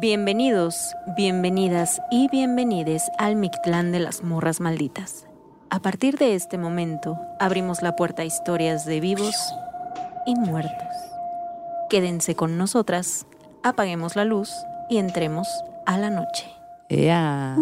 [0.00, 5.26] Bienvenidos, bienvenidas y bienvenides al Mictlán de las Morras Malditas.
[5.70, 9.34] A partir de este momento, abrimos la puerta a historias de vivos
[10.26, 10.72] y muertos.
[11.90, 13.26] Quédense con nosotras,
[13.62, 14.50] apaguemos la luz
[14.88, 15.48] y entremos
[15.86, 16.46] a la noche.
[16.90, 17.56] Ya.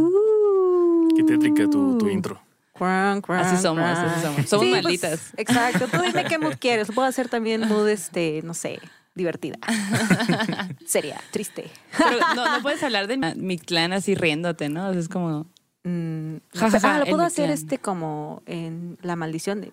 [1.16, 2.40] Qué tétrica tu, tu intro.
[2.74, 3.96] Cran, cran, Así somos, cran.
[3.96, 4.48] así somos.
[4.48, 5.32] Somos Sí, pues, malditas.
[5.36, 5.86] exacto.
[5.90, 6.88] Tú dime qué mood quieres.
[6.94, 8.78] Puedo hacer también mood, este, no sé,
[9.16, 9.58] divertida.
[10.86, 11.68] Sería triste.
[11.98, 14.88] Pero no, no puedes hablar de mi clan así riéndote, ¿no?
[14.88, 15.46] O sea, es como.
[15.82, 19.72] Mm, Ja, ja, ja, ah, lo puedo hacer este como en la maldición de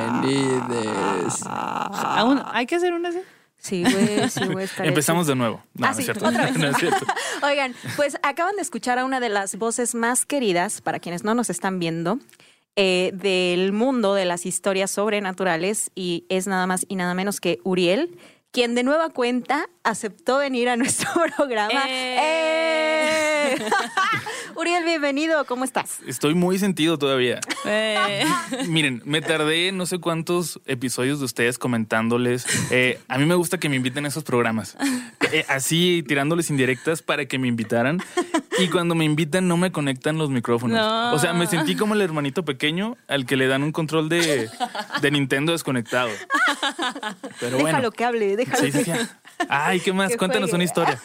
[0.00, 1.42] Bienvenidos.
[1.46, 3.18] ¿Aún hay que hacer una así?
[3.58, 4.68] Sí, güey, sí, güey.
[4.78, 5.62] Empezamos de nuevo.
[5.74, 6.26] No, Ah, no sí, es cierto.
[6.26, 6.56] otra vez.
[6.58, 7.04] No es cierto.
[7.42, 11.34] Oigan, pues acaban de escuchar a una de las voces más queridas, para quienes no
[11.34, 12.18] nos están viendo,
[12.82, 17.58] eh, del mundo de las historias sobrenaturales y es nada más y nada menos que
[17.62, 18.16] Uriel,
[18.52, 21.84] quien de nueva cuenta aceptó venir a nuestro programa.
[21.88, 23.54] ¡Eh!
[23.54, 23.58] ¡Eh!
[24.56, 26.00] Uriel, bienvenido, ¿cómo estás?
[26.06, 27.40] Estoy muy sentido todavía.
[27.64, 28.24] Eh,
[28.68, 32.46] Miren, me tardé no sé cuántos episodios de ustedes comentándoles.
[32.70, 34.76] eh, a mí me gusta que me inviten a esos programas.
[35.32, 38.02] Eh, así tirándoles indirectas para que me invitaran.
[38.58, 40.76] Y cuando me invitan no me conectan los micrófonos.
[40.76, 41.14] No.
[41.14, 44.50] O sea, me sentí como el hermanito pequeño al que le dan un control de,
[45.00, 46.10] de Nintendo desconectado.
[47.38, 47.68] Pero bueno.
[47.68, 49.00] Déjalo que hable, déjalo Sí, sí, que sí.
[49.48, 50.10] Ay, ¿qué más?
[50.12, 50.56] Que Cuéntanos juegue.
[50.56, 51.00] una historia.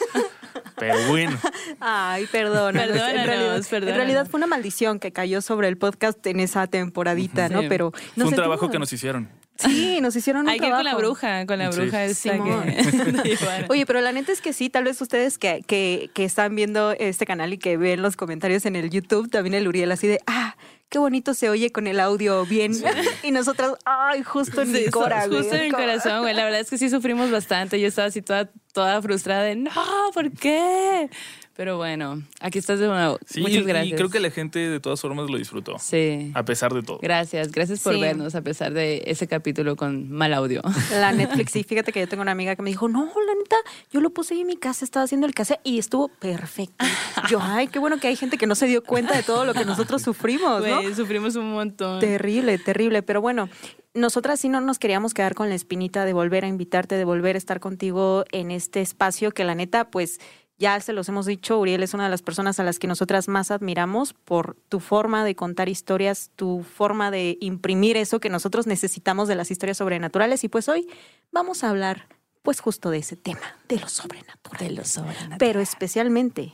[0.78, 1.38] Pero bueno.
[1.80, 2.76] Ay, perdón.
[2.78, 7.62] En en realidad fue una maldición que cayó sobre el podcast en esa temporadita, ¿no?
[7.62, 7.68] Sí.
[7.70, 9.30] Pero Fue un trabajo que nos hicieron.
[9.58, 11.08] Sí, nos hicieron un hay que ir con la trabajo.
[11.08, 11.80] bruja, con la Sí.
[11.80, 12.64] bruja Simón.
[13.24, 13.38] que.
[13.70, 16.92] Oye, pero la neta es que sí, tal vez ustedes que, que, que están viendo
[16.92, 20.20] este canal y que ven los comentarios en el YouTube, también el Uriel así de,
[20.28, 20.58] ah,
[20.96, 22.72] qué bonito se oye con el audio bien.
[23.22, 25.40] y nosotras, ay, justo en mi Sí, cora, güey.
[25.40, 26.34] justo en mi Como- corazón, güey.
[26.34, 27.82] La verdad es que sí sufrimos bastante.
[27.82, 29.72] Yo estaba así toda, toda frustrada de, no,
[30.14, 31.10] ¿por qué?
[31.56, 33.18] Pero bueno, aquí estás de nuevo.
[33.26, 33.96] Sí, Muchas y gracias.
[33.98, 35.78] creo que la gente de todas formas lo disfrutó.
[35.80, 36.32] Sí.
[36.34, 37.00] A pesar de todo.
[37.02, 38.02] Gracias, gracias por Sí.
[38.02, 40.62] vernos a pesar de ese capítulo con mal audio.
[40.92, 41.12] La
[41.46, 43.56] Netflix, sí, fíjate que yo tengo una amiga que me dijo, no, la neta,
[43.90, 46.86] yo lo puse ahí en mi casa, estaba haciendo el cassette y estuvo perfecto.
[47.30, 49.54] Yo, ay, qué bueno que hay gente que no se dio cuenta de todo lo
[49.54, 50.82] que nosotros sufrimos, ¿no?
[50.82, 52.02] Güey, sufrimos un montón.
[52.02, 53.48] Terrible, terrible, pero bueno,
[53.94, 57.36] nosotras sí no nos queríamos quedar con la espinita de volver a invitarte, de volver
[57.36, 60.20] a estar contigo en este espacio que la neta, pues
[60.58, 63.28] ya se los hemos dicho, Uriel es una de las personas a las que nosotras
[63.28, 68.66] más admiramos por tu forma de contar historias, tu forma de imprimir eso que nosotros
[68.66, 70.88] necesitamos de las historias sobrenaturales y pues hoy
[71.32, 72.08] vamos a hablar
[72.42, 74.60] pues justo de ese tema, de lo sobrenatural.
[74.60, 75.38] De lo sobrenatural.
[75.40, 76.54] Pero especialmente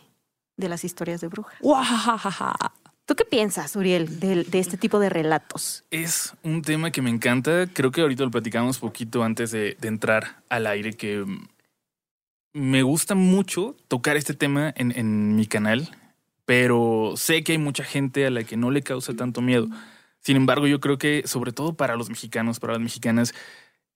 [0.58, 1.60] de las historias de brujas.
[3.06, 5.84] ¿Tú qué piensas, Uriel, de, de este tipo de relatos?
[5.92, 7.68] Es un tema que me encanta.
[7.74, 11.26] Creo que ahorita lo platicamos poquito antes de, de entrar al aire, que
[12.54, 15.90] me gusta mucho tocar este tema en, en mi canal,
[16.46, 19.68] pero sé que hay mucha gente a la que no le causa tanto miedo.
[20.20, 23.34] Sin embargo, yo creo que sobre todo para los mexicanos, para las mexicanas,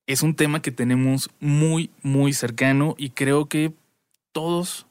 [0.06, 3.72] es un tema que tenemos muy, muy cercano y creo que
[4.32, 4.86] todos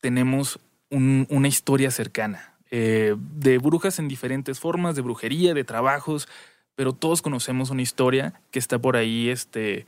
[0.00, 0.58] tenemos
[0.90, 6.28] un- una historia cercana eh, de brujas en diferentes formas, de brujería, de trabajos,
[6.74, 9.86] pero todos conocemos una historia que está por ahí este,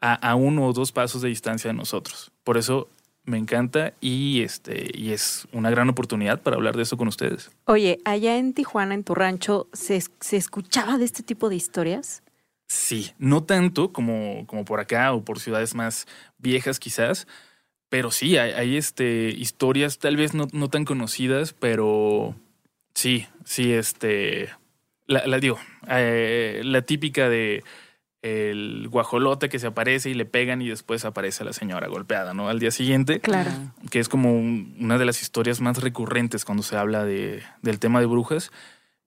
[0.00, 2.32] a, a uno o dos pasos de distancia de nosotros.
[2.42, 2.88] Por eso
[3.24, 7.50] me encanta y, este, y es una gran oportunidad para hablar de eso con ustedes.
[7.64, 12.22] Oye, allá en Tijuana, en tu rancho, ¿se, se escuchaba de este tipo de historias?
[12.66, 16.06] Sí, no tanto como, como por acá o por ciudades más
[16.38, 17.26] viejas quizás,
[17.88, 22.34] pero sí, hay, hay, este, historias tal vez no, no tan conocidas, pero
[22.94, 24.50] sí, sí, este,
[25.06, 25.58] la, la digo,
[25.88, 27.62] eh, la típica de
[28.24, 32.48] el guajolote que se aparece y le pegan y después aparece la señora golpeada, ¿no?
[32.48, 33.20] Al día siguiente.
[33.20, 33.50] Claro.
[33.90, 37.78] Que es como un- una de las historias más recurrentes cuando se habla de, del
[37.78, 38.50] tema de brujas.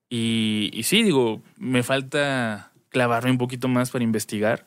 [0.09, 4.65] Y, y sí, digo, me falta clavarme un poquito más para investigar.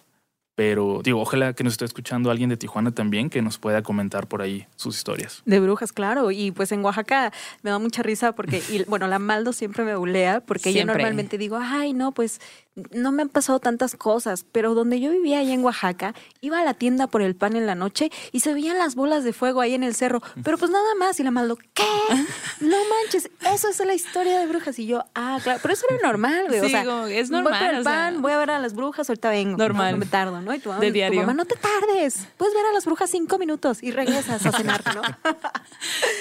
[0.57, 4.27] Pero digo, ojalá que nos esté escuchando alguien de Tijuana también que nos pueda comentar
[4.27, 5.43] por ahí sus historias.
[5.47, 6.31] De brujas, claro.
[6.33, 7.33] Y pues en Oaxaca
[7.63, 11.39] me da mucha risa porque, y, bueno, la Maldo siempre me bulea porque yo normalmente
[11.39, 12.43] digo, ay, no, pues
[12.91, 14.45] no me han pasado tantas cosas.
[14.53, 17.67] Pero donde yo vivía allá en Oaxaca, iba a la tienda por el pan en
[17.67, 20.21] la noche y se veían las bolas de fuego ahí en el cerro.
[20.45, 21.19] Pero pues nada más.
[21.21, 21.83] Y la Maldo, ¿qué?
[22.61, 24.79] No manches, eso es la historia de brujas.
[24.79, 25.59] Y yo, ah, claro.
[25.63, 26.61] Pero eso era normal, güey.
[26.61, 27.93] o sea, como es Voy por normal, el o sea.
[27.93, 29.57] pan, voy a ver a las brujas, ahorita vengo.
[29.57, 29.87] Normal.
[29.87, 30.55] No, no me tardo, ¿no?
[30.55, 31.21] Y tu mamá, De tu diario.
[31.21, 32.27] mamá, no te tardes.
[32.37, 35.03] Puedes ver a las brujas cinco minutos y regresas a cenar, ¿no?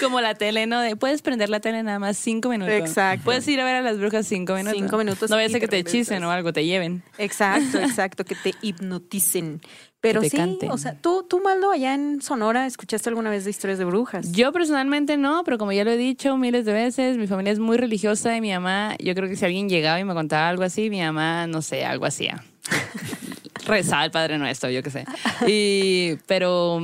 [0.02, 0.80] Como la tele, ¿no?
[0.82, 2.74] De, puedes prender la tele nada más cinco minutos.
[2.74, 3.26] Exacto.
[3.26, 4.78] Puedes ir a ver a las brujas cinco minutos.
[4.80, 7.04] Cinco minutos No vaya a que te hechicen o algo, te lleven.
[7.18, 9.62] Exacto, exacto, que te hipnoticen.
[10.02, 10.72] Pero sí, canten.
[10.72, 14.32] o sea, tú, tú, Maldo, allá en Sonora, ¿escuchaste alguna vez de historias de brujas?
[14.32, 17.60] Yo personalmente no, pero como ya lo he dicho miles de veces, mi familia es
[17.60, 20.64] muy religiosa y mi mamá, yo creo que si alguien llegaba y me contaba algo
[20.64, 22.42] así, mi mamá, no sé, algo hacía.
[23.66, 25.06] Rezaba el Padre Nuestro, yo qué sé.
[25.46, 26.80] Y, pero,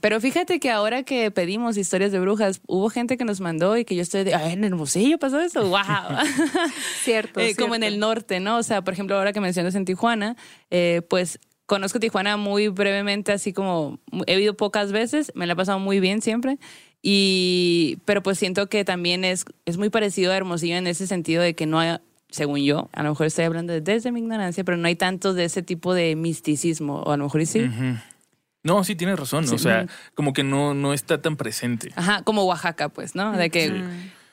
[0.00, 3.84] pero fíjate que ahora que pedimos historias de brujas, hubo gente que nos mandó y
[3.84, 5.78] que yo estoy de, "Ay, en Hermosillo pasó eso, wow.
[7.04, 8.58] Cierto, Eh, como en el norte, ¿no?
[8.58, 10.36] O sea, por ejemplo, ahora que mencionas en Tijuana,
[10.70, 15.56] eh, pues conozco Tijuana muy brevemente, así como he ido pocas veces, me la he
[15.56, 16.58] pasado muy bien siempre.
[17.02, 21.42] Y, pero pues siento que también es, es muy parecido a Hermosillo en ese sentido
[21.42, 21.96] de que no hay,
[22.28, 25.44] según yo, a lo mejor estoy hablando desde mi ignorancia, pero no hay tanto de
[25.44, 27.60] ese tipo de misticismo, o a lo mejor sí.
[27.60, 27.96] Ujú.
[28.62, 29.46] No, sí tienes razón.
[29.46, 29.54] Sí.
[29.54, 31.92] O sea, como que no, no está tan presente.
[31.96, 33.32] Ajá, como Oaxaca, pues, ¿no?
[33.32, 33.82] De que,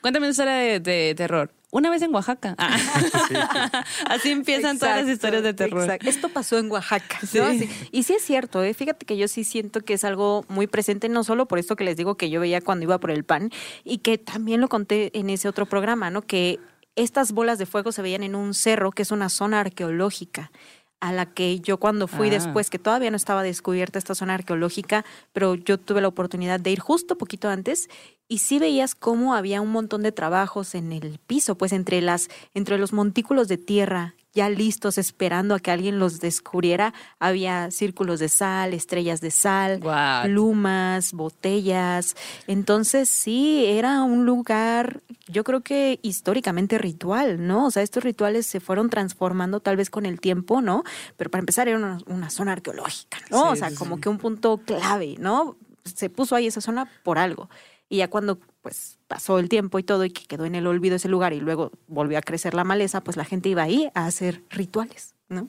[0.00, 1.52] cuéntame una historia de, de terror.
[1.70, 2.54] Una vez en Oaxaca.
[2.56, 2.78] Ah.
[4.06, 5.82] Así empiezan todas las historias de terror.
[5.82, 6.08] exacto.
[6.08, 7.18] Esto pasó en Oaxaca.
[7.20, 7.50] ¿no?
[7.50, 7.58] Sí.
[7.58, 7.88] Sí.
[7.92, 8.72] Y sí es cierto, ¿eh?
[8.72, 11.84] fíjate que yo sí siento que es algo muy presente, no solo por esto que
[11.84, 13.50] les digo que yo veía cuando iba por el pan,
[13.84, 16.22] y que también lo conté en ese otro programa, ¿no?
[16.22, 16.58] Que
[16.96, 20.50] estas bolas de fuego se veían en un cerro que es una zona arqueológica
[21.00, 22.32] a la que yo cuando fui Ah.
[22.32, 26.70] después, que todavía no estaba descubierta esta zona arqueológica, pero yo tuve la oportunidad de
[26.70, 27.88] ir justo poquito antes
[28.26, 32.28] y sí veías cómo había un montón de trabajos en el piso, pues entre las
[32.54, 38.20] entre los montículos de tierra ya listos esperando a que alguien los descubriera, había círculos
[38.20, 40.24] de sal, estrellas de sal, What?
[40.24, 42.14] plumas, botellas.
[42.46, 47.66] Entonces sí, era un lugar, yo creo que históricamente ritual, ¿no?
[47.66, 50.84] O sea, estos rituales se fueron transformando tal vez con el tiempo, ¿no?
[51.16, 53.42] Pero para empezar era una, una zona arqueológica, ¿no?
[53.42, 55.56] Sí, o sea, sí, como que un punto clave, ¿no?
[55.84, 57.48] Se puso ahí esa zona por algo.
[57.88, 60.96] Y ya cuando pues pasó el tiempo y todo y que quedó en el olvido
[60.96, 64.06] ese lugar y luego volvió a crecer la maleza, pues la gente iba ahí a
[64.06, 65.48] hacer rituales, ¿no?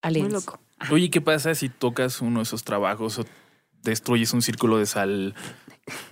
[0.00, 0.32] Aliens.
[0.32, 0.60] Muy loco.
[0.90, 3.24] Oye, ¿qué pasa si tocas uno de esos trabajos o
[3.82, 5.34] destruyes un círculo de sal?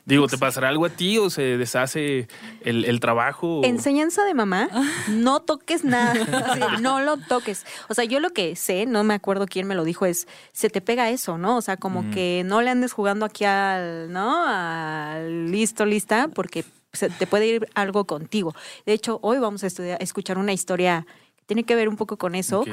[0.06, 2.28] Digo, ¿te pasará algo a ti o se deshace
[2.62, 3.60] el, el trabajo?
[3.60, 4.70] o- Enseñanza de mamá,
[5.10, 6.14] no toques nada,
[6.80, 7.66] no lo toques.
[7.90, 10.70] O sea, yo lo que sé, no me acuerdo quién me lo dijo, es, se
[10.70, 11.58] te pega eso, ¿no?
[11.58, 14.46] O sea, como que no le andes jugando aquí al, ¿no?
[14.46, 18.54] Al listo, lista, porque se te puede ir algo contigo.
[18.86, 21.06] De hecho, hoy vamos a estudiar, a escuchar una historia
[21.36, 22.64] que tiene que ver un poco con eso.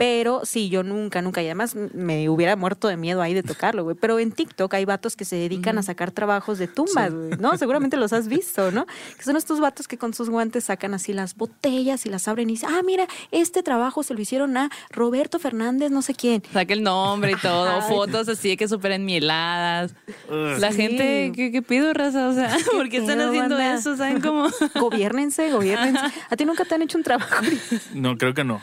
[0.00, 3.84] Pero sí, yo nunca, nunca, y además me hubiera muerto de miedo ahí de tocarlo,
[3.84, 3.94] güey.
[4.00, 7.54] Pero en TikTok hay vatos que se dedican a sacar trabajos de tumbas, güey, ¿no?
[7.58, 8.86] Seguramente los has visto, ¿no?
[9.18, 12.48] Que son estos vatos que con sus guantes sacan así las botellas y las abren
[12.48, 16.42] y dicen, ah, mira, este trabajo se lo hicieron a Roberto Fernández, no sé quién.
[16.50, 19.94] Saca el nombre y todo, fotos así de que súper enmieladas.
[20.30, 20.76] La Sí.
[20.78, 22.26] gente, ¿qué, qué pido, raza?
[22.28, 23.74] O sea, ¿por qué están pedo, haciendo banda?
[23.74, 23.94] eso?
[23.98, 24.48] ¿Saben cómo?
[24.80, 26.00] Gobiérnense, gobiérnense.
[26.30, 27.44] ¿A ti nunca te han hecho un trabajo?
[27.92, 28.62] No, creo que no.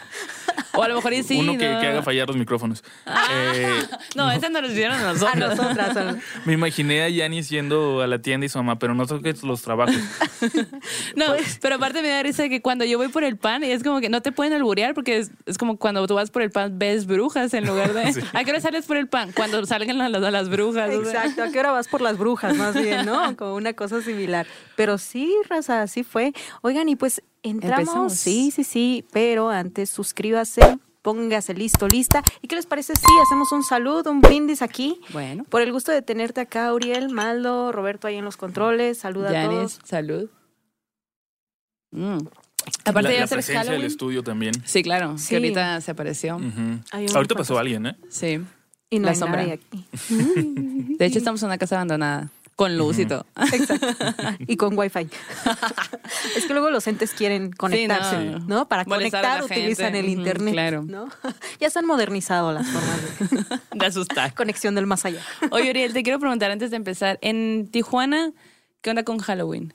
[0.73, 1.39] O a lo mejor y sí.
[1.39, 1.79] Uno que, ¿no?
[1.79, 2.83] que haga fallar los micrófonos.
[3.33, 3.81] Eh,
[4.15, 5.57] No, ese nos lo hicieron a A nosotros.
[5.57, 5.97] nosotras.
[5.97, 9.43] a- me imaginé a Yanis yendo a la tienda y su mamá, pero no toques
[9.43, 9.95] los trabajos.
[11.15, 13.83] No, Pues pero aparte me da risa que cuando yo voy por el pan, es
[13.83, 16.51] como que no te pueden alburear porque es, es como cuando tú vas por el
[16.51, 18.23] pan, ves brujas en lugar de.
[18.33, 19.31] ¿A qué hora sales por el pan?
[19.35, 20.89] Cuando salgan las, las, las brujas.
[20.93, 21.23] o sea.
[21.23, 22.55] Exacto, ¿a qué hora vas por las brujas?
[22.55, 23.35] Más bien, ¿no?
[23.35, 24.45] Como una cosa similar.
[24.75, 26.33] Pero sí, raza, así fue.
[26.61, 27.79] Oigan, y pues entramos.
[27.79, 28.13] Empezamos.
[28.13, 30.61] Sí, sí, sí, pero antes suscríbase,
[31.01, 32.23] póngase listo, lista.
[32.41, 34.99] ¿Y qué les parece si hacemos un saludo, un brindis aquí?
[35.13, 38.97] Bueno, Por el gusto de tenerte acá, Uriel, Maldo, Roberto ahí en los controles.
[38.99, 39.79] Saluda a Yanis, todos.
[39.85, 40.29] salud.
[41.91, 42.17] Mm.
[42.83, 44.53] Aparte la, de la hacer presencia del estudio también.
[44.65, 45.29] Sí, claro, Sí.
[45.29, 46.37] que ahorita se apareció.
[47.13, 47.95] Ahorita pasó alguien, ¿eh?
[48.09, 48.41] Sí.
[48.89, 49.41] Y no La hay sombra.
[49.41, 49.85] nadie aquí.
[50.97, 53.25] De hecho, estamos en una casa abandonada, con luz y todo.
[53.53, 53.87] Exacto.
[54.47, 55.07] Y con wifi.
[56.35, 58.39] es que luego los entes quieren conectarse, no.
[58.39, 58.67] ¿no?
[58.67, 59.99] Para Molestar conectar utilizan gente.
[59.99, 60.53] el internet.
[60.53, 60.81] claro.
[60.83, 61.07] ¿no?
[61.61, 64.33] ya se han modernizado las formas de De asustar.
[64.33, 65.21] conexión del más allá.
[65.51, 67.19] Oye, Uriel, te quiero preguntar antes de empezar.
[67.21, 68.33] En Tijuana,
[68.81, 69.73] ¿qué onda con Halloween?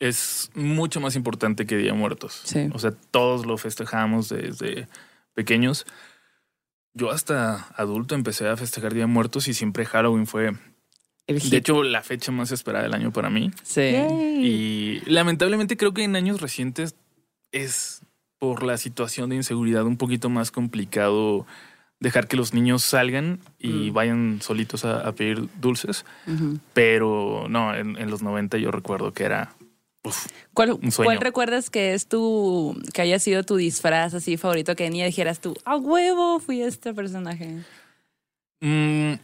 [0.00, 2.40] Es mucho más importante que Día de Muertos.
[2.44, 2.68] Sí.
[2.74, 4.88] O sea, todos lo festejamos desde
[5.34, 5.86] pequeños.
[6.94, 10.52] Yo hasta adulto empecé a festejar Día de Muertos y siempre Halloween fue,
[11.26, 13.50] El de hecho, la fecha más esperada del año para mí.
[13.62, 13.80] Sí.
[13.80, 16.94] Y lamentablemente creo que en años recientes
[17.52, 18.02] es
[18.38, 21.46] por la situación de inseguridad un poquito más complicado
[22.00, 23.92] dejar que los niños salgan y Mm.
[23.94, 26.04] vayan solitos a, a pedir dulces.
[26.74, 29.54] Pero no, en, en los 90 yo recuerdo que era...
[30.02, 31.06] uf, ¿Cuál, Un sueño.
[31.06, 35.40] cuál recuerdas que es tu, que haya sido tu disfraz así favorito que niña dijeras
[35.40, 37.62] tú, a huevo fui este personaje?
[38.60, 39.14] Mm,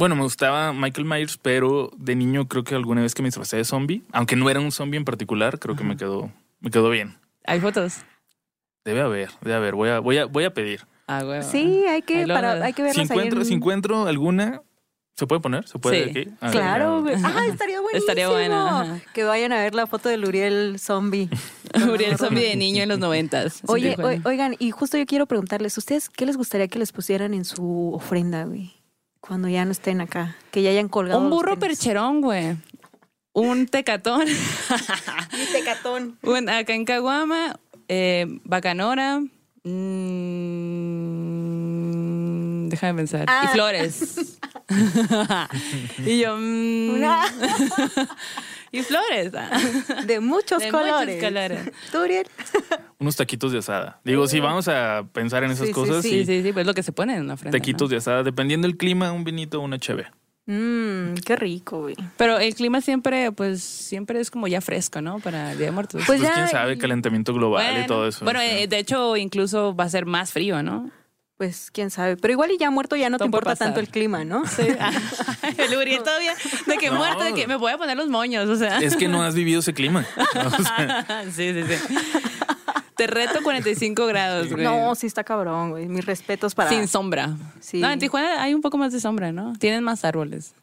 [0.00, 3.58] bueno, me gustaba Michael Myers, pero de niño creo que alguna vez que me disfracé
[3.58, 6.88] de zombie, aunque no era un zombie en particular, creo que me quedó, me quedó
[6.88, 7.18] bien.
[7.44, 7.98] ¿Hay fotos?
[8.84, 9.74] Debe haber, debe haber.
[9.74, 10.86] Voy a, voy a, voy a pedir.
[11.06, 11.42] A huevo.
[11.42, 14.62] Sí, hay que, para, hay que Si ahí encuentro, en- si encuentro alguna,
[15.16, 15.68] ¿se puede poner?
[15.68, 16.10] ¿Se puede Sí.
[16.10, 16.30] aquí?
[16.40, 17.14] Ah, Claro, güey.
[17.22, 17.98] Ah, estaría buenísimo.
[17.98, 19.00] Estaría bueno, ajá.
[19.12, 21.28] Que vayan a ver la foto del Uriel zombie.
[21.92, 23.60] Uriel zombie de niño en los noventas.
[23.66, 27.44] Oye, oigan, y justo yo quiero preguntarles, ¿ustedes qué les gustaría que les pusieran en
[27.44, 28.72] su ofrenda, güey?
[29.30, 31.20] Cuando ya no estén acá, que ya hayan colgado.
[31.20, 32.56] Un burro percherón, güey.
[33.32, 34.24] Un tecatón.
[34.26, 36.18] Mi tecatón.
[36.24, 37.56] Un, acá en Caguama,
[37.86, 39.20] eh, Bacanora.
[39.62, 39.68] mm,
[42.70, 43.26] déjame pensar.
[43.28, 43.42] Ah.
[43.44, 44.36] Y flores.
[46.04, 46.36] y yo.
[46.36, 47.22] mm, Una-
[48.72, 49.32] y flores.
[50.06, 51.22] De muchos De muchos colores.
[51.22, 51.60] colores.
[51.92, 52.26] ¿Tú, Uriel?
[52.98, 54.00] Unos taquitos de asada.
[54.04, 56.66] Digo, si vamos a pensar en esas Sí, sí, cosas, Sí, sí, sí, pues es
[56.66, 57.58] lo que se pone en una ofrenda.
[57.58, 57.90] taquitos ¿no?
[57.92, 60.06] de asada, dependiendo del clima, un vinito, una cheve.
[60.46, 61.94] Mmm, qué rico, güey.
[62.16, 65.20] Pero el clima siempre, pues, siempre es como ya fresco, ¿no?
[65.20, 66.02] Para el Día de Muertos.
[66.06, 68.24] Pues Pues, ya- quién sabe, calentamiento global bueno, y todo eso.
[68.24, 68.46] Bueno, Sí.
[68.50, 70.90] eh, de hecho, incluso va a ser más frío, ¿no?
[71.40, 72.18] Pues quién sabe.
[72.18, 73.68] Pero igual y ya muerto ya no Todo te importa pasar.
[73.68, 74.44] tanto el clima, ¿no?
[74.46, 74.60] Sí.
[75.56, 76.34] el Uriel todavía,
[76.66, 76.96] de que No.
[76.96, 78.78] muerto, de que me voy a poner los moños, o sea.
[78.78, 80.04] Es que no has vivido ese clima.
[80.34, 81.94] O sea, sí, sí, sí.
[82.94, 84.64] Te reto 45 grados, güey.
[84.64, 85.88] No, sí está cabrón, güey.
[85.88, 86.68] Mis respetos para.
[86.68, 87.34] Sin sombra.
[87.60, 87.80] Sí.
[87.80, 89.54] No, en Tijuana hay un poco más de sombra, ¿no?
[89.58, 90.54] Tienen más árboles.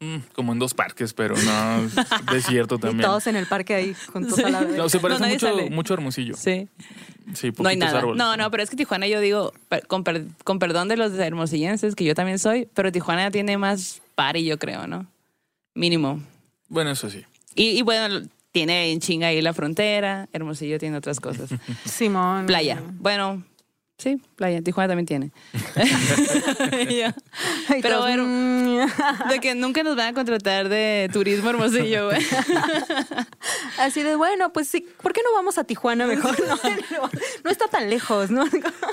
[0.00, 1.82] Mm, como en dos parques, pero no,
[2.32, 3.06] desierto Y también.
[3.08, 4.42] todos en el parque ahí juntos Sí.
[4.42, 4.76] a la vez.
[4.76, 6.34] No, se parece mucho, mucho a Hermosillo.
[6.36, 6.68] Sí.
[7.34, 7.98] Sí, No hay nada.
[8.00, 8.18] árboles.
[8.18, 9.52] No, no, pero es que Tijuana yo digo,
[9.88, 14.02] con, per- con perdón de los hermosillenses, que yo también soy, pero Tijuana tiene más
[14.14, 15.06] party, yo creo, ¿no?
[15.74, 16.20] Mínimo.
[16.68, 17.24] Bueno, eso sí.
[17.54, 21.48] Y, y bueno, tiene en chinga ahí la frontera, Hermosillo tiene otras cosas.
[21.86, 22.44] Simón.
[22.46, 22.82] Playa.
[23.00, 23.42] Bueno,
[23.98, 24.62] sí, playa.
[24.62, 25.32] Tijuana también tiene.
[26.88, 27.06] Y yo,
[27.68, 28.24] Ay, Pero bueno.
[28.26, 29.28] mm.
[29.28, 32.20] de que nunca nos van a contratar de turismo Hermosillo, güey.
[33.78, 36.38] Así de, bueno, pues sí, ¿por qué no vamos a Tijuana mejor?
[36.40, 37.10] No, no,
[37.44, 38.44] no está tan lejos, ¿no?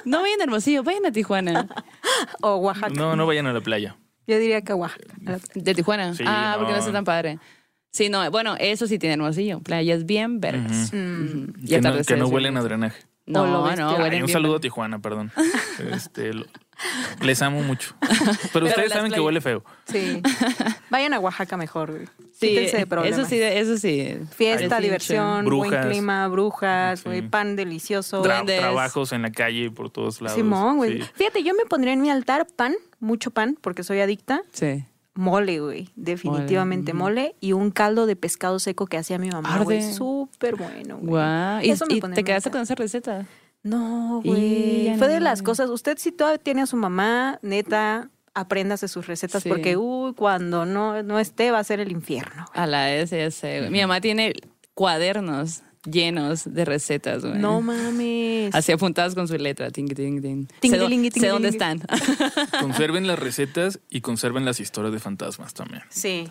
[0.05, 1.67] No vayan a Hermosillo, vayan a Tijuana.
[2.41, 2.89] O Oaxaca.
[2.93, 3.98] No, no vayan a la playa.
[4.27, 5.13] Yo diría que Oaxaca.
[5.55, 6.13] ¿De Tijuana?
[6.13, 7.39] Sí, ah, porque no está tan padre.
[7.91, 9.60] Sí, no, bueno, eso sí tiene Hermosillo.
[9.60, 10.88] Playas bien verdes.
[10.93, 10.98] Ujú.
[10.98, 11.53] Ujú.
[11.62, 13.03] Y Que no, que no huelen a drenaje.
[13.31, 14.59] No, no, huelen Ay, un bien saludo a.
[14.59, 15.31] Tijuana, perdón.
[15.93, 16.45] Este, lo-
[17.21, 17.93] les amo mucho.
[18.53, 19.63] Pero, ustedes saben que huele feo.
[19.85, 20.21] Sí.
[20.89, 22.07] Vayan a Oaxaca mejor, güey.
[22.33, 24.17] Sí, de eso sí, eso sí.
[24.35, 25.69] Fiesta, diversión, Brujas.
[25.71, 27.05] buen clima, brujas, Sí.
[27.09, 28.23] güey, pan delicioso.
[28.23, 28.59] Tra- Duendes.
[28.59, 30.35] trabajos en la calle por todos lados.
[30.38, 31.03] Simón, güey.
[31.03, 31.09] Sí.
[31.13, 34.41] Fíjate, yo me pondría en mi altar pan, mucho pan, porque soy adicta.
[34.51, 34.83] Sí.
[35.13, 35.89] Mole, güey.
[35.96, 37.36] Definitivamente mole.
[37.41, 39.82] Y un caldo de pescado seco que hacía mi mamá, güey.
[39.82, 41.08] Súper bueno, güey.
[41.10, 41.62] Guau.
[41.63, 43.25] ¿Y, Eso me y te quedaste con esa receta?
[43.63, 44.96] No, güey.
[44.98, 45.70] Fue de las cosas.
[45.70, 49.50] Usted si todavía tiene a su mamá, neta, apréndase sus recetas Sí.
[49.50, 52.46] porque, uy, cuando no, no esté va a ser el infierno.
[52.53, 53.70] A la vez, ya sé.
[53.70, 54.34] Mi mamá tiene
[54.74, 57.39] cuadernos llenos de recetas, güey.
[57.39, 58.53] No mames.
[58.53, 59.71] Así apuntadas con su letra.
[59.71, 60.47] Ting, ting, ting.
[60.59, 61.81] Ting, sé, sé dónde están.
[62.61, 65.83] Conserven las recetas y conserven las historias de fantasmas también.
[65.89, 66.27] Sí.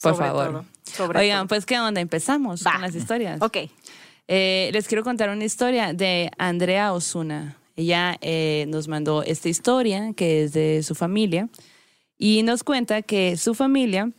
[0.00, 0.46] Por sobre favor.
[0.46, 1.48] todo, sobre Oigan, todo.
[1.48, 2.00] pues, ¿qué onda?
[2.00, 2.72] Empezamos Va.
[2.72, 3.40] con las historias.
[3.42, 3.58] Ok.
[4.28, 7.56] Eh, les quiero contar una historia de Andrea Osuna.
[7.76, 11.48] Ella eh, nos mandó esta historia que es de su familia
[12.16, 14.10] y nos cuenta que su familia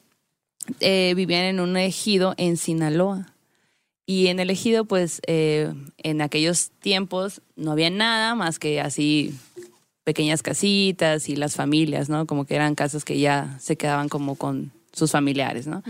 [0.80, 3.31] eh, vivían en un ejido en Sinaloa.
[4.06, 9.34] Y en el ejido, pues, eh, en aquellos tiempos no había nada más que así
[10.04, 12.26] pequeñas casitas y las familias, ¿no?
[12.26, 15.84] Como que eran casas que ya se quedaban como con sus familiares, ¿no?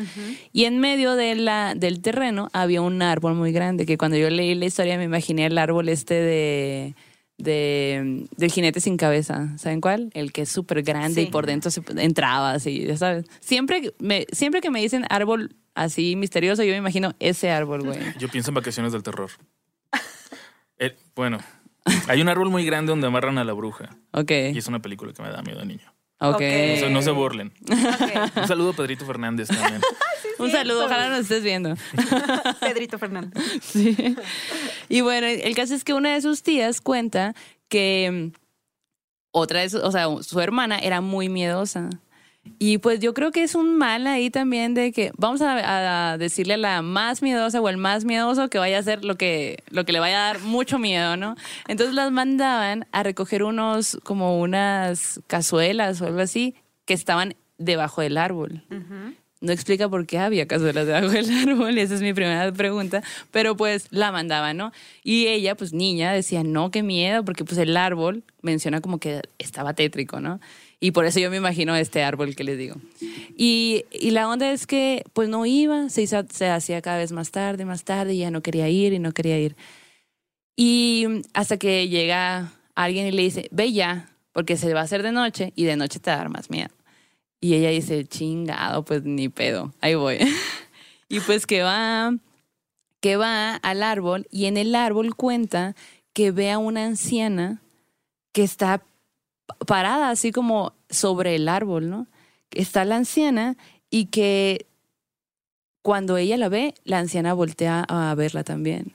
[0.54, 4.30] Y en medio de la, del terreno había un árbol muy grande, que cuando yo
[4.30, 6.96] leí la historia me imaginé el árbol este de,
[7.42, 9.50] de del jinete sin cabeza.
[9.58, 10.10] ¿Saben cuál?
[10.14, 11.28] El que es súper grande Sí.
[11.28, 13.26] y por dentro se entraba así, ya sabes.
[13.40, 18.00] Siempre, me, siempre que me dicen árbol así misterioso, yo me imagino ese árbol, güey.
[18.20, 19.30] Yo pienso en vacaciones del terror.
[20.80, 21.38] Eh, bueno,
[22.08, 23.96] hay un árbol muy grande donde amarran a la bruja.
[24.12, 25.94] Ok, Y es una película que me da miedo de niño.
[26.20, 26.36] ok.
[26.36, 26.42] Ok.
[26.42, 27.54] No se, no se burlen.
[28.36, 29.82] Un saludo a Pedrito Fernández también.
[30.40, 31.76] Un saludo, ojalá nos estés viendo.
[32.60, 33.32] Pedrito Fernández.
[33.62, 34.16] Sí.
[34.90, 37.36] Y bueno, el caso es que una de sus tías cuenta
[37.70, 38.38] que mm,
[39.32, 41.90] otra de sus, o sea, su hermana era muy miedosa.
[42.58, 46.18] Y pues yo creo que es un mal ahí también de que vamos a, a
[46.18, 49.64] decirle a la más miedosa o el más miedoso que vaya a hacer lo que,
[49.70, 51.36] lo que le vaya a dar mucho miedo, ¿no?
[51.68, 58.02] Entonces las mandaban a recoger unos, como unas cazuelas o algo así, que estaban debajo
[58.02, 58.64] del árbol.
[59.42, 63.58] No explica por qué había cazuelas debajo del árbol, esa es mi primera pregunta, pero
[63.58, 64.72] pues la mandaba, ¿no?
[65.04, 69.22] Y ella, pues niña, decía, no, qué miedo, porque pues el árbol menciona como que
[69.40, 70.40] estaba tétrico, ¿no?
[70.80, 72.76] Y por eso yo me imagino este árbol que les digo.
[73.38, 77.32] Y, y la onda es que pues no iba, se, se hacía cada vez más
[77.32, 79.56] tarde, más tarde, y ya no quería ir y no quería ir.
[80.56, 85.04] Y hasta que llega alguien y le dice, ve ya, porque se va a hacer
[85.04, 86.70] de noche y de noche te va a dar más miedo.
[87.44, 90.20] Y ella dice, chingado, pues ni pedo, ahí voy.
[91.10, 92.14] y pues que va,
[93.00, 95.76] que va al árbol y en el árbol cuenta
[96.14, 97.62] que ve a una anciana
[98.32, 98.84] que está
[99.48, 102.08] pa- parada así como sobre el árbol, ¿no?
[102.52, 103.58] Está la anciana
[103.90, 104.68] y que
[105.82, 108.94] cuando ella la ve, la anciana voltea a verla también.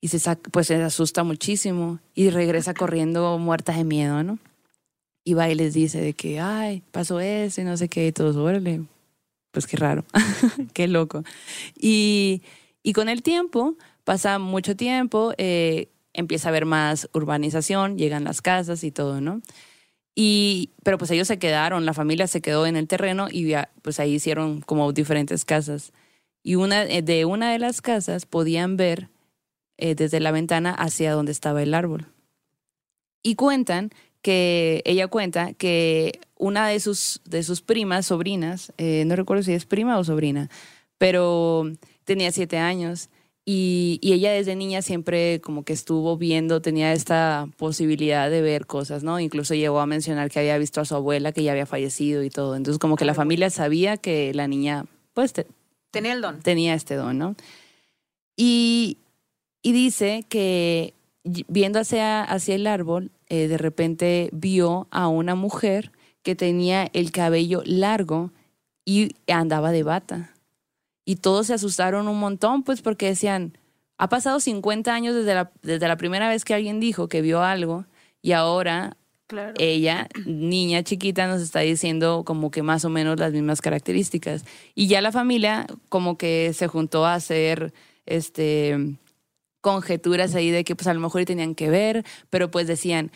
[0.00, 4.38] Y se saca, pues se asusta muchísimo y regresa corriendo muerta de miedo, ¿no?
[5.30, 8.34] Y va les dice de que, ay, pasó eso y no sé qué, y todos,
[8.34, 8.82] órale,
[9.52, 10.04] pues qué raro,
[10.74, 11.22] qué loco.
[11.78, 12.42] Y,
[12.82, 18.42] y con el tiempo, pasa mucho tiempo, eh, empieza a haber más urbanización, llegan las
[18.42, 19.40] casas y todo, ¿no?
[20.16, 24.00] Y, pero pues ellos se quedaron, la familia se quedó en el terreno y pues
[24.00, 25.92] ahí hicieron como diferentes casas.
[26.42, 29.10] Y una, eh, de una de las casas podían ver
[29.78, 32.08] eh, desde la ventana hacia donde estaba el árbol.
[33.22, 33.90] Y cuentan
[34.22, 39.52] que ella cuenta que una de sus, de sus primas, sobrinas, eh, no recuerdo si
[39.52, 40.48] es prima o sobrina,
[40.98, 41.64] pero
[42.04, 43.08] tenía siete años
[43.44, 48.66] y, y ella desde niña siempre como que estuvo viendo, tenía esta posibilidad de ver
[48.66, 49.18] cosas, ¿no?
[49.18, 52.30] Incluso llegó a mencionar que había visto a su abuela que ya había fallecido y
[52.30, 52.54] todo.
[52.56, 55.46] Entonces como que la familia sabía que la niña pues te-
[55.90, 56.40] Tenía el don.
[56.40, 57.34] tenía este don, ¿no?
[58.36, 58.98] Y,
[59.62, 65.92] y dice que viendo hacia, hacia el árbol, eh, de repente vio a una mujer
[66.22, 68.32] que tenía el cabello largo
[68.84, 70.34] y andaba de bata.
[71.04, 73.56] Y todos se asustaron un montón, pues porque decían,
[73.98, 77.42] ha pasado 50 años desde la, desde la primera vez que alguien dijo que vio
[77.42, 77.84] algo
[78.22, 79.54] y ahora Claro.
[79.58, 84.44] ella, niña chiquita, nos está diciendo como que más o menos las mismas características.
[84.74, 87.72] Y ya la familia como que se juntó a hacer
[88.06, 88.96] este
[89.60, 93.10] conjeturas ahí de que pues a lo mejor tenían que ver, pero pues decían,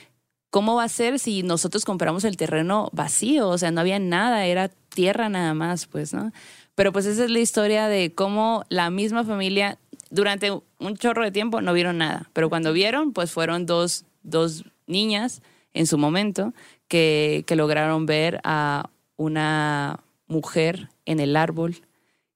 [0.50, 3.48] ¿cómo va a ser si nosotros compramos el terreno vacío?
[3.48, 6.33] O sea, no había nada, era tierra nada más, pues, ¿no?
[6.74, 9.78] Pero pues esa es la historia de cómo la misma familia
[10.11, 14.64] durante un chorro de tiempo no vieron nada, pero cuando vieron, pues fueron dos, dos
[14.87, 16.52] niñas en su momento
[16.88, 21.76] que, que lograron ver a una mujer en el árbol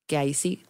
[0.06, 0.62] que ahí sí.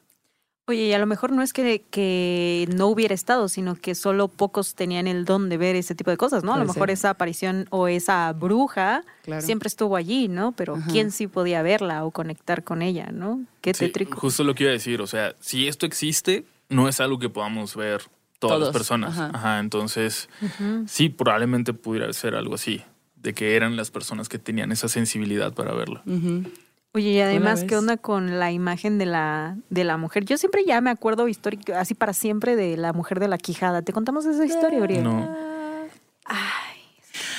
[0.68, 4.28] Oye, y a lo mejor no es que, que no hubiera estado, sino que solo
[4.28, 6.52] pocos tenían el don de ver ese tipo de cosas, ¿no?
[6.52, 6.94] A lo Puede mejor ser.
[6.94, 9.40] esa aparición o esa bruja Claro.
[9.42, 10.52] siempre estuvo allí, ¿no?
[10.52, 10.90] Pero Ajá.
[10.90, 13.40] ¿quién sí podía verla o conectar con ella, ¿no?
[13.62, 14.18] Qué Sí, tétrico.
[14.20, 15.00] justo lo que iba a decir.
[15.00, 18.02] O sea, si esto existe, no es algo que podamos ver
[18.38, 19.10] todas las personas.
[19.18, 19.30] ajá.
[19.34, 19.58] Ajá.
[19.60, 20.28] entonces,
[20.86, 22.82] sí, probablemente pudiera ser algo así.
[23.16, 26.02] De que eran las personas que tenían esa sensibilidad para verlo.
[26.94, 30.24] Oye, y además, ¿qué onda con la imagen de la, de la mujer?
[30.24, 33.82] Yo siempre ya me acuerdo histórico, así para siempre, de la mujer de la quijada.
[33.82, 35.04] ¿Te contamos esa historia, Uriel?
[35.04, 35.28] No.
[36.24, 36.80] Ay,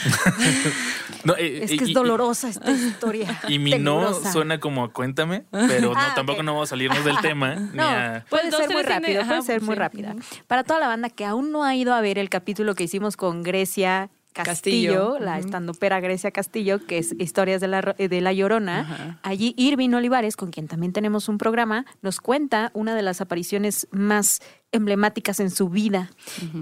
[1.25, 3.41] No, eh, es y- que es y- dolorosa esta historia.
[3.49, 7.03] Y mi no suena como a cuéntame, pero no, Ah, tampoco no vamos a salirnos
[7.03, 7.55] del tema.
[7.55, 10.15] ni No, a- puede Pues ser muy rápido, puede ser muy rápida.
[10.47, 13.17] Para toda la banda que aún no ha ido a ver el capítulo que hicimos
[13.17, 15.45] con Grecia Castillo, Castillo, la ujú.
[15.45, 20.51] estandopera Grecia Castillo, que es Historias de la, de la Llorona, allí Irving Olivares, con
[20.51, 24.39] quien también tenemos un programa, nos cuenta una de las apariciones más
[24.71, 26.11] emblemáticas en su vida,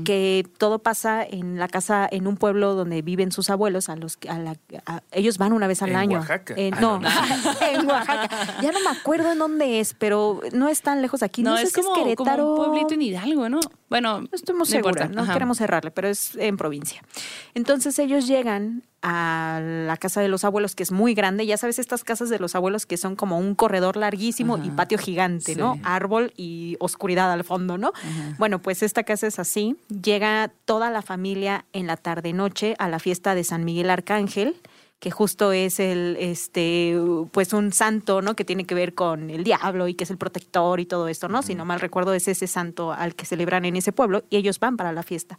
[0.05, 4.15] que todo pasa en la casa, en un pueblo donde viven sus abuelos, a los
[4.15, 6.19] que- a la- a- ellos van una vez al En año.
[6.19, 6.53] Oaxaca.
[6.57, 7.07] Eh, Ah, no, no.
[7.71, 8.29] en Oaxaca.
[8.61, 11.43] Ya no me acuerdo en dónde es, pero no es tan lejos de aquí.
[11.43, 12.43] No, No, sé es si como, es Querétaro.
[12.45, 13.59] como un pueblito en Hidalgo, ¿no?
[13.89, 15.15] Bueno, No estoy muy no segura, importa.
[15.15, 15.33] no Ajá.
[15.33, 17.01] queremos cerrarle, pero es en provincia.
[17.55, 21.45] Entonces ellos llegan a la casa de los abuelos, que es muy grande.
[21.45, 24.97] Ya sabes, estas casas de los abuelos que son como un corredor larguísimo y patio
[24.97, 25.79] gigante, ¿no?
[25.83, 27.93] Árbol y oscuridad al fondo, ¿no?
[28.37, 29.77] Bueno, pues esta casa es así.
[29.89, 34.55] Llega toda la familia en la tarde-noche a la fiesta de San Miguel Arcángel
[34.99, 36.97] que justo es el este
[37.31, 38.35] pues un santo, ¿no?
[38.35, 41.29] que tiene que ver con el diablo y que es el protector y todo esto,
[41.29, 41.43] ¿no?
[41.43, 44.59] Si no mal recuerdo es ese santo al que celebran en ese pueblo y ellos
[44.59, 45.37] van para la fiesta.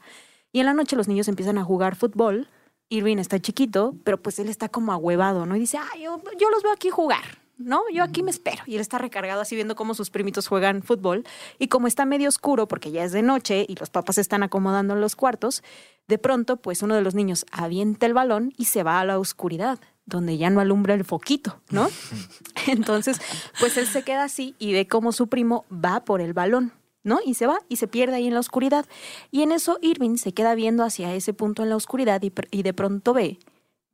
[0.53, 2.49] Y en la noche los niños empiezan a jugar fútbol.
[2.91, 5.57] Irving está chiquito, pero pues él está como ahuevado, ¿no?
[5.57, 7.83] Y dice, ah, yo, yo los veo aquí jugar, ¿no?
[7.93, 8.63] Yo aquí me espero.
[8.67, 11.25] Y él está recargado así viendo cómo sus primitos juegan fútbol.
[11.59, 14.43] Y como está medio oscuro, porque ya es de noche y los papás se están
[14.43, 15.63] acomodando en los cuartos,
[16.07, 19.19] de pronto, pues uno de los niños avienta el balón y se va a la
[19.19, 21.89] oscuridad, donde ya no alumbra el foquito, ¿no?
[22.67, 23.21] Entonces,
[23.61, 26.73] pues él se queda así y ve cómo su primo va por el balón.
[27.03, 27.19] ¿No?
[27.25, 28.87] Y se va y se pierde ahí en la oscuridad.
[29.31, 32.75] Y en eso Irving se queda viendo hacia ese punto en la oscuridad y, de
[32.75, 33.39] pronto ve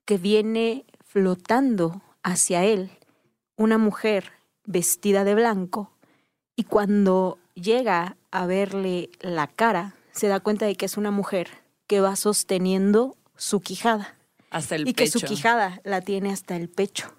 [0.05, 2.91] que viene flotando hacia él
[3.57, 4.33] una mujer
[4.65, 5.93] vestida de blanco
[6.57, 11.49] y cuando llega a verle la cara, se da cuenta de que es una mujer
[11.87, 14.17] que va sosteniendo su quijada
[14.51, 17.13] Hasta el y que su quijada la tiene hasta el pecho.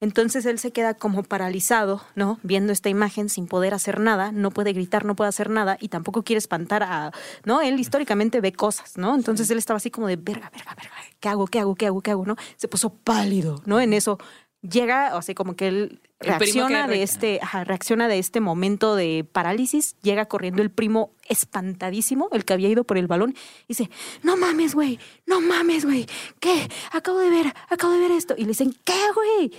[0.00, 2.38] Entonces él se queda como paralizado, ¿no?
[2.42, 5.88] Viendo esta imagen sin poder hacer nada, no puede gritar, no puede hacer nada y
[5.88, 7.12] tampoco quiere espantar a,
[7.44, 7.62] ¿no?
[7.62, 9.14] Él históricamente ve cosas, ¿no?
[9.14, 12.02] Entonces él estaba así como de, verga, verga, verga, ¿qué hago, qué hago, qué hago,
[12.02, 12.36] qué hago, ¿no?
[12.56, 13.80] Se puso pálido, ¿no?
[13.80, 14.18] En eso
[14.62, 19.26] llega, o sea, como que él reacciona de este, ajá, reacciona de este momento de
[19.30, 23.90] parálisis, llega corriendo el primo espantadísimo, el que había ido por el balón, y dice,
[24.22, 26.06] no mames, güey, no mames, güey,
[26.40, 26.68] ¿qué?
[26.92, 28.34] Acabo de ver, acabo de ver esto.
[28.36, 29.52] Y le dicen, ¿qué, güey?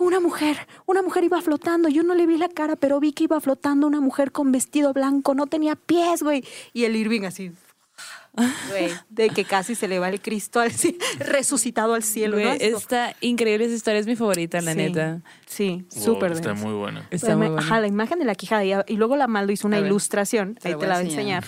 [0.00, 3.24] Una mujer, una mujer iba flotando, yo no le vi la cara, pero vi que
[3.24, 6.42] iba flotando una mujer con vestido blanco, no tenía pies, güey.
[6.72, 7.52] Y el Irving así,
[8.70, 12.42] güey, de que casi se le va el Cristo al ci- resucitado al cielo, ¿no?
[12.44, 15.20] Güey, Así como- está increíble esa historia, es mi favorita, la Sí, neta.
[15.46, 17.02] Sí, Wow, súper Está muy bueno.
[17.10, 17.62] Está La muy buena.
[17.62, 18.64] Ajá, la imagen de la quijada.
[18.64, 20.58] Y, y luego la Maldo hizo una A ilustración.
[20.64, 21.44] Ahí te la voy a enseñar.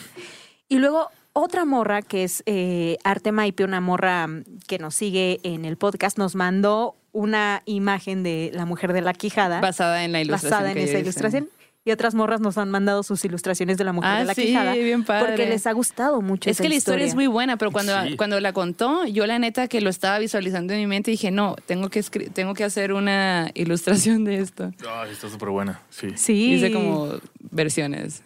[0.69, 4.29] Y luego otra morra que es eh, Arte Maipe, una morra
[4.67, 9.13] que nos sigue en el podcast, nos mandó una imagen de la mujer de la
[9.15, 9.61] quijada.
[9.61, 10.51] Basada en la ilustración.
[10.51, 11.49] basada en que esa ilustración.
[11.85, 14.43] Y otras morras nos han mandado sus ilustraciones de la mujer Ah, de la sí,
[14.47, 14.73] quijada.
[14.75, 15.27] bien padre.
[15.27, 17.93] Porque les ha gustado mucho Es esa que la historia es muy buena, pero cuando,
[18.05, 18.17] Sí.
[18.17, 21.57] cuando la contó, yo la neta que lo estaba visualizando en mi mente dije, no,
[21.67, 24.71] tengo que, escri- tengo que hacer una ilustración de esto.
[24.89, 25.81] Ay, está súper buena.
[25.91, 26.11] Sí.
[26.15, 26.53] Sí.
[26.55, 27.15] Hice como
[27.51, 28.23] versiones.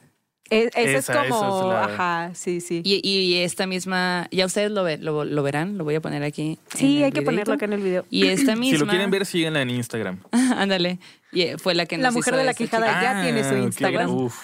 [0.51, 1.61] Es, esa es Esa- esa como...
[1.61, 2.81] es la- Ajá, sí, sí.
[2.85, 6.23] Y, y esta misma, ya ustedes lo, ve- lo, lo verán, lo voy a poner
[6.23, 6.59] aquí.
[6.75, 8.05] sí, hay que ponerlo acá en el video.
[8.11, 8.79] Y esta misma.
[8.79, 10.21] Si lo quieren ver, síguenla en Instagram.
[10.57, 10.99] Ándale.
[11.33, 13.03] Y eh, fue la que La nos mujer hizo de la quijada chica.
[13.03, 13.59] ya tiene su Ah.
[13.59, 14.11] Instagram.
[14.11, 14.37] Uf.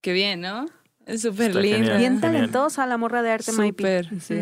[0.00, 0.66] Qué bien, ¿no?
[1.06, 1.98] Es súper linda.
[1.98, 3.82] Bien talentosa la morra de arte Maipi.
[3.82, 4.34] Súper, sí.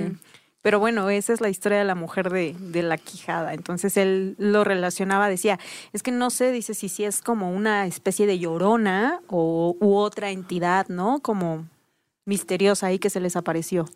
[0.63, 3.53] Pero bueno, esa es la historia de la mujer de, de la quijada.
[3.53, 5.59] Entonces él lo relacionaba, decía,
[5.93, 9.97] es que no sé, dice si sí es como una especie de llorona o u
[9.97, 11.19] otra entidad, ¿no?
[11.21, 11.67] Como
[12.25, 13.89] misteriosa ahí que se les apareció.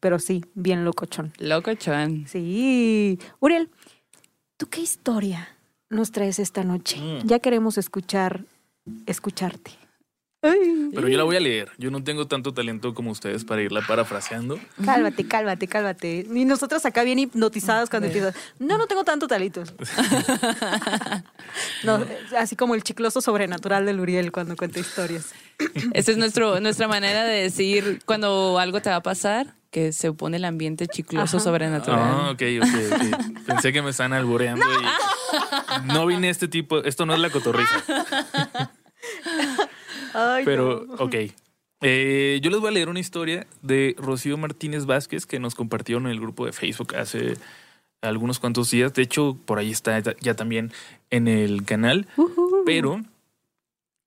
[0.00, 1.32] Pero sí, bien locochón.
[1.38, 2.26] Loco, Chan.
[2.26, 3.18] Sí.
[3.40, 3.70] Uriel,
[4.56, 5.48] ¿tú qué historia
[5.90, 6.98] nos traes esta noche?
[6.98, 7.26] Mm.
[7.26, 8.44] Ya queremos escuchar,
[9.06, 9.72] escucharte.
[10.94, 11.70] Pero yo la voy a leer.
[11.78, 14.58] Yo no tengo tanto talento como ustedes para irla parafraseando.
[14.84, 16.26] Cálmate, cálmate, cálmate.
[16.34, 18.34] Y nosotras acá bien hipnotizadas cuando empiezas.
[18.58, 19.62] No, no tengo tanto talito.
[21.84, 22.04] No,
[22.38, 25.32] así como el chicloso sobrenatural del Uriel cuando cuenta historias.
[25.92, 30.12] Esa es nuestro, nuestra manera de decir cuando algo te va a pasar, que se
[30.12, 31.44] pone el ambiente chicloso Ajá.
[31.44, 32.00] sobrenatural.
[32.00, 33.46] Ah, ok, ok, ok.
[33.46, 36.78] Pensé que me están alboreando y no vine a este tipo.
[36.78, 37.82] Esto no es la cotorriza.
[40.14, 40.94] Ay, Pero, no.
[40.94, 41.14] ok.
[41.82, 46.06] Eh, yo les voy a leer una historia de Rocío Martínez Vázquez que nos compartieron
[46.06, 47.34] en el grupo de Facebook hace
[48.00, 48.94] algunos cuantos días.
[48.94, 50.72] De hecho, por ahí está ya también
[51.10, 52.06] en el canal.
[52.64, 53.02] Pero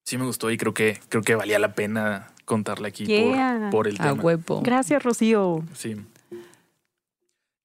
[0.05, 3.69] sí me gustó y creo que, creo que valía la pena contarla aquí por- Yeah.
[3.71, 4.23] por, el A tema.
[4.23, 4.61] huevo.
[4.63, 5.63] Gracias, Rocío.
[5.75, 5.97] Sí.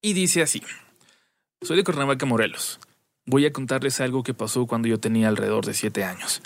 [0.02, 0.62] Y dice así:
[1.62, 2.80] Soy de Cuernavaca, Morelos.
[3.24, 6.42] Voy a contarles algo que pasó cuando yo tenía alrededor de siete años.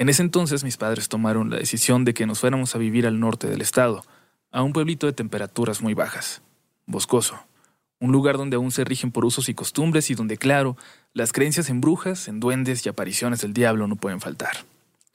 [0.00, 3.20] En ese entonces mis padres tomaron la decisión de que nos fuéramos a vivir al
[3.20, 4.02] norte del estado,
[4.50, 6.40] a un pueblito de temperaturas muy bajas,
[6.86, 7.38] boscoso,
[8.00, 10.78] un lugar donde aún se rigen por usos y costumbres y donde, claro,
[11.12, 14.64] las creencias en brujas, en duendes y apariciones del diablo no pueden faltar.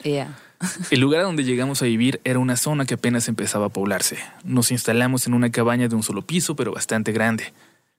[0.04, 0.38] Yeah.
[0.92, 4.18] El lugar a donde llegamos a vivir era una zona que apenas empezaba a poblarse.
[4.44, 7.52] Nos instalamos en una cabaña de un solo piso, pero bastante grande.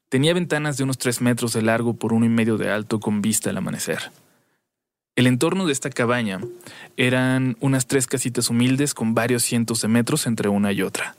[0.07, 3.21] Tenía ventanas de unos tres metros de largo por uno y medio de alto con
[3.21, 4.09] vista al amanecer.
[5.17, 6.39] El entorno de esta cabaña
[6.95, 11.15] eran unas tres casitas humildes con varios cientos de metros entre una y otra.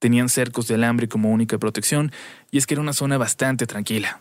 [0.00, 2.10] Tenían cercos de alambre como única protección
[2.50, 4.20] y es que era una zona bastante tranquila.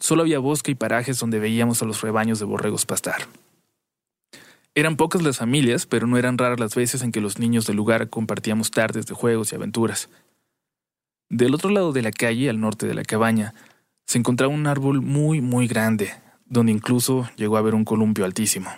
[0.00, 3.28] Solo había bosque y parajes donde veíamos a los rebaños de borregos pastar.
[4.74, 7.76] Eran pocas las familias, pero no eran raras las veces en que los niños del
[7.76, 10.08] lugar compartíamos tardes de juegos y aventuras.
[11.30, 13.54] Del otro lado de la calle, al norte de la cabaña,
[14.04, 16.12] se encontraba un árbol muy, muy grande,
[16.48, 18.70] donde incluso llegó a haber un columpio altísimo.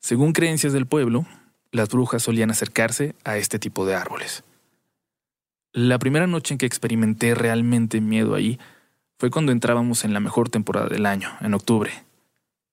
[0.00, 1.26] Según creencias del pueblo,
[1.70, 4.44] las brujas solían acercarse a este tipo de árboles.
[5.72, 8.58] La primera noche en que experimenté realmente miedo ahí
[9.18, 11.92] fue cuando entrábamos en la mejor temporada del año, en octubre.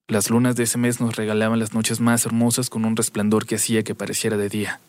[0.08, 3.56] Las lunas de ese mes nos regalaban las noches más hermosas con un resplandor que
[3.56, 4.80] hacía que pareciera de día.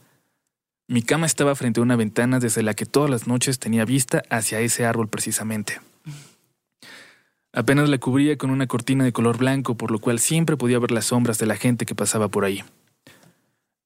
[0.89, 4.23] Mi cama estaba frente a una ventana desde la que todas las noches tenía vista
[4.31, 5.81] hacia ese árbol precisamente.
[7.53, 10.93] Apenas la cubría con una cortina de color blanco, por lo cual siempre podía ver
[10.93, 12.63] las sombras de la gente que pasaba por ahí.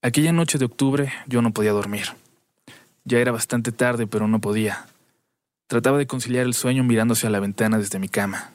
[0.03, 2.09] Aquella noche de octubre yo no podía dormir.
[3.05, 4.87] Ya era bastante tarde, pero no podía.
[5.66, 8.53] Trataba de conciliar el sueño mirándose a la ventana desde mi cama.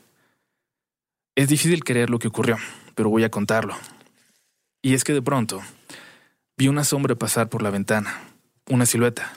[1.35, 2.57] Es difícil creer lo que ocurrió,
[2.93, 3.75] pero voy a contarlo.
[4.81, 5.61] Y es que de pronto
[6.55, 8.19] vi una sombra pasar por la ventana,
[8.69, 9.33] una silueta.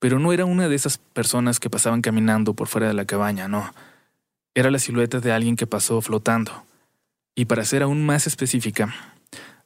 [0.00, 3.46] Pero no era una de esas personas que pasaban caminando por fuera de la cabaña,
[3.46, 3.72] no.
[4.56, 6.64] Era la silueta de alguien que pasó flotando.
[7.34, 8.94] Y para ser aún más específica,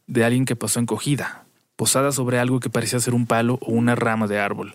[0.09, 1.45] de alguien que pasó encogida,
[1.77, 4.75] posada sobre algo que parecía ser un palo o una rama de árbol.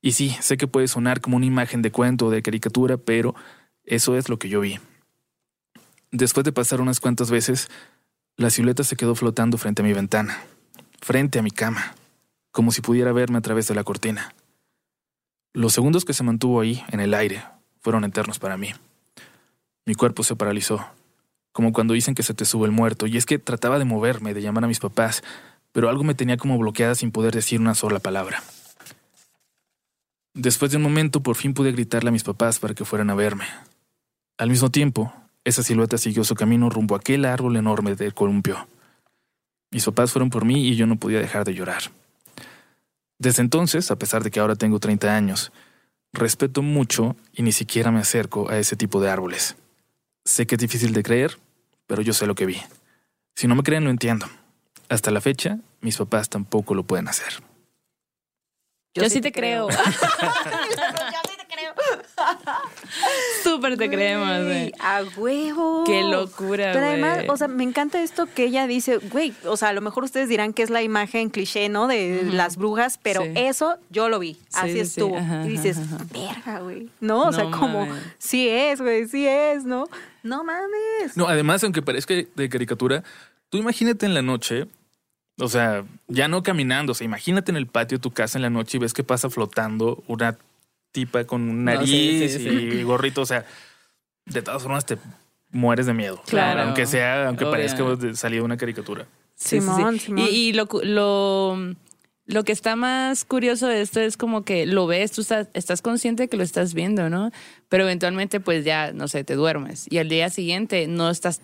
[0.00, 3.34] Y sí, sé que puede sonar como una imagen de cuento o de caricatura, pero
[3.84, 4.78] eso es lo que yo vi.
[6.10, 7.68] Después de pasar unas cuantas veces,
[8.38, 10.42] la silueta se quedó flotando frente a mi ventana,
[11.02, 11.94] frente a mi cama,
[12.50, 14.34] como si pudiera verme a través de la cortina.
[15.52, 17.44] Los segundos que se mantuvo ahí, en el aire,
[17.82, 18.72] fueron eternos para mí.
[19.86, 20.86] Mi cuerpo se paralizó,
[21.52, 24.34] como cuando dicen que se te sube el muerto, y es que trataba de moverme,
[24.34, 25.22] de llamar a mis papás,
[25.72, 28.42] pero algo me tenía como bloqueada sin poder decir una sola palabra.
[30.34, 33.14] Después de un momento por fin pude gritarle a mis papás para que fueran a
[33.14, 33.44] verme.
[34.38, 35.12] Al mismo tiempo,
[35.44, 38.68] esa silueta siguió su camino rumbo a aquel árbol enorme del columpio.
[39.70, 41.82] Mis papás fueron por mí y yo no podía dejar de llorar.
[43.18, 45.52] Desde entonces, a pesar de que ahora tengo 30 años,
[46.12, 49.56] respeto mucho y ni siquiera me acerco a ese tipo de árboles.
[50.24, 51.38] Sé que es difícil de creer,
[51.86, 52.60] pero yo sé lo que vi.
[53.34, 54.26] Si no me creen, lo entiendo.
[54.88, 57.42] Hasta la fecha, mis papás tampoco lo pueden hacer.
[58.94, 59.68] Yo, sí te creo.
[59.70, 61.19] Yo sí te creo.
[63.44, 64.72] Súper te creemos, güey.
[64.80, 65.84] A huevo.
[65.84, 69.68] Qué locura, Pero además, o sea, me encanta esto que ella dice, güey, o sea,
[69.70, 71.86] a lo mejor ustedes dirán que es la imagen cliché, ¿no?
[71.86, 73.32] De las brujas, pero Sí.
[73.36, 74.34] eso yo lo vi.
[74.34, 74.80] Sí, Así sí, sí.
[74.80, 75.16] estuvo.
[75.16, 76.04] Ajá, y dices, ajá, ajá.
[76.12, 76.88] verga, güey.
[77.00, 77.86] No, o sea, como,
[78.18, 79.86] sí es, güey, sí es, ¿no?
[80.22, 81.16] No mames.
[81.16, 83.02] No, además, aunque parezca de caricatura,
[83.48, 84.66] tú imagínate en la noche,
[85.38, 88.42] o sea, ya no caminando, o sea, imagínate en el patio de tu casa en
[88.42, 90.36] la noche y ves que pasa flotando una
[90.92, 91.76] tipa con un No, sí,
[92.18, 92.48] nariz sí, sí.
[92.48, 93.44] y gorrito, o sea,
[94.26, 94.98] de todas formas te
[95.50, 96.22] mueres de miedo.
[96.26, 96.62] Claro.
[96.62, 97.52] Aunque sea, aunque Obvio.
[97.52, 99.06] parezca de salida de una caricatura.
[99.34, 99.74] Sí, sí, sí.
[99.74, 100.26] Simón, Simón.
[100.26, 101.56] Y, y lo, lo,
[102.26, 105.82] lo que está más curioso de esto es como que lo ves, tú estás, estás
[105.82, 107.32] consciente de que lo estás viendo, ¿no?
[107.68, 109.86] Pero eventualmente pues ya, no sé, te duermes.
[109.90, 111.40] Y al día siguiente no estás,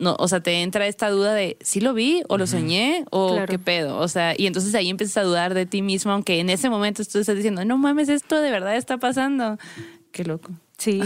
[0.00, 2.22] no, o sea, te entra esta duda de, ¿sí lo vi?
[2.28, 3.04] ¿O lo soñé?
[3.10, 3.46] ¿O Claro.
[3.50, 3.98] qué pedo?
[3.98, 7.04] O sea, y entonces ahí empiezas a dudar de ti mismo, aunque en ese momento
[7.04, 9.58] tú estás diciendo, no mames, esto de verdad está pasando.
[10.10, 10.50] Qué loco.
[10.78, 11.00] Sí.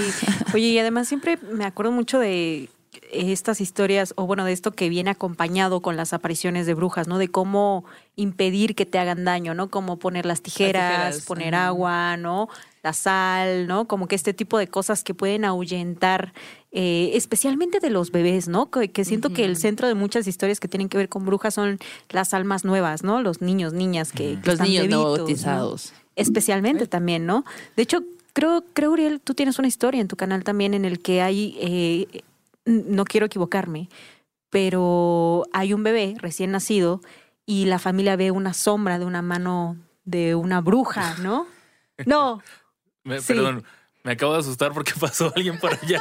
[0.54, 2.70] Oye, y además siempre me acuerdo mucho de
[3.12, 7.18] estas historias, o bueno, de esto que viene acompañado con las apariciones de brujas, ¿no?
[7.18, 7.84] De cómo
[8.16, 9.68] impedir que te hagan daño, ¿no?
[9.68, 12.48] Como poner las tijeras, tijeras, poner agua, ¿no?
[12.84, 13.88] La sal, ¿no?
[13.88, 16.34] Como que este tipo de cosas que pueden ahuyentar,
[16.70, 18.70] eh, especialmente de los bebés, ¿no?
[18.70, 21.54] Que, que siento que el centro de muchas historias que tienen que ver con brujas
[21.54, 21.78] son
[22.10, 23.22] las almas nuevas, ¿no?
[23.22, 25.16] Los niños, niñas que, que Los están niños bebitos, ¿no?
[25.16, 25.94] bautizados.
[26.14, 27.46] Especialmente también, ¿no?
[27.74, 31.00] De hecho, creo, creo, Uriel, tú tienes una historia en tu canal también en el
[31.00, 32.22] que hay, eh,
[32.66, 33.88] no quiero equivocarme,
[34.50, 37.00] pero hay un bebé recién nacido
[37.46, 41.46] y la familia ve una sombra de una mano de una bruja, ¿no?
[42.06, 42.42] No,
[43.04, 43.34] Me- Sí.
[43.34, 43.64] Perdón,
[44.02, 46.00] me acabo de asustar porque pasó alguien por allá.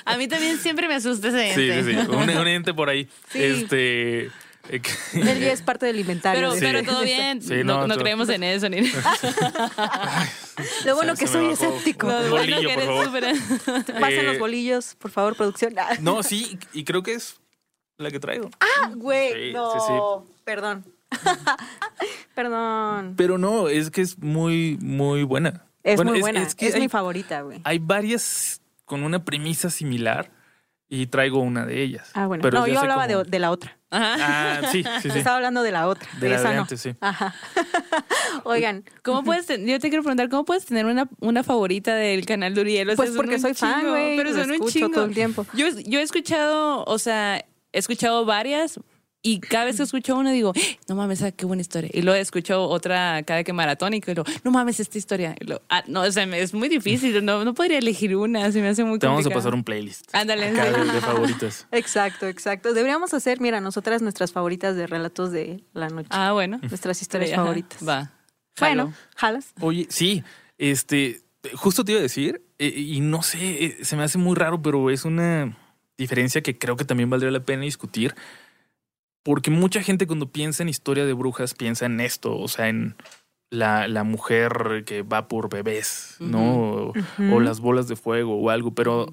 [0.04, 1.84] A mí también siempre me asusta ese sí, ente.
[1.84, 2.08] sí, sí.
[2.10, 3.08] Un, un ente por ahí.
[3.30, 3.42] Sí.
[3.42, 4.24] Este.
[4.70, 4.80] eh,
[5.14, 6.40] él ya es parte del inventario.
[6.40, 7.42] Pero, de- pero todo bien.
[7.42, 8.68] Sí, no, no, no todo- creemos en eso.
[8.68, 8.82] Ni...
[10.84, 12.06] Lo bueno Se- que se soy escéptico.
[12.06, 12.82] No, Lo bolillo, bueno que por
[13.24, 13.80] eres favor.
[13.84, 15.74] súper- Pasen los Eh, bolillos, por favor, producción.
[16.00, 17.40] No, sí, y creo que es
[17.98, 18.50] la que traigo.
[18.60, 19.72] Ah, güey, Sí, no.
[19.72, 20.32] sí, sí.
[20.44, 20.84] Perdón.
[22.34, 23.14] Perdón.
[23.16, 25.63] Pero no, es que es muy, muy buena.
[25.84, 26.42] Es Bueno, muy buena.
[26.42, 27.60] Es, que hay, mi favorita, güey.
[27.62, 30.30] hay varias con una premisa similar
[30.88, 32.10] y traigo una de ellas.
[32.14, 32.42] Ah, bueno.
[32.42, 33.78] Pero no, yo hablaba cómo- de, de la otra.
[33.96, 35.18] Ah, sí, sí, sí.
[35.18, 36.08] Estaba hablando de la otra.
[36.14, 36.62] De De, la esa de no.
[36.62, 36.96] antes, sí.
[37.00, 37.32] Ajá.
[38.44, 42.26] Oigan, ¿Cómo puedes ten- yo te quiero preguntar, ¿cómo puedes tener una, una favorita del
[42.26, 42.88] canal de Uriel?
[42.88, 44.88] O sea, Pues son porque un soy fan, chingo, güey, Pero son un chingo.
[44.90, 45.46] todo el tiempo.
[45.54, 47.36] Yo, yo he escuchado, o sea,
[47.72, 48.80] he escuchado varias
[49.26, 51.90] y cada vez que escucho una digo, "Ah, no mames, ah, qué buena historia.
[51.92, 55.34] Y luego escucho otra cada que maratónico y luego, no mames, esta historia.
[55.40, 58.52] Y luego, ah, no, o sea, me- es muy difícil, no, no podría elegir una,
[58.52, 60.14] se me hace muy Te vamos a pasar un playlist.
[60.14, 61.66] Ándale, Acá de, de favoritas.
[61.72, 62.74] exacto, exacto.
[62.74, 66.08] Deberíamos hacer, mira, nosotras nuestras favoritas de relatos de la noche.
[66.10, 66.60] Ah, bueno.
[66.62, 67.80] Nuestras historias Ajá, favoritas.
[67.88, 68.12] Va.
[68.60, 69.54] Bueno, jalas.
[69.60, 70.22] Oye, sí,
[70.58, 71.22] este,
[71.54, 74.60] justo te iba a decir, eh, y no sé, eh, se me hace muy raro,
[74.62, 75.56] pero es una
[75.96, 78.14] diferencia que creo que también valdría la pena discutir.
[79.24, 82.94] Porque mucha gente cuando piensa en historia de brujas piensa en esto, o sea, en
[83.50, 86.56] la, la mujer que va por bebés, ¿no?
[86.90, 86.92] O-
[87.32, 89.12] O las bolas de fuego o algo, pero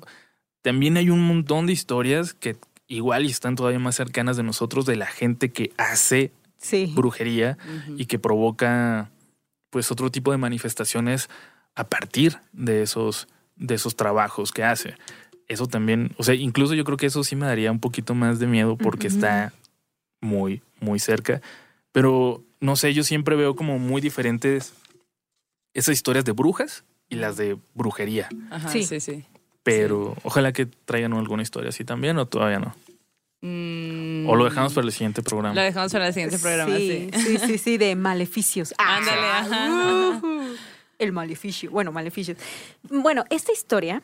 [0.62, 2.56] también hay un montón de historias que
[2.88, 6.92] igual y están todavía más cercanas de nosotros, de la gente que hace Sí.
[6.94, 7.58] brujería
[7.98, 9.10] y que provoca
[9.72, 11.30] pues otro tipo de manifestaciones
[11.74, 14.96] a partir de esos de esos trabajos que hace.
[15.48, 18.40] Eso también, o sea, incluso yo creo que eso sí me daría un poquito más
[18.40, 19.54] de miedo porque está
[20.22, 21.42] muy muy cerca,
[21.92, 24.74] pero no sé, yo siempre veo como muy diferentes
[25.74, 28.84] esas historias de brujas y las de brujería, Ajá, Sí.
[28.84, 29.26] sí, sí.
[29.64, 32.76] pero ojalá que traigan alguna historia así también o todavía no.
[33.44, 35.56] Mm, O lo dejamos para el siguiente programa.
[35.56, 37.10] Lo dejamos para el siguiente programa, sí.
[37.14, 38.74] sí, sí, sí, sí, de maleficios.
[38.78, 40.22] Ah, Ándale, ajá.
[40.24, 40.56] uh,
[41.00, 41.72] el maleficio.
[41.72, 42.38] Bueno, maleficios.
[42.84, 44.04] Bueno, esta historia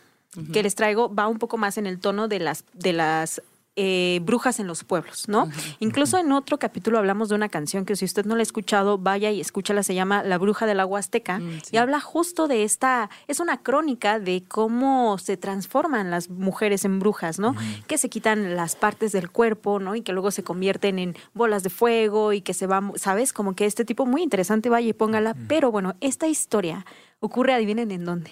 [0.54, 3.42] que les traigo va un poco más en el tono de las, de las
[3.80, 5.48] eh, brujas en los pueblos, ¿no?
[5.80, 8.98] Incluso en otro capítulo hablamos de una canción que si usted no la ha escuchado,
[8.98, 11.70] vaya y escúchala, se llama La Bruja del Agua Azteca Mm, sí.
[11.74, 16.98] y habla justo de esta, es una crónica de cómo se transforman las mujeres en
[17.00, 17.56] brujas, ¿no?
[17.86, 19.96] Que se quitan las partes del cuerpo, ¿no?
[19.96, 23.32] Y que luego se convierten en bolas de fuego y que se va, ¿sabes?
[23.32, 25.36] Como que este tipo muy interesante, vaya y póngala.
[25.48, 26.84] Pero bueno, esta historia
[27.20, 28.32] ocurre, adivinen en dónde.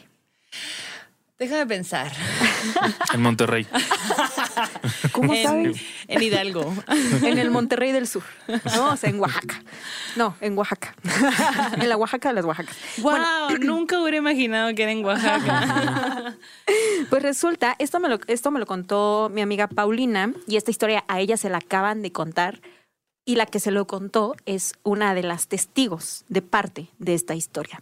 [1.38, 2.12] Déjame pensar.
[3.14, 3.68] En Monterrey.
[5.12, 5.82] ¿Cómo en, sabes?
[6.08, 6.74] en Hidalgo.
[7.24, 8.24] En el Monterrey del Sur,
[8.76, 8.92] ¿no?
[8.92, 9.62] O sea, en Oaxaca.
[10.16, 10.96] No, en Oaxaca.
[11.80, 12.76] en la Oaxaca de las Oaxacas.
[12.98, 16.36] Wow, nunca hubiera imaginado que era en Oaxaca.
[17.10, 21.04] Pues resulta, esto me, lo, esto me lo contó mi amiga Paulina y esta historia
[21.08, 22.62] a ella se la acaban de contar
[23.26, 27.36] y la que se lo contó es una de las testigos de parte de esta
[27.36, 27.82] historia.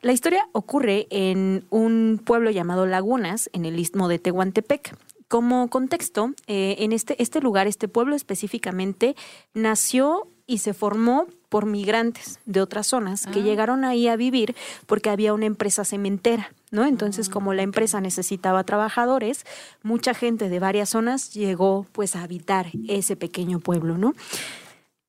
[0.00, 4.96] La historia ocurre en un pueblo llamado Lagunas, en el istmo de Tehuantepec.
[5.28, 9.14] Como contexto, eh, en este, este lugar, este pueblo específicamente,
[9.54, 15.10] nació y se formó por migrantes de otras zonas que llegaron ahí a vivir porque
[15.10, 16.86] había una empresa cementera, ¿no?
[16.86, 19.44] Entonces, como la empresa necesitaba trabajadores,
[19.84, 24.14] mucha gente de varias zonas llegó pues a habitar ese pequeño pueblo, ¿no?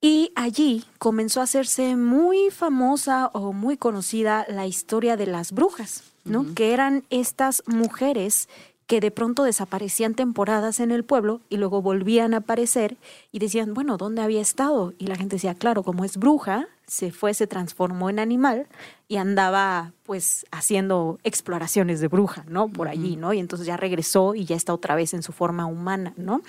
[0.03, 6.03] Y allí comenzó a hacerse muy famosa o muy conocida la historia de las brujas,
[6.25, 6.55] ¿no?
[6.55, 8.49] Que eran estas mujeres
[8.87, 12.97] que de pronto desaparecían temporadas en el pueblo y luego volvían a aparecer
[13.31, 14.93] y decían, bueno, ¿dónde había estado?
[14.97, 18.67] Y la gente decía, claro, como es bruja, se fue, se transformó en animal
[19.07, 22.67] y andaba pues haciendo exploraciones de bruja, ¿no?
[22.67, 23.31] Por allí, ¿no?
[23.31, 26.41] Y entonces ya regresó y ya está otra vez en su forma humana, ¿no?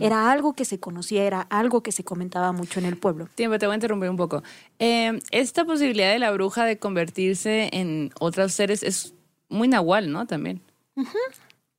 [0.00, 3.28] Era algo que se conocía, era algo que se comentaba mucho en el pueblo.
[3.34, 4.42] Tiempo, te voy a interrumpir un poco.
[4.78, 9.12] Eh, esta posibilidad de la bruja de convertirse en otros seres es
[9.50, 10.26] muy nahual, ¿no?
[10.26, 10.62] También.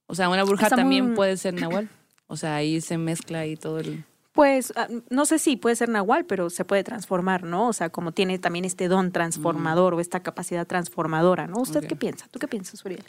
[0.05, 1.89] O sea, una bruja también puede ser nahual.
[2.27, 4.05] O sea, ahí se mezcla ahí todo el...
[4.33, 7.67] Pues ah, no sé si puede ser nahual, pero se puede transformar, ¿no?
[7.67, 11.57] O sea, como tiene también este don transformador o esta capacidad transformadora, ¿no?
[11.59, 12.27] ¿Usted qué piensa?
[12.31, 13.03] ¿Tú qué piensas, Uriel?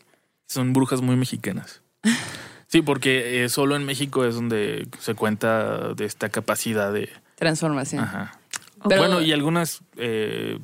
[0.48, 1.82] Son brujas muy mexicanas.
[2.72, 7.10] Sí, porque eh, solo en México es donde se cuenta de esta capacidad de...
[7.34, 8.02] Transformación.
[8.02, 8.40] Ajá.
[8.88, 10.58] Pero- bueno, y algunas eh,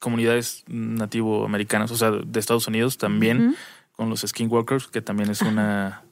[0.00, 3.54] comunidades nativoamericanas, o sea, de Estados Unidos también,
[3.92, 6.02] con los skinwalkers, que también es una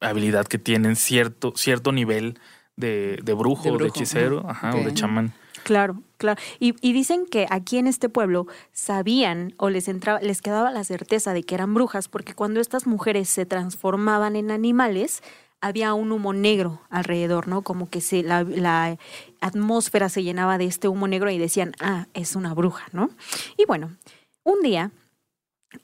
[0.00, 2.38] habilidad que tienen cierto, cierto nivel
[2.76, 5.32] de, de brujo, De de, hechicero, ajá, o de chamán.
[5.64, 6.40] Claro, claro.
[6.60, 10.84] Y, y dicen que aquí en este pueblo sabían o les entraba, les quedaba la
[10.84, 15.22] certeza de que eran brujas, porque cuando estas mujeres se transformaban en animales,
[15.60, 17.62] había un humo negro alrededor, ¿no?
[17.62, 18.96] Como que se, la, la
[19.40, 23.10] atmósfera se llenaba de este humo negro y decían, ah, es una bruja, ¿no?
[23.56, 23.96] Y bueno,
[24.44, 24.92] un día,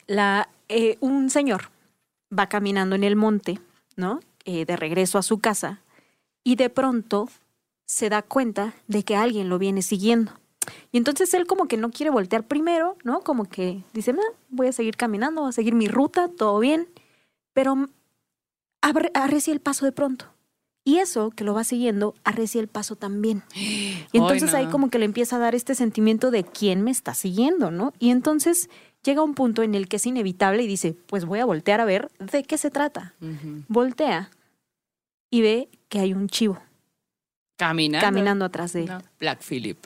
[0.07, 1.71] la, eh, un señor
[2.37, 3.61] va caminando en el monte,
[3.97, 4.21] ¿no?
[4.45, 5.82] Eh, de regreso a su casa,
[6.45, 7.29] y de pronto
[7.87, 10.33] se da cuenta de que alguien lo viene siguiendo.
[10.93, 13.21] Y entonces él como que no quiere voltear primero, ¿no?
[13.23, 16.89] Como que dice, "Ah, voy a seguir caminando, voy a seguir mi ruta, todo bien.
[17.53, 17.89] Pero
[18.81, 20.27] abre- arrecia el paso de pronto.
[20.85, 23.43] Y eso que lo va siguiendo, arrecia el paso también.
[24.13, 24.59] Y entonces no.
[24.59, 27.93] ahí como que le empieza a dar este sentimiento de quién me está siguiendo, ¿no?
[27.99, 28.69] Y entonces
[29.03, 31.85] llega un punto en el que es inevitable y dice, pues voy a voltear a
[31.85, 33.15] ver de qué se trata.
[33.69, 34.31] Voltea
[35.33, 36.63] y ve que hay un chivo
[37.57, 38.07] Caminando.
[38.07, 38.89] caminando atrás de él.
[38.89, 39.79] No, Black Phillip.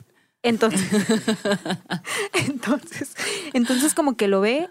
[0.43, 0.81] Entonces,
[2.33, 3.15] entonces,
[3.53, 4.69] entonces como que lo ve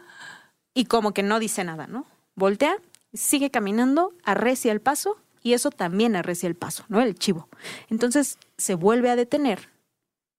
[0.74, 2.07] y como que no dice nada, ¿no?
[2.35, 2.77] Voltea,
[3.14, 7.01] sigue caminando, arrecia el paso y eso también arrecia el paso, ¿no?
[7.01, 7.49] El chivo.
[7.89, 9.70] Entonces se vuelve a detener,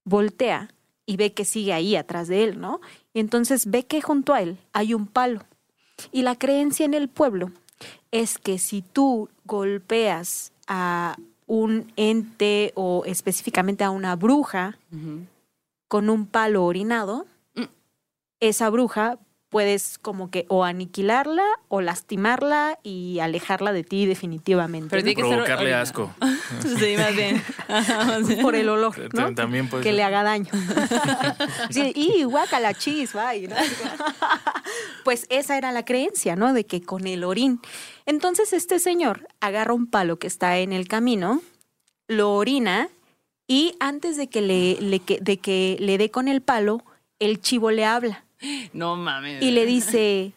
[0.03, 0.69] voltea
[1.05, 2.79] y ve que sigue ahí atrás de él, ¿no?
[3.13, 5.43] Y entonces ve que junto a él hay un palo.
[6.11, 7.51] Y la creencia en el pueblo
[8.11, 14.77] es que si tú golpeas a un ente o específicamente a una bruja,
[15.87, 17.25] con un palo orinado,
[17.55, 17.63] Mm.
[18.41, 19.17] esa bruja
[19.57, 24.89] puedes como que o aniquilarla o lastimarla y alejarla de ti definitivamente.
[24.91, 25.03] Pero ¿no?
[25.03, 26.13] tiene que ser Provocarle asco.
[26.79, 27.41] Sí, más bien.
[28.43, 29.33] Por el olor, ¿no?
[29.33, 29.95] También puede que ser.
[29.95, 30.51] le haga daño.
[31.71, 33.55] sí, y guacala chis, bye, ¿no?
[35.03, 36.53] Pues esa era la creencia, ¿no?
[36.53, 37.59] De que con el orín.
[38.05, 41.41] Entonces este señor agarra un palo que está en el camino,
[42.07, 42.89] lo orina
[43.47, 46.83] y antes de que le, le que- de que le dé con el palo,
[47.19, 48.23] el chivo le habla
[48.73, 49.41] No mames.
[49.41, 50.33] y le dice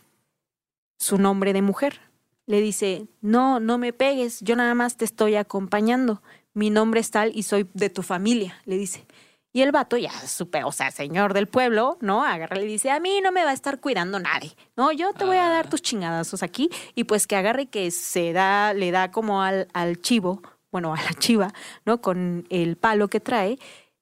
[0.99, 2.01] su nombre de mujer.
[2.47, 6.23] Le dice, no, no me pegues, yo nada más te estoy acompañando.
[6.53, 9.07] Mi nombre es tal y soy de tu familia, le dice.
[9.53, 12.25] Y el vato, ya supe, o sea, señor del pueblo, ¿no?
[12.25, 14.93] Agarra y le dice, a mí no me va a estar cuidando nadie, ¿no?
[14.93, 16.71] Yo te voy a dar tus chingadazos aquí.
[16.95, 21.03] Y pues que agarre que se da, le da como al, al chivo, bueno, a
[21.03, 21.53] la chiva,
[21.85, 22.01] ¿no?
[22.01, 23.59] Con el palo que trae.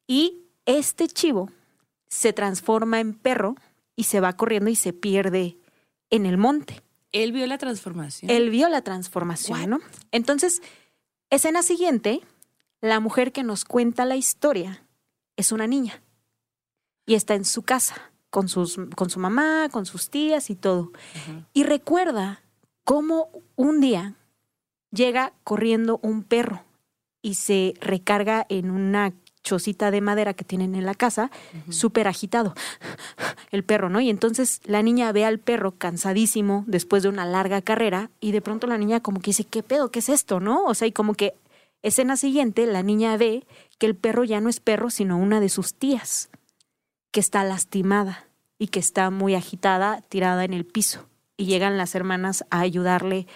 [0.06, 1.50] Y este chivo
[2.08, 3.56] se transforma en perro
[3.98, 5.58] y se va corriendo y se pierde
[6.08, 6.84] en el monte.
[7.10, 8.30] Él vio la transformación.
[8.30, 9.80] Él vio la transformación, ¿no?
[10.12, 10.62] Entonces,
[11.30, 12.20] escena siguiente,
[12.80, 14.84] la mujer que nos cuenta la historia
[15.36, 16.00] es una niña
[17.06, 20.92] y está en su casa con, sus, con su mamá, con sus tías y todo.
[21.52, 22.40] Y recuerda
[22.84, 24.14] cómo un día
[24.92, 26.64] llega corriendo un perro
[27.20, 29.12] y se recarga en una
[29.42, 31.30] chocita de madera que tienen en la casa,
[31.70, 32.54] súper agitado,
[33.50, 34.00] el perro, ¿no?
[34.00, 38.40] Y entonces la niña ve al perro cansadísimo después de una larga carrera y de
[38.40, 39.90] pronto la niña como que dice, ¿qué pedo?
[39.90, 40.40] ¿Qué es esto?
[40.40, 40.64] ¿No?
[40.64, 41.34] O sea, y como que
[41.82, 43.44] escena siguiente, la niña ve
[43.78, 46.30] que el perro ya no es perro, sino una de sus tías,
[47.10, 48.26] que está lastimada
[48.58, 51.06] y que está muy agitada, tirada en el piso.
[51.36, 53.26] Y llegan las hermanas a ayudarle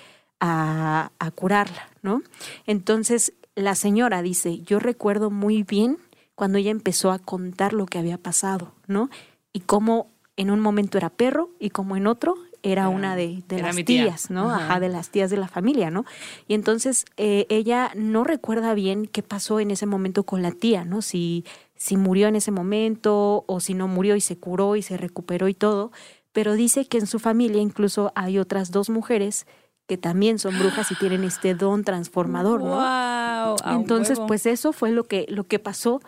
[0.41, 2.23] a, a curarla, ¿no?
[2.67, 5.99] Entonces la señora dice, yo recuerdo muy bien
[6.35, 9.11] cuando ella empezó a contar lo que había pasado, ¿no?
[9.53, 13.43] Y cómo en un momento era perro y como en otro era Era- una de,
[13.49, 13.85] de era las tía.
[13.85, 14.51] tías, ¿no?
[14.51, 14.65] Ajá.
[14.65, 16.05] Ajá, de las tías de la familia, ¿no?
[16.49, 20.85] Y entonces eh, ella no recuerda bien qué pasó en ese momento con la tía,
[20.85, 21.03] ¿no?
[21.03, 21.45] Si,
[21.77, 25.49] si murió en ese momento o si no murió y se curó y se recuperó
[25.49, 25.93] y todo,
[26.33, 29.47] pero dice que en su familia incluso hay otras dos mujeres
[29.87, 32.77] que también son brujas y tienen este don transformador, ¿no?
[32.77, 34.29] Wow, Entonces, huevo.
[34.29, 36.01] pues eso fue lo que, lo que pasó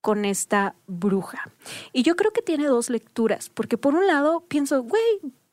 [0.00, 1.50] con esta bruja.
[1.92, 5.02] Y yo creo que tiene dos lecturas, porque por un lado pienso, güey,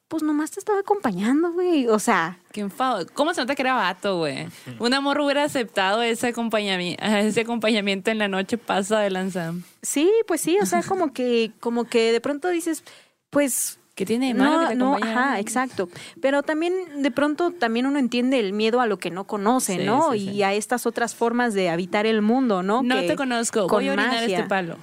[0.10, 1.88] pues nomás te estaba acompañando, güey.
[1.88, 3.06] O sea, Qué enfado.
[3.14, 4.50] ¿Cómo se nota que era vato, güey?
[4.80, 9.54] Un amor hubiera aceptado ese acompañamiento, ese acompañamiento en la noche pasa de lanza.
[9.82, 12.84] sí, pues sí, o sea, como que, como que de pronto dices,
[13.30, 15.90] pues ¿Qué tiene de malo no, que te no, ajá, exacto.
[16.22, 16.74] Pero también
[17.04, 20.14] de pronto también uno entiende el miedo a lo que no conoce, Sí, ¿no?
[20.14, 20.44] sí, y sí.
[20.44, 22.82] a estas otras formas de habitar el mundo, ¿no?
[22.84, 24.38] No Que te conozco, con voy a orinar magia.
[24.40, 24.78] este palo.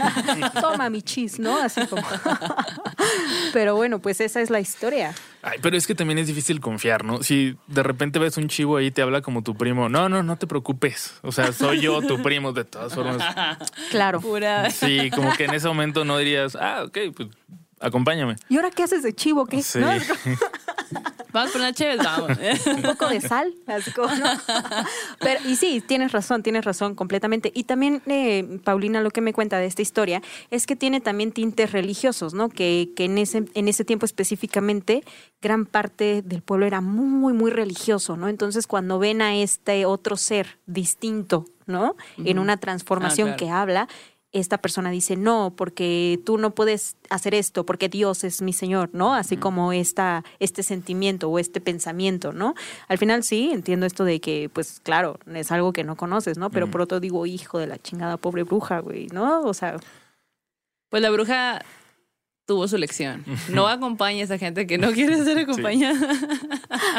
[0.60, 1.56] Toma mi chis, ¿no?
[1.58, 2.02] Así como.
[3.52, 5.14] Pero bueno, pues esa es la historia.
[5.42, 7.22] Ay, pero es que también es difícil confiar, ¿no?
[7.22, 10.22] Si de repente ves un chivo ahí y te habla como tu primo, no, no,
[10.22, 11.14] no te preocupes.
[11.22, 13.22] O sea, soy yo tu primo de todas formas.
[13.90, 14.20] Claro.
[14.22, 14.70] Pura.
[14.70, 17.28] Sí, como que en ese momento no dirías, ah, ok, pues
[17.86, 18.36] acompáñame.
[18.48, 19.46] ¿Y ahora qué haces de chivo?
[19.46, 19.62] ¿Qué?
[19.62, 19.78] Sí.
[19.78, 19.88] ¿No?
[21.32, 22.30] Vamos por una chévere, vamos.
[22.76, 23.52] Un poco de sal.
[25.20, 27.50] Pero, y sí, tienes razón, tienes razón completamente.
[27.54, 31.32] Y también, eh, Paulina, lo que me cuenta de esta historia es que tiene también
[31.32, 32.48] tintes religiosos, ¿no?
[32.50, 35.02] Que, que en, ese, en ese tiempo específicamente,
[35.42, 38.28] gran parte del pueblo era muy, muy religioso, ¿no?
[38.28, 41.96] Entonces, cuando ven a este otro ser distinto, ¿no?
[42.24, 43.38] En una transformación Ah, claro.
[43.38, 43.88] que habla,
[44.34, 48.90] esta persona dice, no, porque tú no puedes hacer esto, porque Dios es mi Señor,
[48.92, 49.14] ¿no?
[49.14, 52.54] Así como esta, este sentimiento o este pensamiento, ¿no?
[52.88, 56.50] Al final sí, entiendo esto de que, pues claro, es algo que no conoces, ¿no?
[56.50, 59.40] Pero por otro digo, hijo de la chingada, pobre bruja, güey, ¿no?
[59.42, 59.76] O sea,
[60.90, 61.64] Pues la bruja
[62.46, 63.24] tuvo su lección.
[63.48, 66.08] No acompañe a esa gente que no quiere ser acompañada.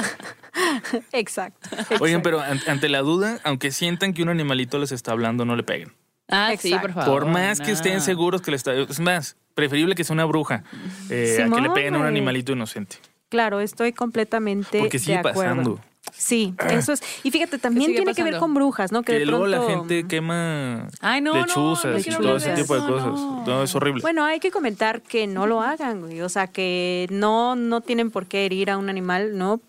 [1.11, 1.69] Exacto.
[1.99, 5.55] Oigan, pero an- ante la duda, aunque sientan que un animalito les está hablando, no
[5.55, 5.93] le peguen.
[6.27, 7.23] Ah, sí, por favor.
[7.23, 8.73] Por más que estén seguros que le está...
[8.73, 10.63] Es más, preferible que sea una bruja
[11.09, 12.97] eh, a que le peguen a un animalito inocente.
[13.29, 15.39] Claro, estoy completamente Porque sigue de acuerdo.
[15.41, 15.79] pasando.
[16.13, 17.01] Sí, eso es.
[17.23, 19.01] Y fíjate, también tiene que ver con brujas, ¿no?
[19.01, 22.53] Que, de luego la pronto- gente quema Ay, no, no, lechuzas no y todo ese
[22.53, 23.07] tipo de eso, cosas.
[23.07, 23.43] no.
[23.45, 24.01] No, es horrible.
[24.01, 26.21] Bueno, hay que comentar que no lo hagan, güey.
[26.21, 29.59] O sea, que no, no tienen por qué herir a un animal, ¿no?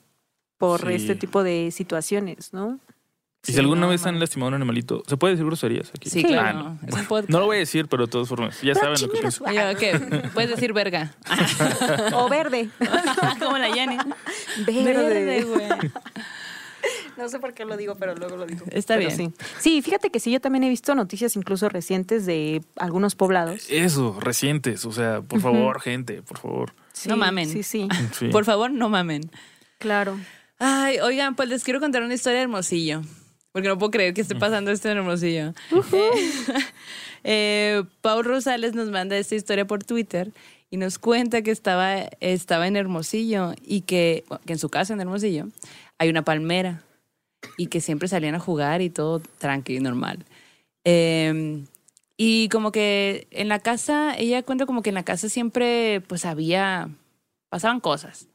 [0.58, 0.94] Por Sí.
[0.94, 2.78] este tipo de situaciones, ¿no?
[3.48, 6.10] Y si alguna no, vez han lastimado a un animalito, ¿se puede decir groserías aquí?
[6.10, 6.58] Sí, claro.
[6.58, 6.88] Ah, no.
[6.88, 7.30] Es un podcast.
[7.30, 9.44] No lo voy a decir, pero de todas formas, ya saben lo que pienso.
[9.78, 9.98] ¿qué?
[10.34, 11.14] Puedes decir verga.
[12.14, 12.68] O verde.
[13.38, 13.98] Como la Yani.
[14.66, 15.44] Verde.
[15.44, 15.68] güey.
[17.16, 18.64] No sé por qué lo digo, pero luego lo digo.
[18.70, 19.32] Está Pero bien.
[19.34, 19.44] Sí.
[19.58, 23.66] sí, fíjate que sí, yo también he visto noticias incluso recientes de algunos poblados.
[23.70, 26.74] Eso, recientes, o sea, por favor, gente, por favor.
[26.92, 27.48] Sí, No mamen.
[27.48, 28.28] Sí, sí, Sí.
[28.28, 29.30] Por favor, no mamen.
[29.78, 30.18] claro.
[30.58, 33.02] Ay, oigan, pues les quiero contar una historia de Hermosillo.
[33.56, 35.54] Porque no puedo creer que esté pasando esto en Hermosillo.
[37.28, 40.30] Eh, eh, Paul Rosales nos manda esta historia por Twitter
[40.70, 45.00] y nos cuenta que estaba, estaba en Hermosillo y que, que en su casa en
[45.00, 45.46] Hermosillo
[45.96, 46.82] hay una palmera
[47.56, 50.26] y que siempre salían a jugar y todo tranquilo y normal.
[50.84, 51.64] Eh,
[52.18, 56.26] y como que en la casa, ella cuenta como que en la casa siempre pues
[56.26, 56.90] había,
[57.48, 58.28] pasaban cosas.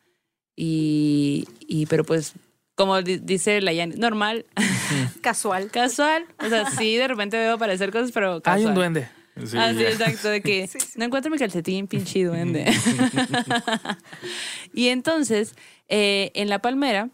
[0.56, 2.34] Y, y pero pues,
[2.82, 4.46] como di- dice la Yani, normal,
[5.22, 5.70] Casual.
[5.72, 6.26] casual.
[6.44, 8.60] O sea, sí, de repente veo aparecer cosas, pero casual.
[8.60, 9.10] Hay un duende.
[9.46, 12.66] Sí, ah, sí, exacto, de que no encuentro mi calcetín, pinche duende.
[14.74, 15.56] y entonces,
[15.88, 17.10] eh, en la palmera,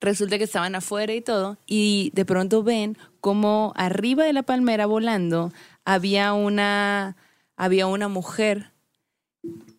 [0.00, 4.86] resulta que estaban afuera y todo, y de pronto ven como arriba de la palmera
[4.86, 5.52] volando
[5.84, 7.16] había una,
[7.56, 8.70] había una mujer.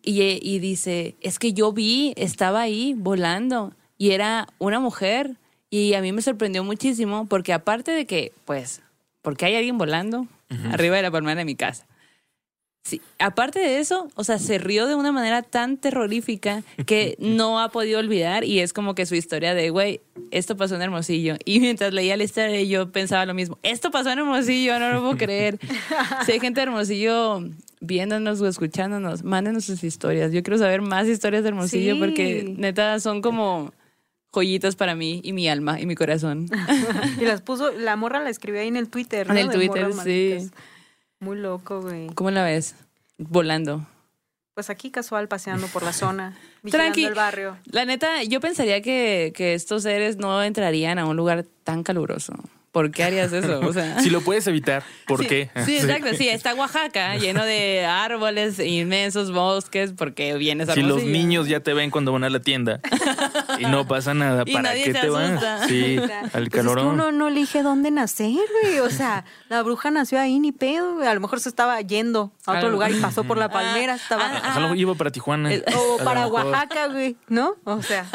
[0.04, 5.36] Y, y dice, es que yo vi, estaba ahí volando, y era una mujer.
[5.70, 8.82] Y a mí me sorprendió muchísimo, porque aparte de que, pues,
[9.22, 10.26] porque hay alguien volando
[10.72, 11.86] arriba de la palmera de mi casa.
[12.84, 17.60] Sí, aparte de eso, o sea, se rió de una manera tan terrorífica que no
[17.60, 20.00] ha podido olvidar y es como que su historia de, güey,
[20.32, 21.36] esto pasó en Hermosillo.
[21.44, 25.00] Y mientras leía la historia yo pensaba lo mismo, esto pasó en Hermosillo, no lo
[25.00, 25.60] puedo creer.
[26.26, 27.40] Si hay gente de Hermosillo
[27.80, 30.32] viéndonos o escuchándonos, mándenos sus historias.
[30.32, 32.00] Yo quiero saber más historias de Hermosillo Sí.
[32.00, 33.72] porque neta son como
[34.32, 36.48] joyitas para mí y mi alma y mi corazón.
[37.20, 39.26] Y las puso, la morra la escribió ahí en el Twitter.
[39.26, 39.34] ¿no?
[39.34, 40.50] En el De Twitter, sí.
[41.20, 42.08] Muy loco, güey.
[42.14, 42.74] ¿Cómo la ves?
[43.18, 43.86] Volando.
[44.54, 47.04] Pues aquí casual paseando por la zona, vigilando Tranqui.
[47.04, 47.56] el barrio.
[47.64, 52.34] La neta, yo pensaría que, que estos seres no entrarían a un lugar tan caluroso.
[52.72, 53.60] ¿Por qué harías eso?
[53.60, 55.50] O sea, Si lo puedes evitar, ¿por sí, qué?
[55.66, 56.08] Sí, exacto.
[56.16, 61.60] Sí, está Oaxaca lleno de árboles, inmensos bosques, porque vienes a Si los niños ya
[61.60, 62.80] te ven cuando van a la tienda
[63.58, 65.30] y no pasa nada, Y ¿para nadie qué se te vas?
[65.30, 65.68] asusta.
[65.68, 66.86] Sí, O sea, al pues es que calorón.
[66.86, 68.78] uno no elige dónde nacer, güey.
[68.80, 71.06] O sea, la bruja nació ahí, ni pedo, güey.
[71.08, 72.70] A lo mejor se estaba yendo a otro Algo.
[72.70, 73.94] lugar y pasó por la palmera.
[73.96, 74.24] Estaba...
[74.24, 75.50] ah, A lo mejor iba para Tijuana.
[75.76, 76.26] O para.
[76.26, 77.54] Oaxaca, güey, ¿no?
[77.64, 78.06] O sea.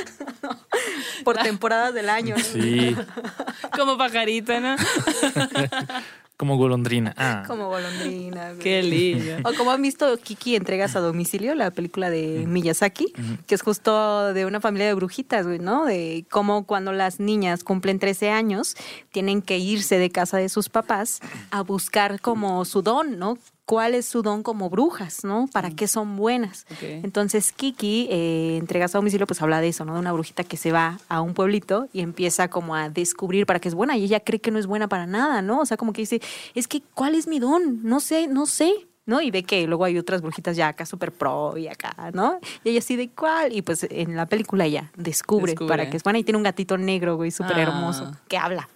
[1.24, 2.36] por temporadas del año.
[2.36, 2.42] ¿no?
[2.42, 2.96] Sí,
[3.76, 4.76] Como pajarito, ¿no?
[6.36, 7.14] como golondrina.
[7.16, 8.58] Ah, Como golondrina, güey.
[8.58, 9.48] Qué lindo.
[9.48, 13.12] O como han visto Kiki Entregas a Domicilio, la película de Miyazaki,
[13.46, 15.84] que es justo de una familia de brujitas, güey, ¿no?
[15.84, 18.74] De cómo cuando las niñas cumplen 13 años,
[19.12, 21.20] tienen que irse de casa de sus papás
[21.52, 23.38] a buscar como su don, ¿no?
[23.64, 25.46] ¿Cuál es su don como brujas, ¿no?
[25.52, 26.66] ¿Para qué son buenas?
[26.80, 29.94] Entonces Kiki, eh, Entregas a Domicilio, pues habla de eso, ¿no?
[29.94, 33.60] De una brujita que se va a un pueblito y empieza como a descubrir para
[33.60, 35.60] qué es buena y ella cree que no es buena para nada, ¿no?
[35.60, 36.20] O sea, como que dice,
[36.54, 37.82] es que, ¿cuál es mi don?
[37.84, 38.72] No sé, no sé.
[39.04, 39.20] ¿no?
[39.20, 42.38] Y ve que luego hay otras brujitas ya acá súper pro y acá, ¿no?
[42.62, 43.52] Y ella así de cuál.
[43.52, 45.68] Y pues en la película ella descubre, Descubre.
[45.68, 47.62] para qué es buena y tiene un gatito negro, güey, súper Ah.
[47.62, 48.68] hermoso, que habla.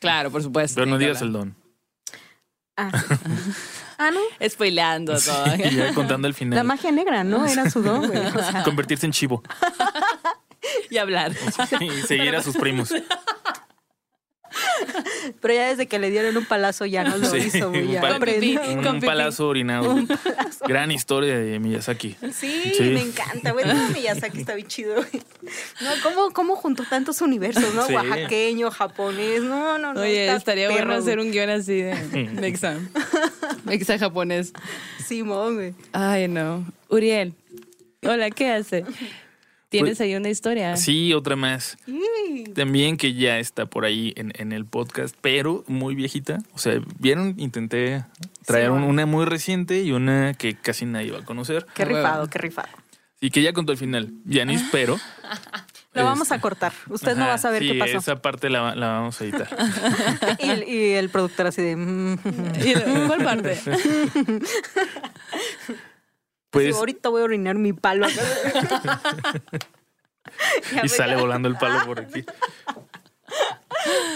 [0.00, 0.74] Claro, por supuesto.
[0.80, 1.54] pero no que digas el don.
[2.76, 2.90] Ah,
[3.98, 4.20] ah ¿no?
[4.48, 5.56] Spoileando todo.
[5.56, 6.64] Y ya contando el La final.
[6.64, 7.46] magia negra, ¿no?
[7.46, 8.18] Era su don, güey.
[8.26, 9.42] O sea, Convertirse en chivo
[10.90, 11.32] y hablar.
[11.80, 12.92] y seguir a sus primos.
[15.40, 17.82] pero ya desde que le dieron un palazo ya no lo Sí, hizo, güey.
[17.86, 19.96] un Ya pal- Un, palazo orinado.
[20.66, 22.16] Gran historia de Miyazaki.
[22.32, 22.82] Sí, Sí.
[22.84, 23.64] me encanta, güey.
[23.66, 25.22] No, Miyazaki está bien chido, güey.
[25.80, 27.86] No, ¿cómo, ¿cómo juntó tantos universos, no?
[27.86, 27.94] Sí.
[27.94, 30.00] Oaxaqueño, japonés, no, no, no.
[30.00, 31.94] Oye, estaría perro, bueno hacer un guion así de
[32.40, 32.76] Mexa.
[33.64, 34.52] Mexa japonés.
[35.06, 35.74] Simón, güey.
[35.92, 36.64] Ay, no.
[36.88, 37.34] Uriel.
[38.02, 38.84] Hola, ¿qué hace?
[39.68, 40.76] ¿Tienes Pues- ahí una historia?
[40.76, 41.76] Sí, otra más.
[42.54, 46.38] También que ya está por ahí en, en el podcast, pero muy viejita.
[46.54, 47.34] O sea, ¿vieron?
[47.36, 48.04] Intenté
[48.46, 48.86] Traer bueno.
[48.86, 51.66] una muy reciente y una que casi nadie va a conocer.
[51.74, 52.68] Qué rifado, qué rifado.
[53.20, 54.10] Y que ya contó el final.
[54.24, 54.98] Yanis, pero.
[55.94, 56.72] Lo vamos a cortar.
[56.88, 57.98] Usted no va a saber sí, qué pasó.
[57.98, 59.48] Esa parte la, la vamos a editar.
[60.38, 61.74] Y, el- y el productor así de...
[61.76, 62.18] mm.
[62.64, 63.58] ¿Y de- ¿Cuál parte?
[66.50, 66.74] Pues.
[66.76, 68.06] Ahorita voy a orinar mi palo.
[70.84, 72.24] Y sale volando el palo por aquí.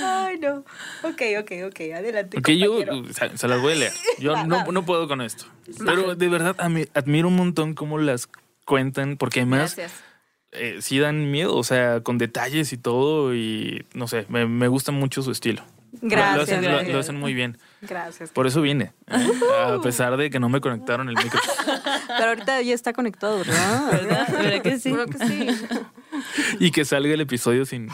[0.05, 0.59] Ay, no.
[1.03, 1.81] Ok, ok, ok.
[1.97, 2.37] Adelante.
[2.37, 3.09] Porque yo compañero.
[3.11, 3.93] o sea, se las voy a leer.
[4.19, 4.65] Yo Va, no, va.
[4.73, 5.45] no puedo con esto.
[5.85, 6.57] Pero de verdad
[6.95, 8.29] admiro un montón cómo las
[8.67, 9.77] cuentan, porque además
[10.53, 13.35] eh, sí dan miedo, o sea, con detalles y todo.
[13.35, 15.63] Y no sé, me, me gusta mucho su estilo.
[16.03, 16.37] Lo- Gracias.
[16.37, 16.93] Lo, hacen, lo- gracias.
[16.93, 17.59] lo hacen muy bien.
[17.83, 18.31] Gracias.
[18.31, 18.93] Por eso vine.
[19.09, 19.27] ¿eh?
[19.67, 21.41] A pesar de que no me conectaron el micro.
[22.07, 23.91] Pero ahorita ya está conectado, ¿verdad?
[23.91, 24.29] ¿Verdad?
[24.33, 24.95] ¿Verdad que sí?
[24.95, 25.83] Que.
[26.61, 27.89] Y que salga el episodio sin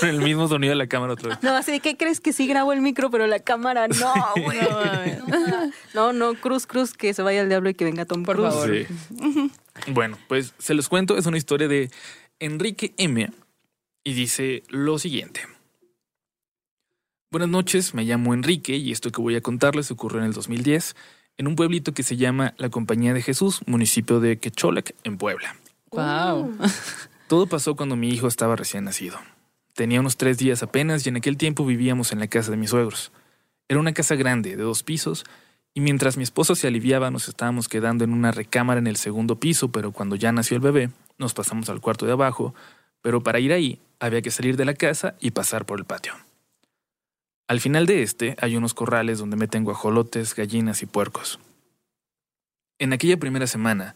[0.00, 1.42] con el mismo sonido de la cámara otra vez.
[1.42, 4.58] No, así de ¿qué crees que sí grabo el micro, pero la cámara no, güey?
[4.62, 5.72] No.
[5.94, 8.54] No, no, Cruz, Cruz, que se vaya al diablo y que venga Tom Por Cruise.
[8.54, 8.74] favor.
[8.74, 9.50] Sí.
[9.88, 11.90] Bueno, pues se los cuento, es una historia de
[12.38, 13.30] Enrique M.
[14.04, 15.40] Y dice lo siguiente.
[17.34, 20.94] Buenas noches, me llamo Enrique y esto que voy a contarles ocurrió en el 2010
[21.36, 25.56] en un pueblito que se llama La Compañía de Jesús, municipio de Quecholac, en Puebla.
[25.90, 26.56] Wow.
[27.28, 29.18] Todo pasó cuando mi hijo estaba recién nacido.
[29.74, 32.70] Tenía unos tres días apenas y en aquel tiempo vivíamos en la casa de mis
[32.70, 33.10] suegros.
[33.66, 35.24] Era una casa grande, de dos pisos,
[35.74, 39.40] y mientras mi esposo se aliviaba nos estábamos quedando en una recámara en el segundo
[39.40, 42.54] piso, pero cuando ya nació el bebé, nos pasamos al cuarto de abajo,
[43.02, 46.14] pero para ir ahí había que salir de la casa y pasar por el patio.
[47.46, 51.38] Al final de este hay unos corrales donde meten guajolotes, gallinas y puercos.
[52.78, 53.94] En aquella primera semana,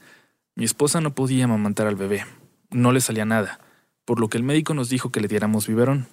[0.55, 2.27] mi esposa no podía amamantar al bebé,
[2.71, 3.59] no le salía nada,
[4.05, 6.07] por lo que el médico nos dijo que le diéramos biberón.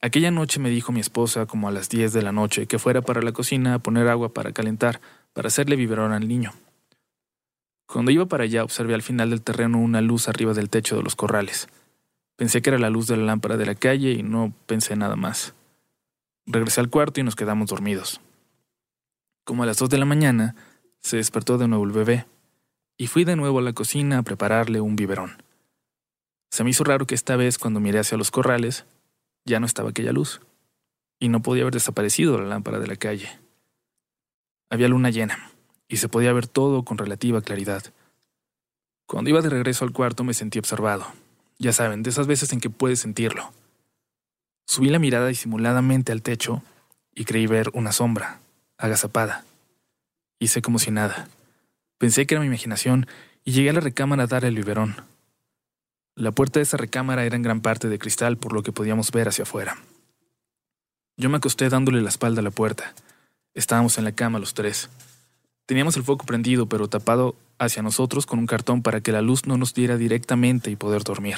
[0.00, 3.02] Aquella noche me dijo mi esposa, como a las 10 de la noche, que fuera
[3.02, 5.00] para la cocina a poner agua para calentar,
[5.32, 6.52] para hacerle biberón al niño.
[7.86, 11.02] Cuando iba para allá observé al final del terreno una luz arriba del techo de
[11.02, 11.68] los corrales.
[12.36, 15.16] Pensé que era la luz de la lámpara de la calle y no pensé nada
[15.16, 15.54] más.
[16.46, 18.20] Regresé al cuarto y nos quedamos dormidos.
[19.44, 20.54] Como a las 2 de la mañana,
[21.00, 22.26] se despertó de nuevo el bebé
[22.96, 25.42] y fui de nuevo a la cocina a prepararle un biberón.
[26.50, 28.84] Se me hizo raro que esta vez, cuando miré hacia los corrales,
[29.44, 30.40] ya no estaba aquella luz,
[31.18, 33.28] y no podía haber desaparecido la lámpara de la calle.
[34.70, 35.50] Había luna llena,
[35.88, 37.82] y se podía ver todo con relativa claridad.
[39.06, 41.06] Cuando iba de regreso al cuarto me sentí observado.
[41.58, 43.52] Ya saben, de esas veces en que puedes sentirlo.
[44.66, 46.62] Subí la mirada disimuladamente al techo
[47.14, 48.40] y creí ver una sombra,
[48.78, 49.44] agazapada.
[50.38, 51.28] Hice como si nada.
[51.98, 53.06] Pensé que era mi imaginación
[53.44, 54.96] y llegué a la recámara a dar el biberón.
[56.16, 59.10] La puerta de esa recámara era en gran parte de cristal, por lo que podíamos
[59.10, 59.78] ver hacia afuera.
[61.16, 62.94] Yo me acosté dándole la espalda a la puerta.
[63.54, 64.90] Estábamos en la cama los tres.
[65.66, 69.46] Teníamos el foco prendido, pero tapado hacia nosotros con un cartón para que la luz
[69.46, 71.36] no nos diera directamente y poder dormir.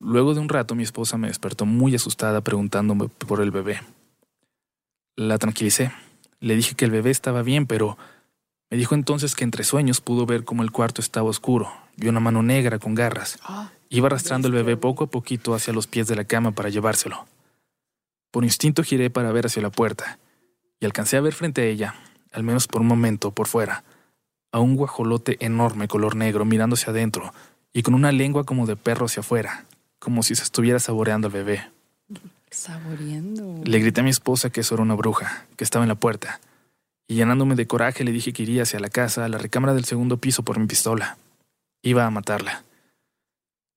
[0.00, 3.82] Luego de un rato mi esposa me despertó muy asustada preguntándome por el bebé.
[5.14, 5.92] La tranquilicé.
[6.40, 7.98] Le dije que el bebé estaba bien, pero
[8.70, 12.18] me dijo entonces que entre sueños pudo ver cómo el cuarto estaba oscuro y una
[12.18, 13.38] mano negra con garras.
[13.90, 17.26] Iba arrastrando el bebé poco a poquito hacia los pies de la cama para llevárselo.
[18.30, 20.18] Por instinto giré para ver hacia la puerta
[20.80, 21.94] y alcancé a ver frente a ella,
[22.32, 23.84] al menos por un momento por fuera,
[24.50, 27.34] a un guajolote enorme color negro mirando hacia adentro
[27.74, 29.66] y con una lengua como de perro hacia afuera,
[30.00, 31.70] como si se estuviera saboreando al bebé.
[32.50, 33.62] Saboreando.
[33.64, 36.40] Le grité a mi esposa que eso era una bruja, que estaba en la puerta,
[37.06, 39.84] y llenándome de coraje le dije que iría hacia la casa, a la recámara del
[39.84, 41.18] segundo piso por mi pistola.
[41.82, 42.64] Iba a matarla.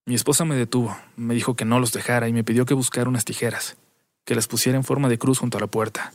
[0.06, 3.10] Mi esposa me detuvo, me dijo que no los dejara y me pidió que buscara
[3.10, 3.78] unas tijeras,
[4.26, 6.14] que las pusiera en forma de cruz junto a la puerta.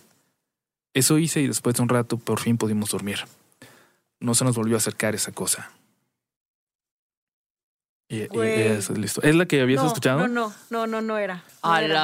[0.94, 3.20] Eso hice y después de un rato por fin pudimos dormir.
[4.20, 5.70] No se nos volvió a acercar esa cosa.
[8.10, 9.22] Y, y eso es listo.
[9.22, 10.26] ¿Es la que habías no, escuchado?
[10.26, 11.44] No, no, no, no, no era.
[11.62, 12.00] No era.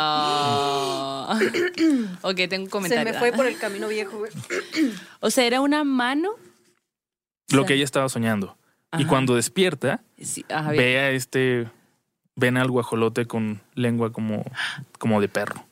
[1.28, 1.38] ¡Hala!
[2.22, 3.12] ok, tengo un Se comentario.
[3.12, 4.32] me fue por el camino viejo, güey.
[5.20, 6.32] O sea, era una mano.
[7.50, 8.56] Lo que ella estaba soñando.
[8.98, 11.68] Y cuando despierta, Sí, ajá, ve a este.
[12.36, 14.44] Ven al guajolote con lengua como,
[14.98, 15.64] como de perro.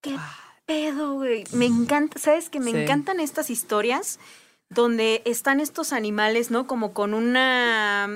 [0.00, 0.16] ¿Qué
[0.66, 1.44] pedo, güey?
[1.52, 2.78] Me encanta, ¿sabes que Me Sí.
[2.78, 4.18] encantan estas historias
[4.70, 6.66] donde están estos animales, ¿no?
[6.66, 8.08] Como con una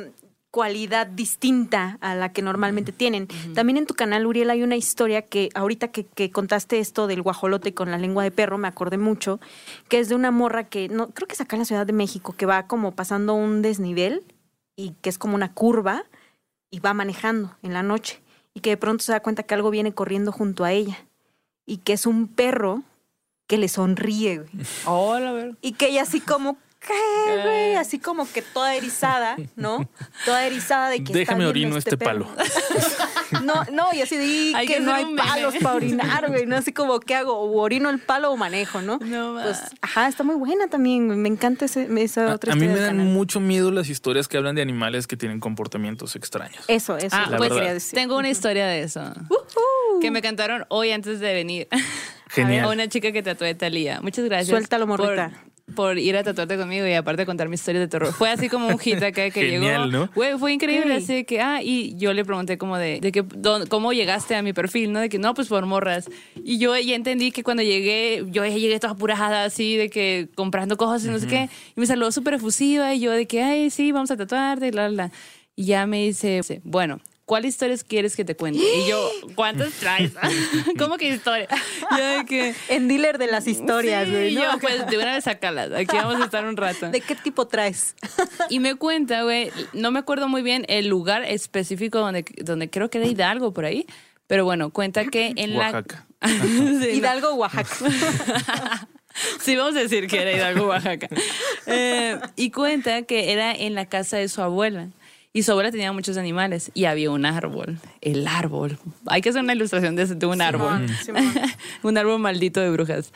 [0.51, 3.29] cualidad distinta a la que normalmente tienen.
[3.55, 7.23] También en tu canal, Uriel, hay una historia que ahorita que, que contaste esto del
[7.23, 9.41] guajolote con la lengua de perro, me acordé mucho,
[9.89, 11.93] que es de una morra que, no, creo que es acá en la Ciudad de
[11.93, 14.25] México, que va como pasando un desnivel
[14.77, 16.05] y que es como una curva
[16.71, 18.21] y va manejando en la noche
[18.55, 20.99] y que de pronto se da cuenta que algo viene corriendo junto a ella
[21.67, 22.83] y que es un perro
[23.47, 24.67] que le sonríe, güey.
[24.85, 25.57] Hola, a ver.
[25.63, 26.57] Y que ella así como,
[26.87, 27.75] ¿qué, güey?
[27.77, 29.89] Así como que toda erizada, ¿no?
[30.25, 32.27] Toda erizada de que está Déjame viendo orino este perro.
[32.27, 32.45] palo.
[33.45, 36.47] No, no, y así de "Y Hay que, que no hay palos para orinar, güey.
[36.47, 37.35] No así como, ¿qué hago?
[37.35, 38.99] ¿O orino el palo o manejo, no?
[39.03, 39.35] No.
[39.43, 41.07] Pues, ajá, está muy buena también.
[41.09, 41.19] güey.
[41.19, 43.07] Me encanta ese, esa A, otra a mí me dan canal.
[43.07, 46.65] mucho miedo las historias que hablan de animales que tienen comportamientos extraños.
[46.69, 47.99] Eso, eso Ah, pues, que quería decir.
[47.99, 49.03] tengo una historia de eso.
[50.01, 51.69] Que me cantaron hoy antes de venir.
[52.31, 52.65] Genial.
[52.65, 54.01] A una chica que tatué de Talía.
[54.01, 54.49] Muchas gracias.
[54.49, 55.31] Suéltalo, morrita.
[55.31, 55.48] Por,
[55.97, 58.13] ir a tatuarte conmigo y aparte contar mi historia de terror.
[58.13, 60.05] Fue así como un hit acá que Genial, llegó.
[60.07, 60.11] ¿no?
[60.15, 60.97] Güey, fue increíble.
[60.97, 61.03] Ok.
[61.03, 63.25] Así de que, ah, y yo le pregunté como de, de que,
[63.69, 65.01] cómo llegaste a mi perfil, ¿no?
[65.01, 66.09] De que, no, pues por morras.
[66.45, 70.29] Y yo ya entendí que cuando llegué, yo ya llegué toda apurada así, de que
[70.35, 71.49] comprando cosas y no sé qué.
[71.77, 74.73] Y me saludó súper efusiva y yo de que, ay, sí, vamos a tatuarte y
[74.73, 75.13] la, la, la.
[75.57, 78.59] Y ya me dice, bueno, ¿cuáles historias quieres que te cuente?
[78.59, 80.13] Y yo, ¿cuántas traes?
[80.79, 81.47] ¿Cómo que historia?
[81.97, 82.55] Yo de que...
[82.71, 84.35] En dealer de las historias, Sí, güey.
[84.35, 84.41] ¿no?
[84.55, 85.71] yo, pues de una vez sacalas.
[85.73, 86.89] Aquí vamos a estar un rato.
[86.91, 87.95] ¿De qué tipo traes?
[88.49, 92.89] Y me cuenta, güey, no me acuerdo muy bien el lugar específico donde, donde creo
[92.89, 93.87] que era Hidalgo por ahí.
[94.27, 96.07] Pero bueno, cuenta que en Oaxaca.
[96.21, 96.29] la.
[96.31, 96.89] Sí.
[96.95, 98.89] Hidalgo, Oaxaca.
[99.41, 101.09] Sí, vamos a decir que era Hidalgo, Oaxaca.
[101.67, 104.89] Eh, y cuenta que era en la casa de su abuela.
[105.33, 107.79] Y su abuela tenía muchos animales y había un árbol.
[108.01, 108.79] El árbol.
[109.07, 110.87] Hay que hacer una ilustración de, de un árbol.
[111.83, 113.13] un árbol maldito de brujas.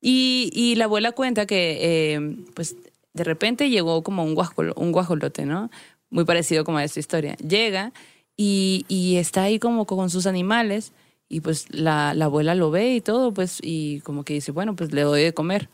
[0.00, 1.78] Y, y la abuela cuenta que,
[2.14, 2.76] eh, pues,
[3.14, 5.70] de repente llegó como un, guajol- un guajolote, ¿no?
[6.10, 7.36] Muy parecido como a esta historia.
[7.36, 7.92] Llega
[8.36, 10.92] y, y está ahí como con sus animales
[11.28, 14.74] y pues la, la abuela lo ve y todo, pues, y como que dice, bueno,
[14.76, 15.68] pues le doy de comer.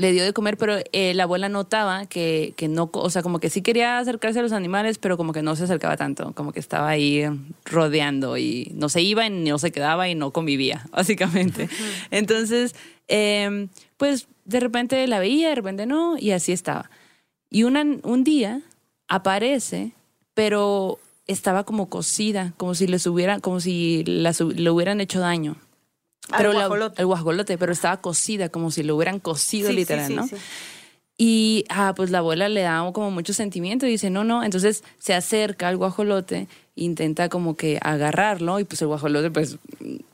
[0.00, 3.38] Le dio de comer, pero eh, la abuela notaba que, que no, o sea, como
[3.38, 6.52] que sí quería acercarse a los animales, pero como que no se acercaba tanto, como
[6.52, 7.24] que estaba ahí
[7.66, 11.68] rodeando y no se iba y no se quedaba y no convivía, básicamente.
[12.10, 12.74] Entonces,
[13.08, 16.90] eh, pues de repente la veía, de repente no, y así estaba.
[17.50, 18.62] Y una, un día
[19.08, 19.92] aparece,
[20.34, 25.56] pero estaba como cocida, como si les hubiera, como si la le hubieran hecho daño.
[26.36, 27.00] Pero la- guajolote.
[27.02, 30.26] el guajolote, pero estaba cocida, como si lo hubieran cocido Sí, literal, sí, ¿no?
[30.26, 30.36] sí.
[31.22, 34.42] Y ah, pues la abuela le da como mucho sentimiento y dice, no, no.
[34.42, 36.46] Entonces se acerca al guajolote,
[36.76, 39.58] intenta como que agarrarlo y pues el guajolote pues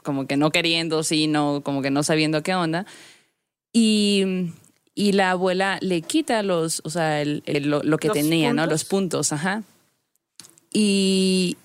[0.03, 2.87] como que no queriendo, sí, no, como que no sabiendo qué onda.
[3.73, 4.51] Y,
[4.97, 8.53] y la abuela le quita los, o sea, el- el- lo, lo que ¿Los tenía,
[8.53, 8.63] ¿no?
[8.63, 8.73] puntos?
[8.73, 9.63] Los puntos, ajá.
[10.73, 11.57] Y,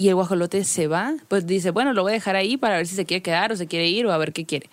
[0.00, 2.86] y el guajolote se va, pues dice, bueno, lo voy a dejar ahí para ver
[2.86, 4.70] si se quiere quedar o se quiere ir o a ver qué quiere.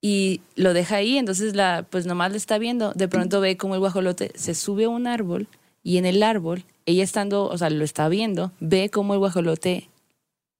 [0.00, 2.92] Y lo deja ahí, entonces la, pues nomás le está viendo.
[2.92, 5.48] De pronto ve como el guajolote se sube a un árbol
[5.82, 9.88] y en el árbol, ella estando, o sea, lo está viendo, ve como el guajolote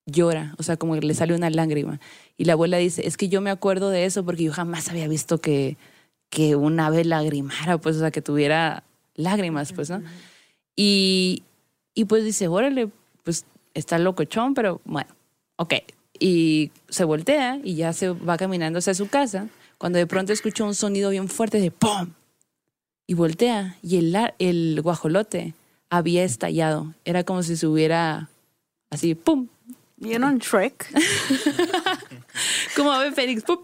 [0.05, 2.01] llora, o sea, como que le sale una lágrima.
[2.35, 5.07] Y la abuela dice, es que yo me acuerdo de eso porque yo jamás había
[5.07, 5.77] visto que,
[6.29, 8.83] que un ave lagrimara, pues, o sea, que tuviera
[9.15, 10.03] lágrimas, pues, ¿no?
[10.75, 11.43] Y,
[11.93, 12.89] y pues dice, órale,
[13.23, 15.09] pues está locochón, pero bueno,
[15.57, 15.75] ok.
[16.19, 20.63] Y se voltea y ya se va caminando hacia su casa, cuando de pronto escucha
[20.63, 22.13] un sonido bien fuerte de ¡pum!
[23.07, 25.53] Y voltea y el, el guajolote
[25.89, 26.93] había estallado.
[27.05, 28.29] Era como si se hubiera
[28.89, 29.47] así, ¡pum!
[29.97, 30.87] ¿Vieron Shrek?
[32.75, 33.59] Como ave fénix, ¡pum!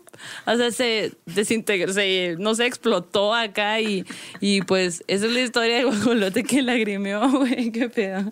[0.46, 4.06] O sea, se desintegró, se, no se explotó acá y,
[4.40, 8.32] y pues esa es la historia del guajolote que lagrimeó, güey, qué pedo.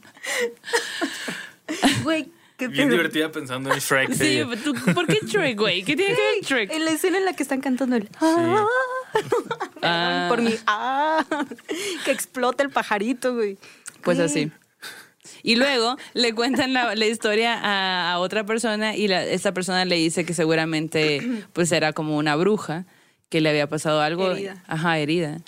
[2.03, 4.13] Güey, qué Bien divertida pensando en Shrek.
[4.13, 5.83] Sí, de- ¿tú- ¿por qué Shrek, güey?
[5.83, 6.71] ¿Qué tiene que ver Shrek?
[6.71, 8.65] En la escena en la que están cantando el ah,
[9.81, 10.25] Ah.
[10.29, 11.25] por mi ah,
[12.05, 13.57] que explota el pajarito, güey.
[14.03, 14.25] Pues Güey.
[14.29, 14.51] así.
[15.43, 19.85] Y luego le cuentan la, la historia a, a otra persona y la, esta persona
[19.85, 22.85] le dice que seguramente pues era como una bruja
[23.29, 24.31] que le había pasado algo.
[24.31, 24.63] Herida.
[24.67, 25.39] Ajá, herida.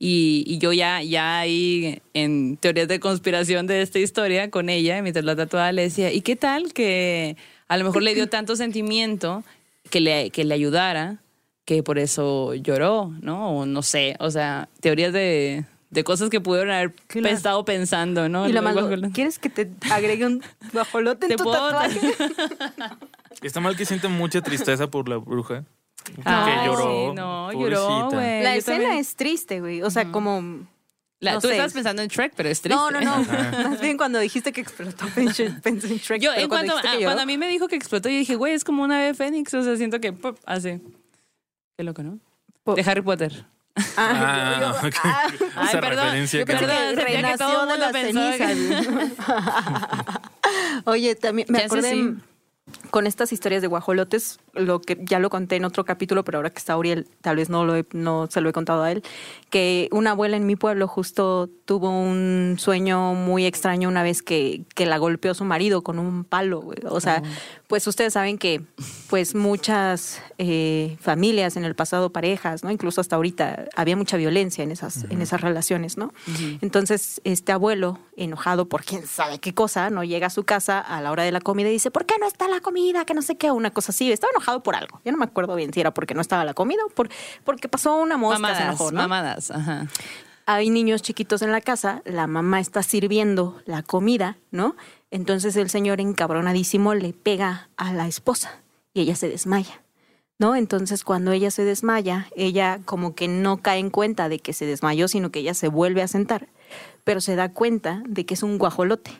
[0.00, 5.02] Y, y yo ya, ya ahí en teorías de conspiración de esta historia con ella,
[5.02, 7.36] mientras la tatuaba, le decía, ¿y qué tal que
[7.66, 9.42] a lo mejor le dio tanto sentimiento
[9.90, 11.16] que le, que le ayudara,
[11.64, 13.58] que por eso lloró, ¿no?
[13.58, 17.34] O no sé, o sea, teorías de, de cosas que pudieron haber Claro.
[17.34, 18.48] estado pensando, ¿no?
[18.48, 19.10] Y la Los mando.
[19.10, 20.42] ¿quieres que te agregue un
[20.72, 22.00] guajolote en Te tu puedo- tatuaje?
[23.42, 25.64] Está mal que siente mucha tristeza por la bruja.
[26.24, 26.82] Ay, que lloró.
[27.10, 28.42] sí, no, lloró, güey.
[28.42, 29.00] La Yo escena también.
[29.00, 29.82] es triste, güey.
[29.82, 30.66] O sea, como...
[31.20, 31.54] La- no tú sé.
[31.54, 32.76] estabas pensando en Shrek, pero es triste.
[32.76, 33.16] No, no, no.
[33.70, 36.22] Más bien cuando dijiste que explotó, pensé, en Shrek.
[36.22, 38.36] Yo, en cuanto, dijiste a, que cuando a mí me dijo que explotó, yo dije,
[38.36, 39.52] güey, es como una ave fénix.
[39.54, 40.80] O sea, siento que pop, hace.
[41.76, 42.20] Qué loco, ¿no?
[42.62, 43.44] Po- De Harry Potter.
[43.96, 44.94] Ah, Ah, ok.
[45.02, 45.22] ah,
[45.56, 48.88] Ay, Esa perdón, referencia yo que- Perdón, que que renació todo el de las cenizas.
[50.84, 52.14] Oye, también me acordé sí.
[52.90, 54.38] con estas historias de guajolotes.
[54.58, 57.48] Lo que ya lo conté en otro capítulo, pero ahora que está Uriel, tal vez
[57.48, 59.02] no, lo he- no se lo he contado a él,
[59.50, 64.62] que una abuela en mi pueblo justo tuvo un sueño muy extraño una vez que,
[64.74, 66.60] que la golpeó su marido con un palo.
[66.60, 66.78] güey.
[66.88, 67.22] O sea,
[67.66, 68.62] pues ustedes saben que
[69.10, 72.70] pues muchas eh, familias en el pasado, parejas, ¿no?
[72.70, 76.12] Incluso hasta ahorita había mucha violencia en esas, en esas relaciones, ¿no?
[76.62, 81.00] Entonces, este abuelo, enojado por quién sabe qué cosa, no llega a su casa a
[81.02, 83.04] la hora de la comida y dice, ¿por qué no está la comida?
[83.04, 84.10] Que no sé qué, una cosa así.
[84.10, 85.00] Estaba enojado por algo.
[85.04, 87.08] Yo no me acuerdo bien si era porque no estaba la comida o por,
[87.44, 89.00] porque pasó una mosca, se Mamadas, enojó, ¿no?
[89.00, 89.86] mamadas, ajá.
[90.46, 94.74] hay niños chiquitos en la casa, la mamá está sirviendo la comida, ¿no?
[95.10, 98.62] Entonces el señor encabronadísimo le pega a la esposa
[98.94, 99.82] y ella se desmaya,
[100.38, 100.56] ¿no?
[100.56, 104.66] Entonces cuando ella se desmaya, ella como que no cae en cuenta de que se
[104.66, 106.48] desmayó, sino que ella se vuelve a sentar,
[107.04, 109.10] pero se da cuenta de que es un guajolote.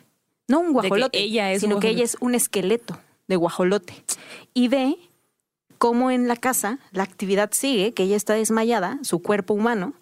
[0.47, 2.17] No un guajolote, ella es un sino que ella guajolote.
[2.17, 4.03] es un esqueleto de guajolote.
[4.55, 4.97] Y ve
[5.79, 9.93] cómo en la casa la actividad sigue, que ella está desmayada, su cuerpo humano,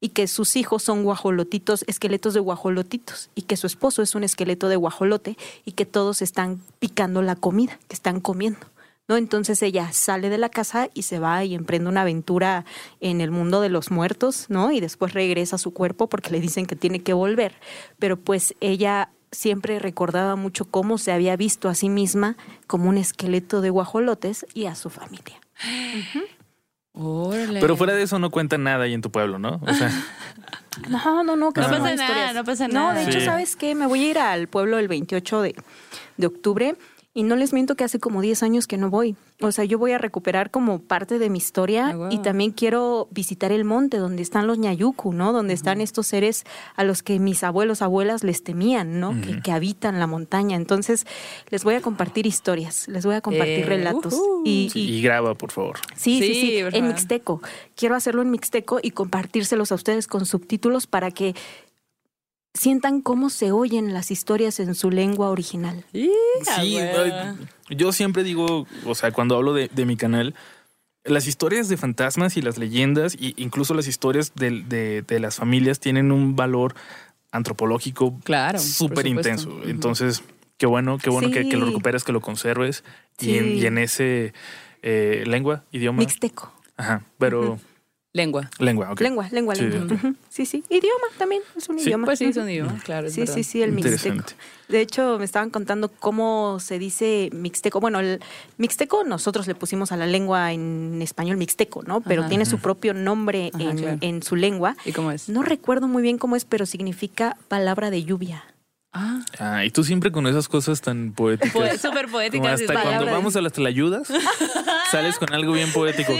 [0.00, 4.24] y que sus hijos son guajolotitos, esqueletos de guajolotitos, y que su esposo es un
[4.24, 8.66] esqueleto de guajolote, y que todos están picando la comida, que están comiendo.
[9.06, 9.18] ¿No?
[9.18, 12.64] Entonces ella sale de la casa y se va y emprende una aventura
[13.00, 14.72] en el mundo de los muertos, ¿no?
[14.72, 17.52] Y después regresa a su cuerpo porque le dicen que tiene que volver.
[17.98, 22.96] Pero pues ella siempre recordaba mucho cómo se había visto a sí misma como un
[22.98, 25.40] esqueleto de guajolotes y a su familia.
[26.92, 27.60] Órale.
[27.60, 29.60] Pero fuera de eso no cuenta nada ahí en tu pueblo, ¿no?
[29.66, 29.90] O sea,
[30.88, 31.52] No, no, no.
[31.52, 32.34] que No son pasa nada, historias.
[32.34, 32.94] no pasa No, nada.
[32.94, 33.26] de hecho, Sí.
[33.26, 33.74] ¿sabes qué?
[33.74, 35.54] Me voy a ir al pueblo el 28 de,
[36.16, 36.76] de octubre
[37.12, 39.16] y no les miento que hace como 10 años que no voy.
[39.40, 42.08] O sea, yo voy a recuperar como parte de mi historia Ah, wow.
[42.12, 45.32] y también quiero visitar el monte donde están los ñayucu, ¿no?
[45.32, 46.44] Donde están estos seres
[46.76, 49.12] a los que mis abuelos, abuelas les temían, ¿no?
[49.20, 50.56] que, que habitan la montaña.
[50.56, 51.04] Entonces,
[51.50, 54.14] les voy a compartir historias, les voy a compartir Eh, relatos.
[54.14, 54.42] ujú.
[54.44, 55.78] Y, sí, y- y graba, por favor.
[55.96, 57.42] Sí, sí, Sí, en mixteco.
[57.74, 61.34] Quiero hacerlo en mixteco y compartírselos a ustedes con subtítulos para que
[62.54, 65.84] sientan cómo se oyen las historias en su lengua original.
[65.92, 66.78] Sí,
[67.70, 70.34] yo siempre digo, o sea, cuando hablo de, de mi canal,
[71.04, 75.36] las historias de fantasmas y las leyendas, e incluso las historias de, de- de las
[75.36, 76.74] familias, tienen un valor
[77.32, 79.60] antropológico Claro, súper intenso.
[79.66, 80.22] Entonces,
[80.56, 82.84] qué bueno, qué bueno que, que lo recuperes, que lo conserves.
[83.20, 83.50] Y, en, Sí.
[83.60, 84.32] y en ese
[84.82, 85.98] eh, lengua, idioma.
[85.98, 86.52] Mixteco.
[86.76, 87.58] Ajá, pero
[88.16, 88.48] Lengua.
[88.60, 89.00] lengua, ok.
[89.00, 89.98] Lengua, lengua, Sí, lengua.
[90.30, 90.62] Sí, sí.
[90.70, 91.86] Idioma también, es un Sí.
[91.88, 92.04] idioma.
[92.06, 93.08] Pues sí, es un idioma, claro.
[93.08, 93.34] es Sí, verdad.
[93.34, 94.22] sí, sí, el mixteco.
[94.68, 97.80] De hecho, me estaban contando cómo se dice mixteco.
[97.80, 98.20] Bueno, el
[98.56, 102.02] mixteco nosotros le pusimos a la lengua en español mixteco, ¿no?
[102.02, 102.28] Pero Ajá.
[102.28, 103.98] tiene su propio nombre Ajá, en, claro.
[104.00, 104.76] en su lengua.
[104.84, 105.28] ¿Y cómo es?
[105.28, 108.44] No recuerdo muy bien cómo es, pero significa palabra de lluvia.
[108.96, 111.52] Ah, Ah, y tú siempre con esas cosas tan poéticas.
[111.52, 112.52] pues, súper Como poética.
[112.52, 114.06] hasta cuando de- vamos a las telayudas,
[114.92, 116.12] sales con algo bien poético.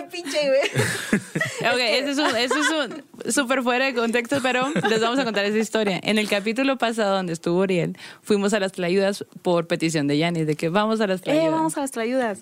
[1.58, 2.70] Ok, eso es un, eso es
[3.24, 5.98] un súper fuera de contexto, pero les vamos a contar esa historia.
[6.02, 10.46] En el capítulo pasado donde estuvo Uriel, fuimos a las tlayudas por petición de Yanis,
[10.46, 11.46] de que vamos a las tlayudas.
[11.46, 12.40] Eh, vamos a las trayudas.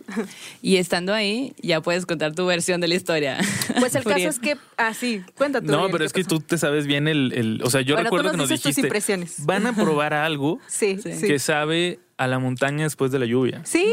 [0.63, 3.39] Y estando ahí, ya puedes contar tu versión de la historia.
[3.79, 5.67] Pues el caso es que, ah, sí, cuéntate.
[5.69, 8.17] No, pero es que tú te sabes bien el, el- o sea, yo Bueno, tú
[8.17, 9.47] recuerdo nos que nos tus dijiste, impresiones.
[9.47, 11.13] van a probar algo Sí, Sí.
[11.15, 11.27] sí.
[11.29, 13.63] que sabe a la montaña después de la lluvia.
[13.65, 13.85] Sí.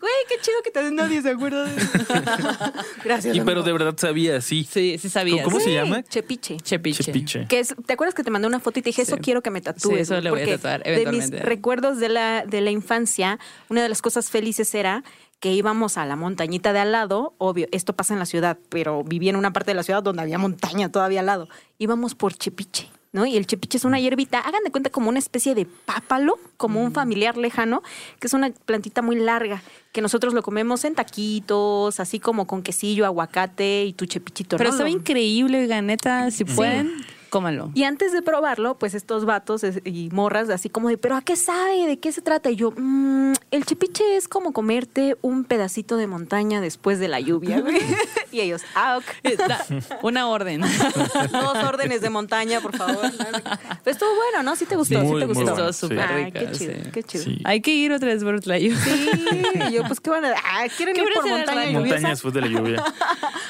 [0.00, 1.88] Güey, qué chido que te nadie se acuerda de eso.
[3.04, 3.36] Gracias.
[3.36, 4.66] Y pero de verdad sabía así.
[4.70, 5.44] Sí, sí sabías.
[5.44, 6.02] ¿Cómo se Sí, llama?
[6.04, 6.56] Chepiche.
[6.58, 7.04] Chepiche.
[7.04, 7.46] Chepiche.
[7.48, 9.22] Que es, ¿Te acuerdas que te mandé una foto y te dije, eso Sí.
[9.22, 9.82] quiero que me tatúes?
[9.96, 13.38] Sí, eso le voy a tatuar De mis recuerdos de la, de la infancia,
[13.68, 15.02] una de las cosas felices era
[15.40, 19.04] que íbamos a la montañita de al lado, obvio, esto pasa en la ciudad, pero
[19.04, 21.48] viví en una parte de la ciudad donde había montaña todavía al lado.
[21.78, 23.24] Íbamos por Chepiche, ¿no?
[23.26, 26.82] Y el Chepiche es una hierbita, hagan de cuenta como una especie de pápalo, como
[26.82, 27.82] un familiar lejano,
[28.20, 32.62] que es una plantita muy larga, que nosotros lo comemos en taquitos, así como con
[32.62, 34.56] quesillo, aguacate y tu chepichito.
[34.56, 34.78] Pero ¿no?
[34.78, 36.92] Lo- increíble, oigan, neta, si pueden,
[37.30, 37.70] cómanlo.
[37.74, 41.36] y antes de probarlo, pues estos vatos y morras, así como de, ¿pero a qué
[41.36, 41.86] sabe?
[41.86, 42.50] ¿De qué se trata?
[42.50, 47.20] Y yo, "Mm, el chepiche es como comerte un pedacito de montaña después de la
[47.20, 47.60] lluvia.
[47.60, 47.78] güey".
[48.32, 49.36] y ellos, ah, ok.
[49.48, 49.64] Da-
[50.02, 50.60] Una orden.
[51.32, 53.10] Dos órdenes de montaña, por favor.
[53.18, 54.56] Pero estuvo bueno, ¿no?
[54.56, 55.44] Sí te gustó, Muy, sí te gustó.
[55.52, 56.90] bueno, Estuvo súper rica, qué chido, sí.
[56.92, 57.24] qué chido.
[57.24, 57.38] Sí.
[57.44, 58.82] Hay que ir otra vez por Tlayudas.
[58.84, 59.10] Sí,
[59.68, 60.34] y yo, pues qué van a.
[60.44, 61.78] Ah, ¿Quieren ¿Qué ir por montaña?
[61.78, 62.82] Montaña después de la lluvia.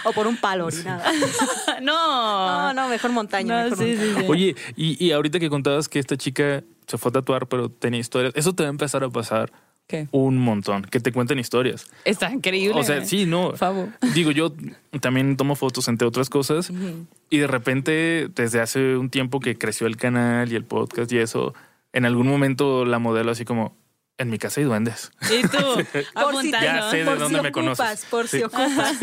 [0.05, 1.03] O por un palo orinado.
[1.83, 2.49] no.
[2.49, 3.65] No, no, mejor montaña.
[3.65, 4.15] No, mejor sí, montaña.
[4.15, 4.27] sí, sí.
[4.29, 8.01] Oye, y, y ahorita que contabas que esta chica se fue a tatuar, pero tenía
[8.01, 9.53] historias, eso te va a empezar a pasar
[9.87, 10.07] ¿Qué?
[10.11, 11.87] un montón, que te cuenten historias.
[12.05, 12.79] Está increíble.
[12.79, 13.57] O sea, sí, no.
[13.57, 13.89] Favo.
[14.15, 14.53] Digo, yo
[15.01, 16.71] también tomo fotos, entre otras cosas,
[17.31, 21.19] y de repente, desde hace un tiempo que creció el canal y el podcast y
[21.19, 21.55] eso,
[21.93, 23.77] en algún momento la modelo así como,
[24.21, 25.13] En mi casa hay duendes.
[25.31, 25.59] Y tú,
[26.15, 26.91] Por si, Ya apuntando.
[26.91, 28.05] sé de por dónde si me ocupas, conoces.
[28.07, 28.39] por Sí.
[28.39, 28.97] si ocupas.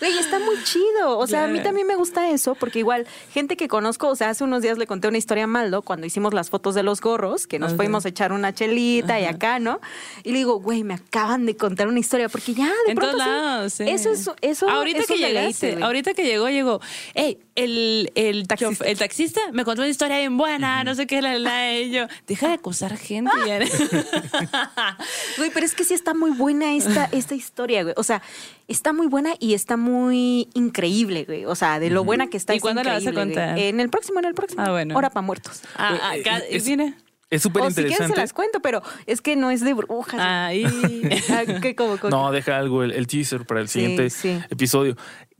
[0.00, 1.18] Güey, está muy chido.
[1.18, 4.30] O sea, a mí también me gusta eso, porque igual, gente que conozco, o sea,
[4.30, 7.00] hace unos días le conté una historia a Maldo cuando hicimos las fotos de los
[7.00, 9.80] gorros, que nos fuimos a echar una chelita y acá, ¿no?
[10.24, 13.16] Y le digo, güey, me acaban de contar una historia, porque ya, de En pronto.
[13.18, 13.84] todos sí, lados, sí.
[13.86, 16.80] Eso es, eso ahorita es que llegaste, ahorita que llegó, llegó,
[17.14, 18.84] hey, el, el, Taxista.
[18.84, 21.90] chof- el taxista me contó una historia bien buena, no sé qué, la, la, y
[21.90, 23.30] yo, deja de acusar gente.
[23.46, 23.58] Ya.
[25.38, 27.94] Güey, pero es que sí está muy buena esta, esta historia, güey.
[27.96, 28.22] O sea,
[28.68, 31.44] está muy buena y está muy increíble, güey.
[31.46, 32.54] O sea, de lo buena que está.
[32.54, 33.26] ¿Y es cuándo la vas a güey.
[33.26, 33.58] contar?
[33.58, 34.62] En el próximo, en el próximo.
[34.64, 34.96] Ah, bueno.
[34.96, 35.62] Hora para muertos.
[35.76, 36.94] Ah, ah, Eh, es- mira.
[37.30, 38.20] Es súper O si quieres se interesante.
[38.20, 40.20] las cuento, pero es que no es de brujas.
[40.20, 40.64] Ahí.
[41.30, 42.10] Ah, ¿qué, cómo, cómo?
[42.10, 44.38] No, deja algo, el, el teaser para el Sí, siguiente sí.
[44.50, 44.96] episodio.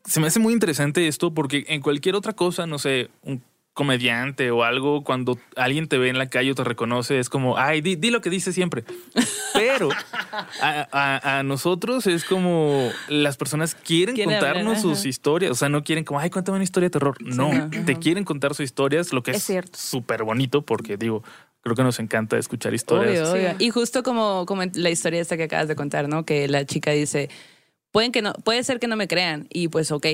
[0.06, 3.42] Se me hace muy interesante esto porque en cualquier otra cosa, no sé, un
[3.74, 7.56] comediante o algo, cuando alguien te ve en la calle o te reconoce, es como,
[7.56, 8.84] ay, di, di lo que dice siempre.
[9.54, 9.88] Pero
[10.60, 15.08] a, a- a nosotros es como las personas quieren Quieren contarnos hablar, sus ajá.
[15.08, 15.50] historias.
[15.52, 17.16] O sea, no quieren como, ay, cuéntame una historia de terror.
[17.22, 21.22] No, no, te quieren contar sus historias, lo que Es súper bonito porque digo,
[21.62, 23.30] creo que nos encanta escuchar historias.
[23.30, 23.56] Obvio, obvio.
[23.58, 26.24] Y justo como, como la historia esta que acabas de contar, ¿no?
[26.26, 27.30] Que la chica dice,
[27.90, 30.06] pueden que no, puede ser que no me crean, y pues ok.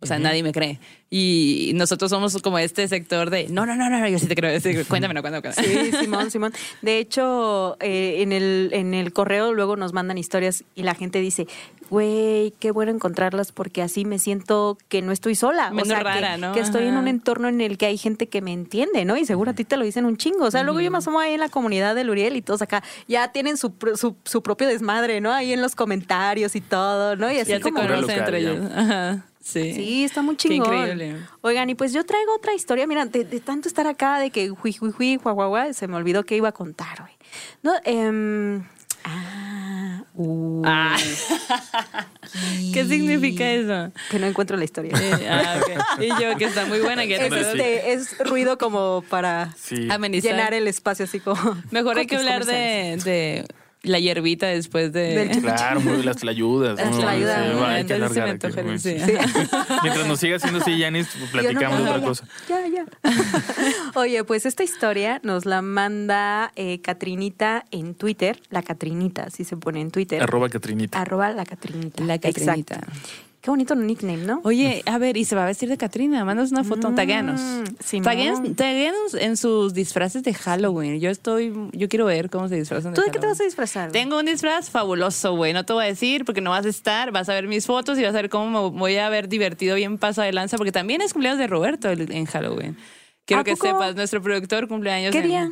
[0.00, 0.80] O sea, nadie me cree.
[1.08, 4.60] Y nosotros somos como este sector de, no, no, no, no, yo sí te creo.
[4.60, 5.54] sí, cuéntamelo, cuéntamelo.
[5.54, 6.52] Sí, Simón, Simón.
[6.82, 11.20] De hecho, eh, en, el, en el correo luego nos mandan historias y la gente
[11.20, 11.46] dice,
[11.88, 15.70] güey, qué bueno encontrarlas porque así me siento que no estoy sola.
[15.70, 16.52] Menos o sea, que- rara, ¿no?
[16.52, 19.16] que, estoy en un entorno en el que hay gente que me entiende, ¿no?
[19.16, 20.44] Y seguro a ti te lo dicen un chingo.
[20.44, 22.82] O sea, luego yo me asomo ahí en la comunidad de Luriel y todos acá
[23.08, 25.32] ya tienen su, pro- su, su propio desmadre, ¿no?
[25.32, 27.32] Ahí en los comentarios y todo, ¿no?
[27.32, 27.80] Y así Ya te como...
[27.80, 28.58] Pura conocen entre ellos.
[28.74, 29.26] Ajá.
[29.44, 29.74] Sí.
[29.74, 30.74] Sí, está muy Qué chingón.
[30.74, 31.16] increíble.
[31.42, 32.86] Oigan, y pues yo traigo otra historia.
[32.86, 36.24] Mira, de, de tanto estar acá, de que hui, hui, hui, guau, se me olvidó
[36.24, 37.12] que iba a contar, güey.
[37.62, 38.64] No, em,
[39.04, 40.96] ah, uh, Ah.
[42.72, 43.92] ¿Qué significa eso?
[44.10, 44.92] que no encuentro la historia.
[44.98, 46.02] Eh, ah, ok.
[46.02, 47.06] Y yo, que está muy buena.
[47.06, 47.38] Que es, sí.
[47.40, 49.88] este, es ruido como para Sí.
[49.90, 50.30] amenizar.
[50.32, 51.56] llenar el espacio así como...
[51.70, 53.46] Mejor hay que hablar de, de
[53.84, 55.28] la hierbita después de...
[55.28, 56.76] Del Claro, muy las tlayudas.
[56.78, 56.98] Las ¿no?
[56.98, 57.60] tlayudas, Sí, ¿no?
[57.60, 58.96] va, hay que Entonces se me aquí, sí.
[59.82, 62.28] Mientras nos siga haciendo así, Yanis, platicamos Yo no- de otra ya, cosa.
[62.48, 62.84] Ya, ya.
[63.94, 68.40] Oye, pues esta historia nos la manda eh, Catrinita en Twitter.
[68.50, 70.22] La Catrinita, así se pone en Twitter.
[70.22, 71.00] Arroba Catrinita.
[71.00, 72.02] Arroba la Catrinita.
[72.04, 72.74] La Catrinita.
[72.76, 73.00] Exacto.
[73.44, 74.40] Qué bonito nickname, ¿no?
[74.42, 76.24] Oye, a ver, y se va a vestir de Catrina.
[76.24, 77.40] Mándanos una foto, Mm, tagueanos.
[78.56, 80.98] Tagueanos en sus disfraces de Halloween.
[80.98, 82.94] Yo estoy, yo quiero ver cómo se disfrazan.
[82.94, 83.92] ¿Tú de qué te vas a disfrazar?
[83.92, 85.52] Tengo un disfraz fabuloso, güey.
[85.52, 87.12] No te voy a decir porque no vas a estar.
[87.12, 89.76] Vas a ver mis fotos y vas a ver cómo me voy a ver divertido
[89.76, 92.78] bien paso de lanza porque también es cumpleaños de Roberto en Halloween.
[93.26, 93.66] Quiero ¿A que poco?
[93.66, 95.50] sepas, nuestro productor cumpleaños ¿Qué en- día?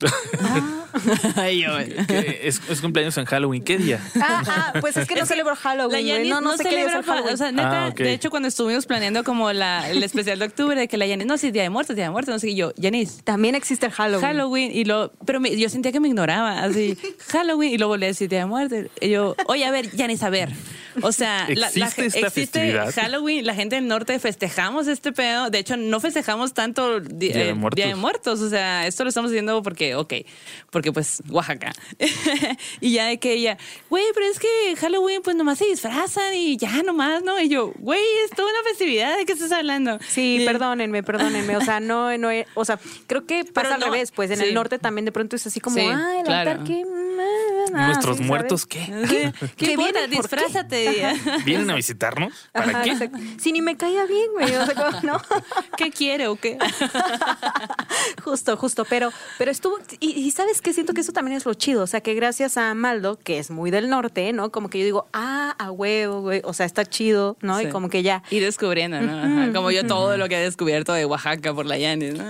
[1.36, 1.64] Ay.
[2.08, 2.40] ¿Qué?
[2.44, 3.62] Es, es cumpleaños en Halloween.
[3.62, 4.00] ¿Qué día?
[4.20, 6.28] Ah, ah, pues es que no celebro Halloween.
[6.28, 7.34] La no, no, sé es celebra, el Halloween.
[7.34, 10.78] o sea, neta, Ah, de hecho, cuando estuvimos planeando como la, el especial de octubre,
[10.78, 12.52] de que la Yanis, no, sí, Día de Muertos, Día de Muertos, no sé qué,
[12.52, 14.26] y yo, Yanis, También existe el Halloween.
[14.26, 16.96] Halloween, y lo, pero me- yo sentía que me ignoraba, así,
[17.28, 20.22] Halloween, y luego volví a decir Día de Muertos, y yo, oye, a ver, Yanis,
[20.22, 20.50] a ver,
[21.02, 22.92] o sea, la- la- ¿Existe festividad?
[22.94, 27.48] Halloween, la gente del norte festejamos este pedo, de hecho, no festejamos tanto Día de
[27.50, 27.76] eh, Muertos.
[27.76, 30.14] Día de Muertos, o sea, esto lo estamos haciendo porque, ok,
[30.70, 31.72] porque pues, Oaxaca,
[32.80, 36.56] y ya de que ella, güey, pero es que Halloween, pues nomás se disfrazan y
[36.56, 37.40] ya nomás, ¿no?
[37.40, 39.98] Y yo, güey, es toda una festividad, ¿de qué estás hablando?
[40.08, 41.56] Sí, Y- perdónenme, perdónenme.
[41.56, 44.10] O sea, no, no, o sea, creo que pasa Pero al no, revés.
[44.12, 44.44] Pues en sí.
[44.44, 46.50] el norte también de pronto es así como, Sí, ah, el claro.
[46.52, 46.84] altar que.
[47.74, 48.86] Ah, ¿Nuestros sí, muertos ¿sabes?
[49.10, 49.32] qué?
[49.38, 49.92] ¿Qué, ¿Qué importa?
[50.00, 50.20] vienen?
[50.20, 50.36] ¿Por qué?
[50.36, 51.12] Disfrázate.
[51.44, 52.32] ¿Vienen a visitarnos?
[52.52, 52.90] ¿Para Ajá, qué?
[52.90, 53.18] exacto.
[53.38, 54.54] Si ni me caía bien, güey.
[54.56, 55.20] O sea, como, no.
[55.76, 56.58] ¿Qué quiere o qué?
[58.24, 61.54] Justo, justo, pero, pero estuvo, y, y sabes que siento que eso también es lo
[61.54, 64.50] chido, o sea, que gracias a Maldo, que es muy del norte, ¿no?
[64.50, 67.60] Como que yo digo, ah, a huevo, güey, o sea, está chido, ¿no?
[67.60, 67.70] Y Sí.
[67.70, 69.12] como que ya, Y descubriendo, ¿no?
[69.18, 72.24] Ajá, Como yo todo lo que he descubierto de Oaxaca por la Yanis, ¿no?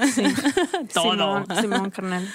[0.93, 1.13] todo.
[1.13, 2.29] Simón, Simón, carnal.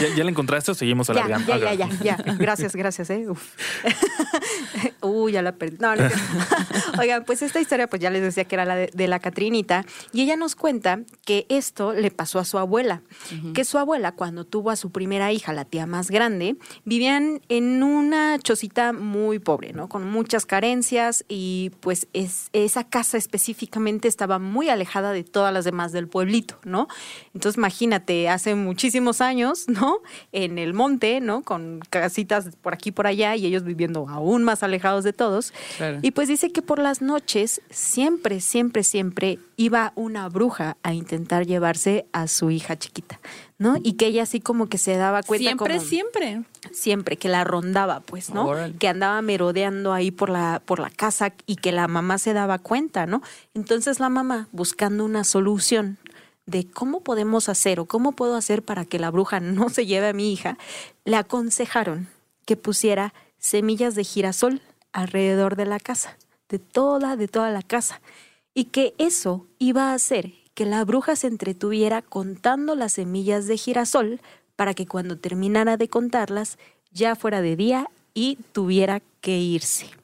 [0.00, 1.46] ¿Ya, ya la encontraste o seguimos Ya, alargando?
[1.58, 2.34] ya, ya, ya, ya.
[2.38, 3.26] Gracias, gracias, ¿eh?
[3.28, 3.54] Uf.
[5.02, 5.76] Uy, ya la perdí.
[5.80, 6.08] No, no.
[6.98, 9.84] Oigan, pues esta historia, pues ya les decía que era la de, de la Catrinita,
[10.12, 13.02] y ella nos cuenta que esto le pasó a su abuela,
[13.54, 17.82] que su abuela, cuando tuvo a su primera hija, la tía más grande, vivían en
[17.82, 19.88] una chocita muy pobre, ¿no?
[19.88, 25.64] Con muchas carencias, y pues es, esa casa específicamente estaba muy alejada de todas las
[25.64, 26.88] demás del pueblito, ¿no?
[27.34, 30.00] Entonces, imagínate, hace muchísimos años, ¿no?
[30.32, 31.42] En el monte, ¿no?
[31.42, 35.52] Con casitas por aquí por allá y ellos viviendo aún más alejados de todos.
[35.76, 35.98] Claro.
[36.02, 41.46] Y pues dice que por las noches siempre, siempre, siempre iba una bruja a intentar
[41.46, 43.18] llevarse a su hija chiquita,
[43.58, 43.76] ¿no?
[43.82, 46.42] Y que ella así como que se daba cuenta Siempre, como- siempre.
[46.72, 48.50] siempre que la rondaba, pues, ¿no?
[48.78, 52.58] Que andaba merodeando ahí por la por la casa y que la mamá se daba
[52.58, 53.20] cuenta, ¿no?
[53.54, 55.98] Entonces la mamá buscando una solución
[56.48, 60.08] de cómo podemos hacer o cómo puedo hacer para que la bruja no se lleve
[60.08, 60.56] a mi hija,
[61.04, 62.08] le aconsejaron
[62.46, 66.16] que pusiera semillas de girasol alrededor de la casa,
[66.48, 68.00] de toda de toda la casa,
[68.54, 73.58] y que eso iba a hacer que la bruja se entretuviera contando las semillas de
[73.58, 74.20] girasol
[74.56, 76.58] para que cuando terminara de contarlas
[76.90, 79.97] ya fuera de día y tuviera que irse.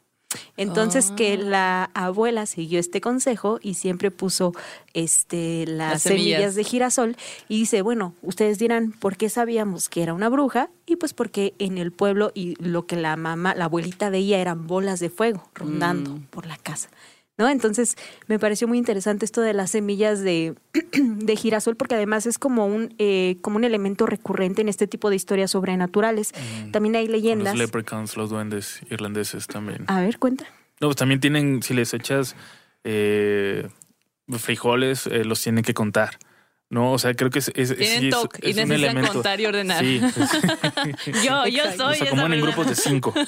[0.56, 4.52] Entonces que la abuela siguió este consejo y siempre puso
[4.92, 6.24] este las, Las semillas.
[6.24, 6.54] semillas.
[6.54, 7.16] de girasol
[7.48, 10.70] y dice, bueno, ustedes dirán, ¿por qué sabíamos que era una bruja?
[10.86, 14.66] Y pues porque en el pueblo y lo que la mamá, la abuelita veía eran
[14.66, 16.88] bolas de fuego rondando por la casa.
[17.36, 17.48] ¿No?
[17.48, 17.96] Entonces
[18.28, 20.54] me pareció muy interesante esto de las semillas de,
[20.92, 25.10] de girasol, porque además es como un, eh, como un elemento recurrente en este tipo
[25.10, 26.32] de historias sobrenaturales.
[26.70, 27.54] También hay Con leyendas.
[27.54, 29.84] Los leprechauns, los duendes irlandeses también.
[29.88, 30.44] A ver, cuenta.
[30.80, 32.36] No, pues también tienen, si les echas
[32.84, 33.68] eh,
[34.38, 36.18] frijoles, eh, los tienen que contar.
[36.70, 39.12] No, o sea, creo que es, es, Tienen sí, es- y es un necesitan elemento.
[39.12, 39.84] contar y ordenar.
[39.84, 40.00] Sí,
[41.24, 43.12] Yo, yo soy se esa acomodan en grupos de cinco.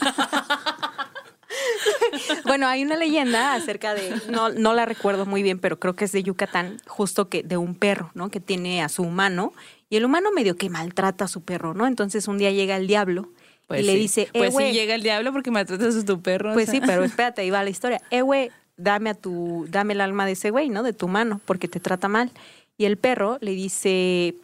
[2.44, 6.04] Bueno, hay una leyenda acerca de, no, no la recuerdo muy bien, pero creo que
[6.04, 8.30] es de Yucatán, justo que de un perro, ¿no?
[8.30, 9.52] Que tiene a su humano
[9.88, 11.86] y el humano medio que maltrata a su perro, ¿no?
[11.86, 13.28] Entonces un día llega el diablo
[13.68, 13.98] Pues y le sí.
[13.98, 16.50] dice, eh, Pues güey, sí llega el diablo porque maltratas a tu perro.
[16.50, 16.74] o Pues sea.
[16.74, 18.00] sí, pero espérate, ahí va la historia.
[18.10, 20.82] Eh, güey, dame a tu, dame el alma de ese güey, ¿no?
[20.82, 22.30] De tu mano, porque te trata mal.
[22.78, 24.34] Y el perro le dice,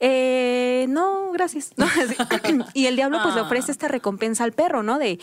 [0.00, 1.70] eh, no, gracias.
[2.74, 4.98] y el diablo pues le ofrece esta recompensa al perro, ¿no?
[4.98, 5.18] De,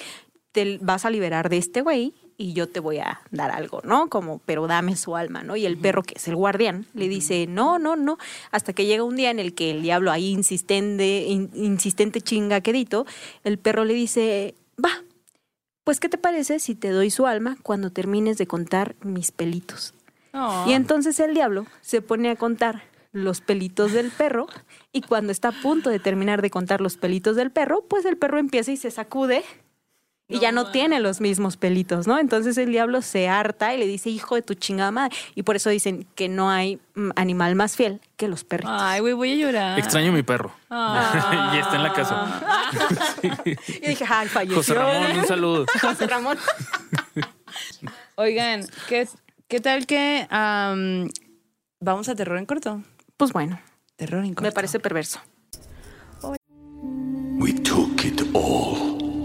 [0.55, 4.07] te vas a liberar de este güey y yo te voy a dar algo, ¿no?
[4.09, 5.55] Como, pero dame su alma, ¿no?
[5.57, 8.17] Y el perro, que es el guardián, le dice, no, no, no,
[8.51, 12.61] hasta que llega un día en el que el diablo ahí insistente, in- insistente chinga
[12.61, 13.05] quedito,
[13.43, 15.03] el perro le dice, va,
[15.83, 19.93] pues, ¿qué te parece si te doy su alma cuando termines de contar mis pelitos?
[20.33, 20.65] Oh.
[20.67, 22.83] Y entonces el diablo se pone a contar
[23.13, 24.47] los pelitos del perro
[24.91, 28.17] y cuando está a punto de terminar de contar los pelitos del perro, pues el
[28.17, 29.43] perro empieza y se sacude
[30.27, 32.17] y ya no tiene los mismos pelitos, ¿no?
[32.17, 35.15] Entonces el diablo se harta y le dice, hijo de tu chingada madre.
[35.35, 38.73] Y por eso dicen que no hay mm, animal más fiel que los perritos.
[38.75, 39.77] Ay, güey, voy a llorar.
[39.79, 40.51] Extraño a mi perro.
[40.69, 41.51] Ah.
[41.55, 42.41] y está en la casa.
[43.67, 44.57] Y dije, ay, falleció.
[44.57, 45.65] José Ramón, un saludo.
[45.81, 46.37] José Ramón.
[48.15, 49.07] Oigan, ¿qué,
[49.47, 51.09] qué tal que am,
[51.79, 52.81] vamos a terror en corto?
[53.17, 53.59] Pues bueno,
[53.95, 54.41] Terror en corto.
[54.41, 55.19] me parece perverso.
[57.37, 58.84] We took it all.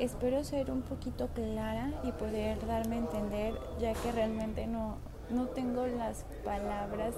[0.00, 4.96] Espero ser un poquito clara y poder darme a entender, ya que realmente no,
[5.28, 7.14] no tengo las palabras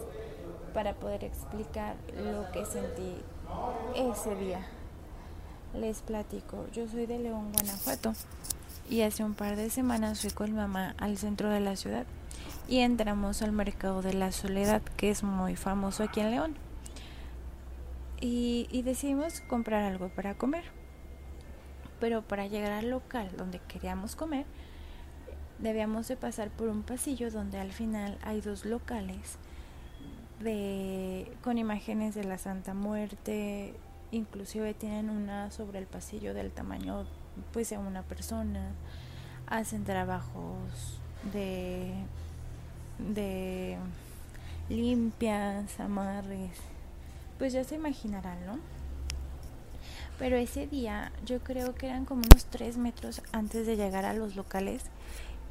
[0.74, 3.14] para poder explicar lo que sentí
[3.94, 4.66] ese día.
[5.74, 8.14] Les platico, yo soy de León, Guanajuato,
[8.90, 12.04] y hace un par de semanas fui con mamá al centro de la ciudad
[12.66, 16.56] y entramos al mercado de la Soledad, que es muy famoso aquí en León
[18.20, 20.81] y, y decidimos comprar algo para comer.
[22.02, 24.44] Pero para llegar al local donde queríamos comer,
[25.60, 29.38] debíamos de pasar por un pasillo donde al final hay dos locales
[30.40, 33.74] de, con imágenes de la Santa Muerte,
[34.10, 37.06] inclusive tienen una sobre el pasillo del tamaño
[37.52, 38.72] pues de una persona,
[39.46, 40.98] hacen trabajos
[41.32, 41.92] de,
[42.98, 43.78] de
[44.68, 46.58] limpias, amarres,
[47.38, 48.81] pues ya se imaginarán, ¿no?
[50.18, 54.14] Pero ese día, yo creo que eran como unos tres metros antes de llegar a
[54.14, 54.84] los locales,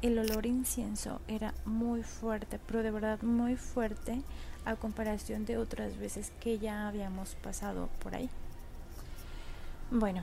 [0.02, 4.22] el olor incienso era muy fuerte, pero de verdad muy fuerte
[4.64, 8.28] a comparación de otras veces que ya habíamos pasado por ahí.
[9.90, 10.22] Bueno,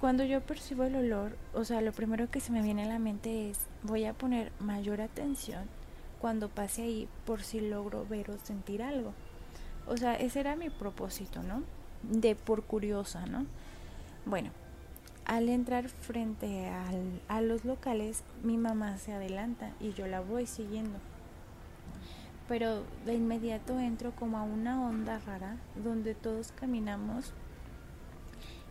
[0.00, 2.98] cuando yo percibo el olor, o sea, lo primero que se me viene a la
[2.98, 5.64] mente es, voy a poner mayor atención
[6.20, 9.12] cuando pase ahí por si logro ver o sentir algo.
[9.86, 11.62] O sea, ese era mi propósito, ¿no?
[12.02, 13.46] De por curiosa, ¿no?
[14.26, 14.50] Bueno,
[15.26, 20.46] Al entrar frente al- a los locales, mi mamá se adelanta y yo la voy
[20.46, 20.98] siguiendo.
[22.48, 27.32] Pero de inmediato entro como a una onda rara donde todos caminamos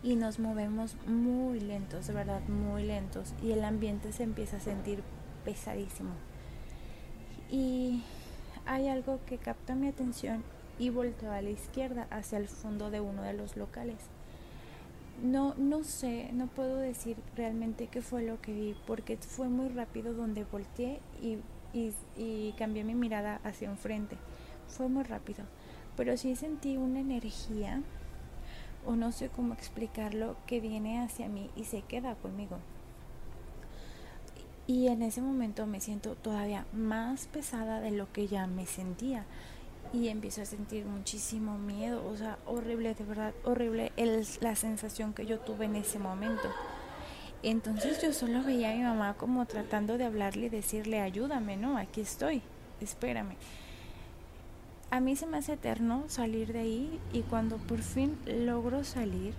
[0.02, 3.32] y nos movemos muy lentos, de verdad, muy lentos.
[3.42, 5.02] Y el ambiente se empieza a sentir
[5.46, 6.10] pesadísimo.
[7.50, 8.02] Y
[8.66, 10.42] hay algo que capta mi atención
[10.80, 13.98] y volteo a la izquierda hacia el fondo de uno de los locales.
[15.22, 19.68] No, no sé, no puedo decir realmente qué fue lo que vi, porque fue muy
[19.68, 21.36] rápido donde volteé y,
[21.74, 24.16] y, y cambié mi mirada hacia enfrente.
[24.68, 25.44] Fue muy rápido,
[25.98, 27.82] pero sí sentí una energía,
[28.86, 32.56] o no sé cómo explicarlo, que viene hacia mí y se queda conmigo.
[34.66, 39.26] Y en ese momento me siento todavía más pesada de lo que ya me sentía.
[39.92, 45.12] Y empiezo a sentir muchísimo miedo, o sea, horrible, de verdad, horrible el, la sensación
[45.14, 46.48] que yo tuve en ese momento.
[47.42, 51.78] Entonces yo solo veía a mi mamá como tratando de hablarle y decirle, ayúdame, ¿no?
[51.78, 52.42] Aquí estoy,
[52.80, 53.34] espérame.
[54.90, 59.34] A mí se me hace eterno salir de ahí y cuando por fin logro salir,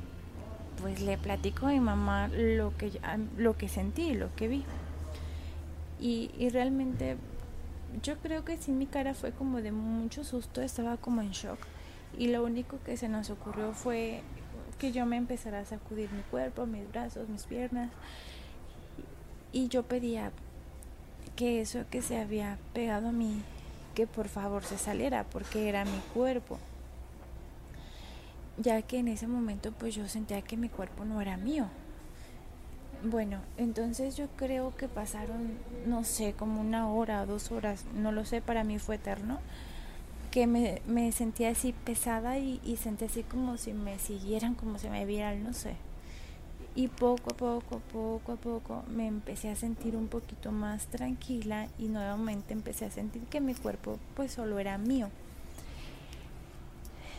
[0.81, 2.99] pues le platico a mi mamá lo que,
[3.37, 4.63] lo que sentí, lo que vi.
[5.99, 7.17] Y, y realmente
[8.01, 11.59] yo creo que sí mi cara fue como de mucho susto, estaba como en shock.
[12.17, 14.21] Y lo único que se nos ocurrió fue
[14.79, 17.91] que yo me empezara a sacudir mi cuerpo, mis brazos, mis piernas.
[19.51, 20.31] Y yo pedía
[21.35, 23.41] que eso que se había pegado a mí,
[23.95, 26.59] que por favor se saliera, porque era mi cuerpo.
[28.57, 31.67] Ya que en ese momento pues yo sentía que mi cuerpo no era mío.
[33.03, 35.57] Bueno, entonces yo creo que pasaron,
[35.87, 39.39] no sé, como una hora o dos horas, no lo sé, para mí fue eterno,
[40.29, 44.77] que me, me sentía así pesada y, y sentía así como si me siguieran, como
[44.77, 45.75] si me vieran, no sé.
[46.75, 51.67] Y poco a poco, poco a poco me empecé a sentir un poquito más tranquila
[51.79, 55.09] y nuevamente empecé a sentir que mi cuerpo pues solo era mío.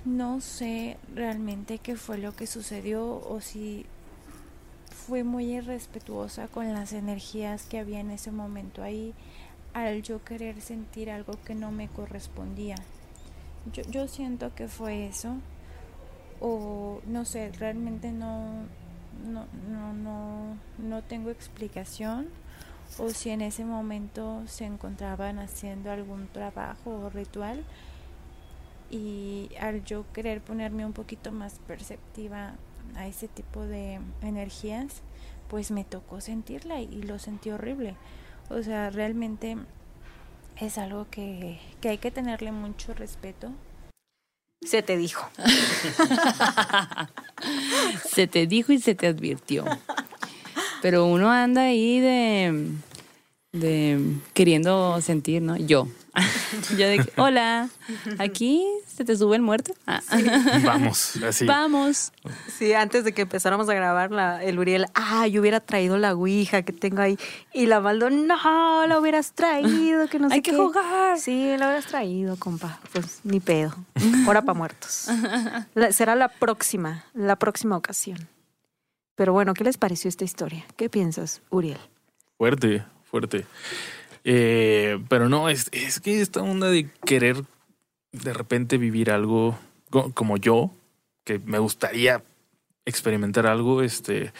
[0.05, 3.85] No sé realmente qué fue lo que sucedió o si
[5.07, 9.15] fui muy irrespetuosa con las energías que había en ese momento ahí
[9.75, 12.77] al yo querer sentir algo que no me correspondía.
[13.73, 15.37] Yo, yo siento que fue eso
[16.41, 18.65] o no sé, realmente no,
[19.25, 22.29] no, no, no, no tengo explicación
[22.99, 27.65] o si en ese momento se encontraban haciendo algún trabajo o ritual
[28.91, 32.55] y al yo querer ponerme un poquito más perceptiva
[32.97, 35.03] a ese tipo de energías,
[35.49, 37.97] pues me tocó sentirla y, y lo sentí horrible.
[38.49, 39.57] O sea, realmente
[40.61, 43.53] es algo que, que hay que tenerle mucho respeto.
[44.63, 45.29] Se te dijo.
[48.09, 49.65] Se te dijo y se te advirtió.
[50.81, 52.71] Pero uno anda ahí de,
[53.53, 55.57] de queriendo sentir, ¿no?
[55.57, 55.89] Yo.
[56.77, 57.69] Yo de que, hola,
[58.19, 59.73] aquí se te sube el muerto.
[59.87, 60.01] Ah.
[60.65, 61.47] Vamos, así.
[61.47, 62.13] Vamos.
[62.59, 66.15] Sí, antes de que empezáramos a grabar, la, el Uriel, ah, yo hubiera traído la
[66.15, 67.19] ouija que tengo ahí.
[67.55, 70.57] Y la Maldo, no, la hubieras traído, que no sé Hay que qué".
[70.59, 71.19] jugar.
[71.19, 72.79] Sí, la hubieras traído, compa.
[72.93, 73.75] Pues ni pedo.
[74.27, 75.09] Hora para muertos.
[75.75, 78.29] La- será la próxima, la próxima ocasión.
[79.15, 80.65] Pero bueno, ¿qué les pareció esta historia?
[80.77, 81.79] ¿Qué piensas, Uriel?
[82.37, 83.47] Fuerte, fuerte.
[84.25, 87.43] Eh, pero no, es, es que esta onda de querer
[88.13, 89.59] de repente vivir algo
[89.91, 90.71] co- como yo,
[91.25, 92.23] que me gustaría
[92.85, 94.33] experimentar algo, este,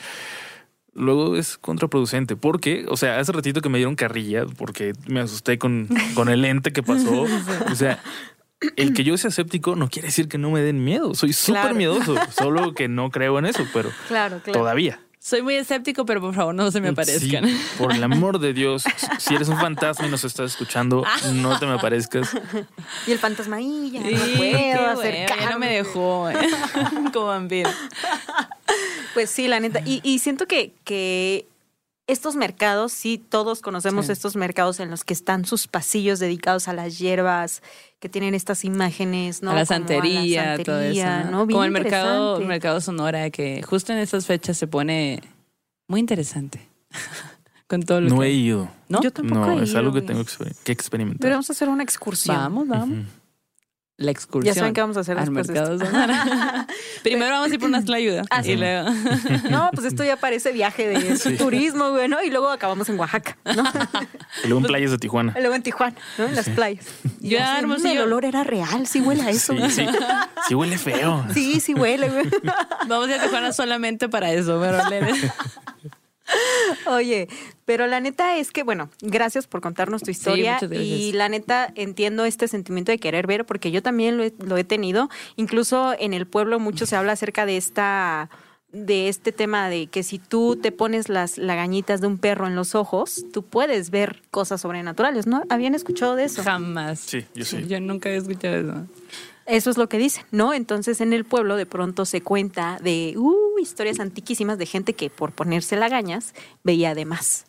[0.95, 2.37] luego es contraproducente.
[2.37, 6.45] Porque, o sea, hace ratito que me dieron carrilla porque me asusté con, con el
[6.45, 7.25] ente que pasó.
[7.71, 8.01] O sea,
[8.77, 11.15] el que yo sea escéptico no quiere decir que no me den miedo.
[11.15, 11.75] Soy súper Claro.
[11.77, 14.61] miedoso, solo que no creo en eso, pero Claro, claro.
[14.61, 15.01] todavía.
[15.25, 17.47] Soy muy escéptico, pero por favor no se me aparezcan.
[17.47, 18.83] Sí, por el amor de Dios,
[19.19, 21.05] si eres un fantasma y nos estás escuchando,
[21.35, 22.29] no te me aparezcas.
[23.07, 25.43] Y el fantasma, "Ay, ya Sí, no qué puedo acercarme.
[25.45, 26.35] ya no me dejó eh,
[27.13, 27.71] como vampiro.
[29.15, 29.81] Pues sí, la neta.
[29.85, 31.47] Y, y siento que, que
[32.13, 34.13] estos mercados, sí, todos conocemos Sí.
[34.13, 37.63] estos mercados en los que están sus pasillos dedicados a las hierbas,
[37.99, 39.51] que tienen estas imágenes, ¿no?
[39.51, 41.07] a la santería, todo eso.
[41.49, 45.21] Como el mercado, el mercado Sonora, que justo en estas fechas se pone
[45.89, 46.69] muy interesante.
[47.69, 48.27] Con todo lo No que.
[48.27, 48.69] he ido.
[48.89, 49.01] ¿No?
[49.03, 51.21] Yo tampoco No, he es ido, algo que tengo que exper- que experimentar.
[51.21, 52.37] Deberíamos hacer una excursión.
[52.37, 53.07] Vamos, vamos.
[53.99, 54.53] La excursión.
[54.55, 56.67] Ya saben qué vamos a hacer al después de mercado Sonora.
[57.03, 58.27] Primero vamos a ir por unas tlayudas.
[58.31, 58.53] Ah, sí.
[58.53, 58.89] y luego...
[59.51, 62.23] No, pues esto ya parece viaje de turismo, güey, ¿no?
[62.23, 63.63] Y luego acabamos en Oaxaca, ¿no?
[64.45, 65.35] Y luego en playas de Tijuana.
[65.37, 66.25] Y luego en Tijuana, ¿no?
[66.27, 66.85] En las playas.
[67.21, 67.93] Y Ya, Hermosillo.
[67.93, 69.53] El olor era real, sí huele a eso.
[69.55, 69.87] Sí, sí.
[70.49, 71.25] Sí huele feo.
[71.33, 72.25] Sí, sí huele, güey.
[72.89, 75.13] Vamos a ir a Tijuana solamente para eso, pero le-
[76.87, 77.29] Oye,
[77.65, 80.59] pero la neta es que, bueno, gracias por contarnos tu historia.
[80.71, 84.57] y la neta entiendo este sentimiento de querer ver, porque yo también lo he, lo
[84.57, 85.09] he tenido.
[85.37, 88.31] Incluso en el pueblo mucho se habla acerca de esta
[88.73, 92.57] de este tema de que si tú te pones las lagañitas de un perro en
[92.57, 95.43] los ojos, tú puedes ver cosas sobrenaturales, ¿no?
[95.51, 96.43] ¿Habían escuchado de eso?
[96.43, 97.01] jamás.
[97.01, 97.67] Sí, yo sí.
[97.67, 98.87] Yo nunca había escuchado eso.
[99.45, 100.55] Eso es lo que dicen, ¿no?
[100.55, 105.09] Entonces en el pueblo de pronto se cuenta de uh, historias antiquísimas de gente que
[105.11, 107.47] por ponerse lagañas veía de más.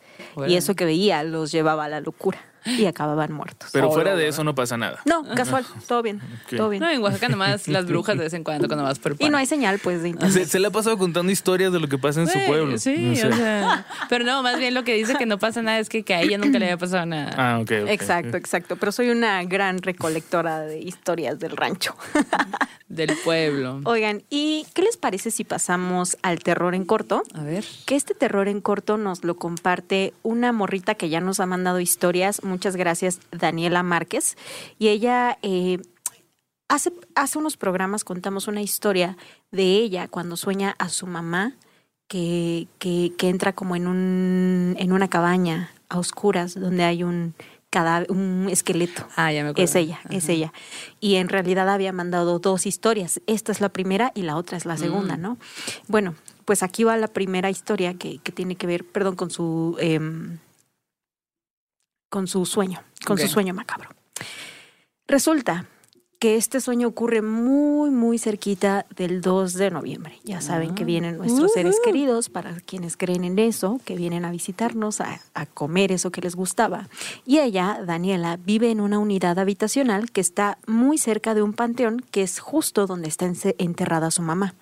[0.47, 3.69] Y eso que veía los llevaba a la locura y acababan muertos.
[3.73, 4.99] Pero fuera de eso no pasa nada.
[5.05, 6.21] No, casual, todo bien,
[6.55, 6.81] todo bien.
[6.81, 9.37] No, en Oaxaca nomás las brujas de vez en cuando cuando vas por Y no
[9.37, 10.47] hay señal, pues, de Se, internet.
[10.47, 12.77] se le ha pasado contando historias de lo que pasa en su pueblo.
[12.77, 13.27] Sí, No sé.
[13.27, 13.85] o sea.
[14.09, 16.21] Pero no, más bien lo que dice que no pasa nada es que, que a
[16.21, 17.33] ella nunca le había pasado nada.
[17.37, 17.71] Ah, ok.
[17.83, 17.89] ok.
[17.89, 18.75] Exacto, exacto.
[18.77, 21.95] Pero soy una gran recolectora de historias del rancho.
[22.87, 23.81] Del pueblo.
[23.85, 27.23] Oigan, ¿y qué les parece si pasamos al terror en corto?
[27.33, 27.65] A ver.
[27.87, 31.79] que este terror en corto nos lo comparte una morrita que ya nos ha mandado
[31.79, 32.43] historias.
[32.53, 34.37] Muchas gracias, Daniela Márquez.
[34.77, 35.79] Y ella eh,
[36.67, 39.17] hace, hace unos programas contamos una historia
[39.51, 41.55] de ella cuando sueña a su mamá
[42.07, 47.33] que, que, que entra como en, un, en una cabaña a oscuras donde hay un
[47.71, 49.07] cadáver, un esqueleto.
[49.15, 49.63] Ah, ya me acuerdo.
[49.63, 50.53] Es ella, es ella.
[50.99, 53.19] Y en realidad había mandado dos historias.
[53.25, 55.21] Esta es la primera y la otra es la segunda, Mm.
[55.21, 55.37] ¿no?
[55.87, 56.13] Bueno,
[56.45, 60.37] pues aquí va la primera historia que, que tiene que ver, perdón, con su em,
[62.13, 63.89] con su sueño, con su sueño macabro.
[65.07, 65.65] Resulta
[66.19, 70.19] que este sueño ocurre muy, muy cerquita del 2 de noviembre.
[70.23, 70.75] Ya saben Ah.
[70.75, 75.19] que vienen nuestros seres queridos, para quienes creen en eso, que vienen a visitarnos, a,
[75.33, 76.87] a comer eso que les gustaba.
[77.25, 81.99] Y ella, Daniela, vive en una unidad habitacional que está muy cerca de un panteón,
[82.11, 83.25] que es justo donde está
[83.57, 84.53] enterrada su mamá.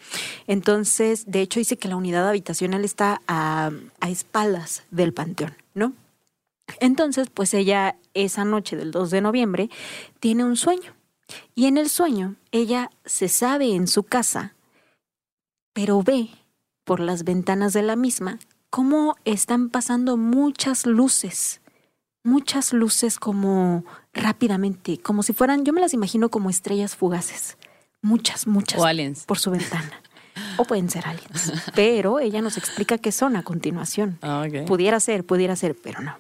[0.48, 3.70] Entonces, de hecho, dice que la unidad habitacional está a,
[4.00, 5.94] a espaldas del panteón, ¿no?
[6.80, 9.70] Entonces, pues ella esa noche del 2 de noviembre
[10.20, 10.94] tiene un sueño.
[11.56, 14.54] Y en el sueño ella se sabe en su casa,
[15.74, 16.30] pero ve
[16.84, 18.40] por las ventanas de la misma
[18.70, 21.62] cómo están pasando muchas luces,
[22.24, 27.58] muchas luces como rápidamente, como si fueran, yo me las imagino como estrellas fugaces,
[28.02, 29.26] muchas, muchas O aliens.
[29.26, 29.92] por su ventana.
[30.58, 31.52] O pueden ser aliens.
[31.76, 34.18] Pero ella nos explica qué son a continuación.
[34.22, 34.66] Ah, ok.
[34.66, 36.18] Pudiera ser, pudiera ser, pero no.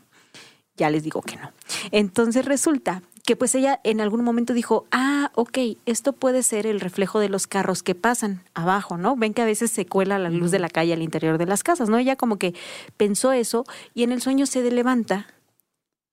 [0.77, 1.51] Ya les digo que no.
[1.91, 6.79] Entonces resulta que pues ella en algún momento dijo, ah, ok, esto puede ser el
[6.79, 9.15] reflejo de los carros que pasan abajo, ¿no?
[9.15, 11.63] Ven que a veces se cuela la luz de la calle al interior de las
[11.63, 11.97] casas, ¿no?
[11.97, 12.55] Ella como que
[12.97, 15.27] pensó eso y en el sueño se levanta,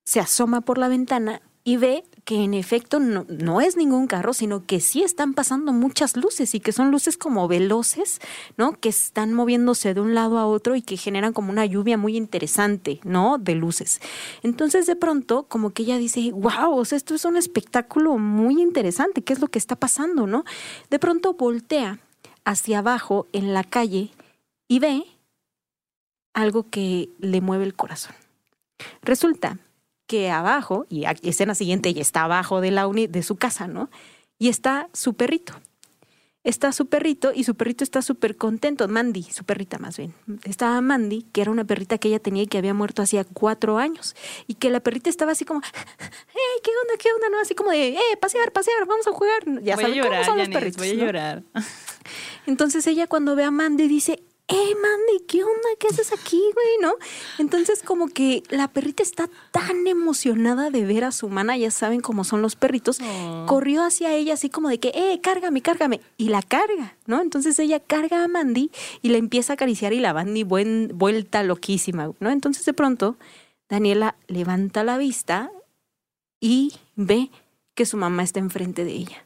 [0.05, 4.33] se asoma por la ventana y ve que en efecto no, no es ningún carro,
[4.33, 8.23] sino que sí están pasando muchas luces y que son luces como veloces,
[8.57, 8.73] ¿no?
[8.73, 12.17] Que están moviéndose de un lado a otro y que generan como una lluvia muy
[12.17, 13.37] interesante, ¿no?
[13.37, 14.01] De luces.
[14.43, 18.63] Entonces de pronto como que ella dice, wow, o sea, esto es un espectáculo muy
[18.63, 20.47] interesante, ¿qué es lo que está pasando, ¿no?
[20.89, 21.99] De pronto voltea
[22.47, 24.11] hacia abajo en la calle
[24.69, 25.05] y ve
[26.33, 28.15] algo que le mueve el corazón.
[29.03, 29.59] Resulta
[30.09, 33.69] que abajo, y a- escena siguiente, ella está abajo de, la uni- de su casa,
[33.69, 33.91] ¿no?
[34.41, 35.53] Y está su perrito.
[36.45, 38.89] Está su perrito y su perrito está súper contento.
[38.89, 40.15] Mandy, su perrita más bien.
[40.45, 43.77] Estaba Mandy, que era una perrita que ella tenía y que había muerto hacía cuatro
[43.77, 44.15] años.
[44.47, 47.29] Y que la perrita estaba así como, ¡eh, qué onda, qué onda!
[47.31, 47.41] ¿No?
[47.41, 49.43] Así como de, ¡eh, pasear, pasear, vamos a jugar!
[49.63, 50.79] Ya voy a saben llorar, cómo son los perritos.
[50.79, 51.05] voy a ¿no?
[51.05, 51.43] llorar.
[52.47, 55.69] Entonces ella cuando ve a Mandy dice, ¡eh, Mandy, qué onda!
[55.79, 56.67] ¿Qué haces aquí, güey?
[56.81, 56.95] ¿No?
[57.39, 62.01] Entonces como que la perrita está tan emocionada de ver a su mana, ya saben
[62.01, 63.45] cómo son los perritos, Oh.
[63.47, 66.01] corrió hacia ella así como de que, ¡eh, cárgame, cárgame!
[66.17, 67.21] Y la carga, ¿no?
[67.21, 68.71] Entonces ella carga a Mandy
[69.03, 72.31] y la empieza a acariciar y la Mandy buen, vuelta loquísima, ¿no?
[72.31, 73.17] Entonces de pronto
[73.69, 75.51] Daniela levanta la vista
[76.41, 77.31] y ve
[77.75, 79.25] que su mamá está enfrente de ella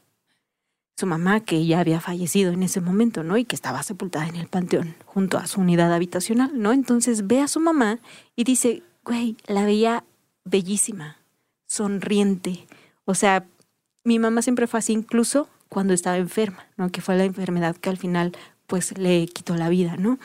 [0.96, 3.36] su mamá que ya había fallecido en ese momento, ¿no?
[3.36, 6.72] Y que estaba sepultada en el panteón junto a su unidad habitacional, ¿no?
[6.72, 7.98] Entonces ve a su mamá
[8.36, 10.04] y dice, güey, la veía
[10.44, 11.16] bellísima,
[11.66, 12.66] sonriente.
[13.04, 13.46] O sea,
[14.04, 16.90] mi mamá siempre fue así incluso cuando estaba enferma, ¿no?
[16.90, 18.32] Que fue la enfermedad que al final
[18.66, 20.18] pues le quitó la vida, ¿no?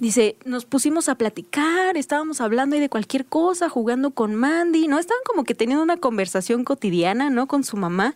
[0.00, 4.98] Dice, nos pusimos a platicar, estábamos hablando ahí de cualquier cosa, jugando con Mandy, ¿no?
[4.98, 7.46] Estaban como que teniendo una conversación cotidiana, ¿no?
[7.46, 8.14] Con su mamá.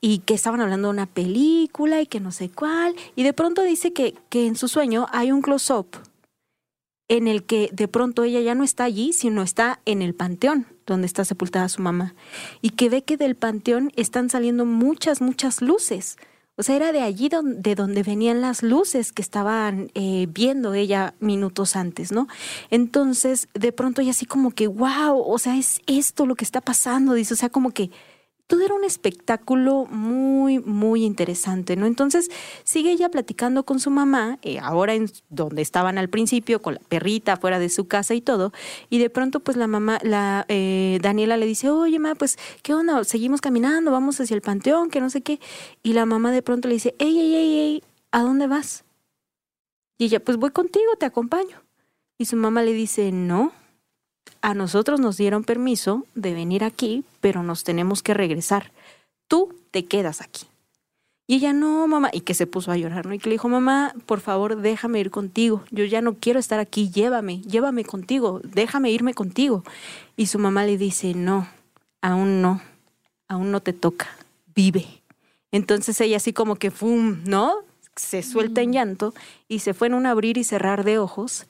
[0.00, 3.62] Y que estaban hablando de una película y que no sé cuál, y de pronto
[3.62, 5.88] dice que, que en su sueño hay un close-up
[7.08, 10.66] en el que de pronto ella ya no está allí, sino está en el panteón
[10.86, 12.14] donde está sepultada su mamá,
[12.62, 16.16] y que ve que del panteón están saliendo muchas, muchas luces.
[16.56, 21.14] O sea, era de allí de donde venían las luces que estaban eh, viendo ella
[21.18, 22.28] minutos antes, ¿no?
[22.70, 26.60] Entonces, de pronto ella así como que, wow, o sea, es esto lo que está
[26.60, 27.90] pasando, dice, o sea, como que
[28.50, 31.86] todo era un espectáculo muy, muy interesante, ¿no?
[31.86, 32.32] Entonces
[32.64, 36.80] sigue ella platicando con su mamá, eh, ahora en donde estaban al principio, con la
[36.80, 38.52] perrita fuera de su casa y todo,
[38.88, 42.74] y de pronto pues la mamá, la eh, Daniela le dice, oye, mamá, pues, ¿qué
[42.74, 43.04] onda?
[43.04, 45.38] Seguimos caminando, vamos hacia el panteón, que no sé qué,
[45.84, 48.82] y la mamá de pronto le dice, ey, ey, ey, ey, ¿a dónde vas?
[49.96, 51.62] Y ella, pues voy contigo, te acompaño.
[52.18, 53.52] Y su mamá le dice, no,
[54.42, 58.72] a nosotros nos dieron permiso de venir aquí, pero nos tenemos que regresar.
[59.28, 60.46] Tú te quedas aquí.
[61.26, 63.14] Y ella, no, mamá, y que se puso a llorar, ¿no?
[63.14, 65.62] Y que le dijo, mamá, por favor, déjame ir contigo.
[65.70, 69.62] Yo ya no quiero estar aquí, llévame, llévame contigo, déjame irme contigo.
[70.16, 71.46] Y su mamá le dice, no,
[72.00, 72.60] aún no,
[73.28, 74.08] aún no te toca,
[74.56, 74.86] vive.
[75.52, 77.22] Entonces ella así como que, ¡fum!
[77.24, 77.58] ¿no?
[77.94, 79.14] Se suelta en llanto
[79.46, 81.46] y se fue en un abrir y cerrar de ojos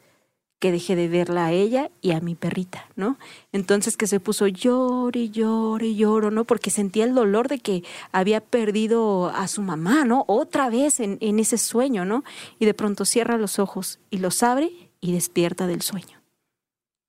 [0.60, 3.18] que dejé de verla a ella y a mi perrita, ¿no?
[3.50, 6.44] Entonces que se puso llore, llore, lloro, ¿no?
[6.44, 7.82] Porque sentía el dolor de que
[8.12, 10.24] había perdido a su mamá, ¿no?
[10.28, 12.24] Otra vez en, en ese sueño, ¿no?
[12.58, 14.70] Y de pronto cierra los ojos y los abre
[15.00, 16.20] y despierta del sueño.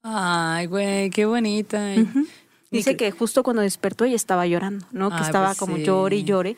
[0.02, 1.94] Ay, güey, qué bonita.
[2.72, 5.10] Dice que justo cuando despertó ella estaba llorando, ¿no?
[5.10, 5.84] Que estaba pues como sí.
[5.84, 6.56] llore y llore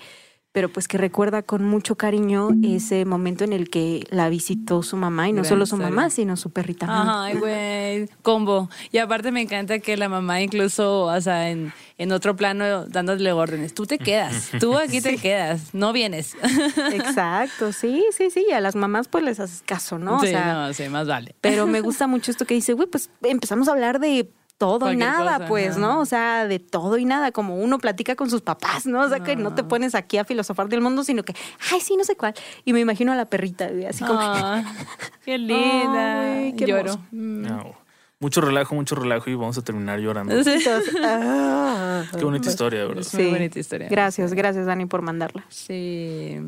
[0.54, 4.96] pero pues que recuerda con mucho cariño ese momento en el que la visitó su
[4.96, 5.90] mamá y no Gran solo su historia.
[5.96, 6.86] mamá, sino su perrita.
[6.90, 8.70] Ay, güey, combo.
[8.92, 13.32] Y aparte me encanta que la mamá incluso, o sea, en, en otro plano dándole
[13.34, 13.74] órdenes.
[13.74, 16.36] Tú te quedas, tú aquí te quedas, no vienes.
[16.94, 20.20] Exacto, sí, sí, sí, y a las mamás pues les haces caso, ¿no?
[20.20, 21.36] sí, o sea, no, sí, más vale.
[21.42, 24.30] pero me gusta mucho esto que dice, güey, pues empezamos a hablar de
[24.64, 25.78] todo y nada, cosa, pues.
[25.78, 26.00] ¿no?
[26.00, 29.02] O sea, de todo y nada, como uno platica con sus papás, ¿no?
[29.02, 31.36] O sea, que no te pones aquí a filosofar del mundo, sino que,
[31.72, 32.34] ay, sí, no sé cuál.
[32.64, 34.20] Y me imagino a la perrita, así como...
[34.22, 34.64] Ah,
[35.26, 36.56] qué linda.
[36.58, 36.96] Qué Lloro.
[37.12, 37.42] Mm.
[37.42, 37.76] No.
[38.20, 40.42] Mucho relajo, mucho relajo y vamos a terminar llorando.
[40.44, 40.64] Sí.
[41.04, 42.06] Ah.
[42.18, 43.06] Qué bonita historia, ¿verdad?
[43.14, 43.90] Muy bonita historia.
[43.90, 45.44] Gracias, gracias, Dani, por mandarla.
[45.50, 46.40] Sí.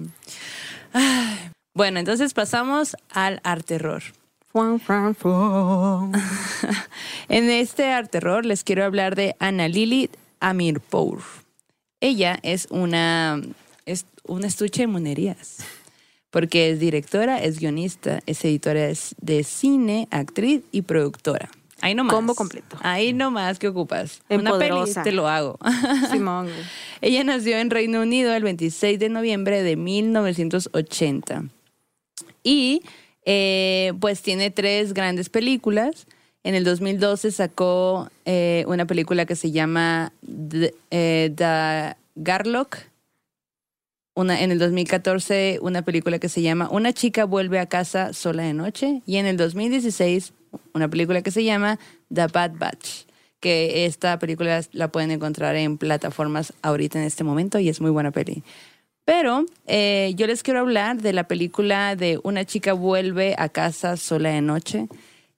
[0.94, 1.52] Ay.
[1.74, 4.04] Bueno, entonces pasamos al art terror.
[4.56, 6.14] Fuan, fuan.
[7.27, 10.10] En este art terror les quiero hablar de Ana Lili
[10.40, 11.19] Amirpour.
[11.99, 13.41] Ella es una,
[13.86, 15.57] es un estuche de monerías.
[16.30, 21.49] Porque es directora, es guionista, es editora de cine, actriz y productora.
[21.82, 22.15] Ahí nomás.
[22.15, 22.77] Combo completo.
[22.80, 24.22] Ahí nomás que ocupas.
[24.30, 25.03] Una peli, Empoderosa.
[25.03, 25.60] te lo hago.
[26.11, 26.48] Simón.
[27.02, 31.44] Ella nació en Reino Unido el 26 de noviembre de 1980.
[32.41, 32.84] Y
[33.26, 36.07] eh, pues tiene tres grandes películas.
[36.43, 42.77] En el 2012 sacó eh, una película que se llama The, eh, The Garlock.
[44.14, 48.43] Una, en el 2014 una película que se llama Una chica vuelve a casa sola
[48.43, 49.02] de noche.
[49.07, 50.34] Y en el 2016
[50.73, 51.80] una película que se llama
[52.14, 53.06] The Bad Batch.
[53.39, 57.91] Que esta película la pueden encontrar en plataformas ahorita en este momento y es muy
[57.91, 58.43] buena peli.
[59.06, 63.98] Pero eh, yo les quiero hablar de la película de Una chica vuelve a casa
[63.98, 64.88] sola de noche,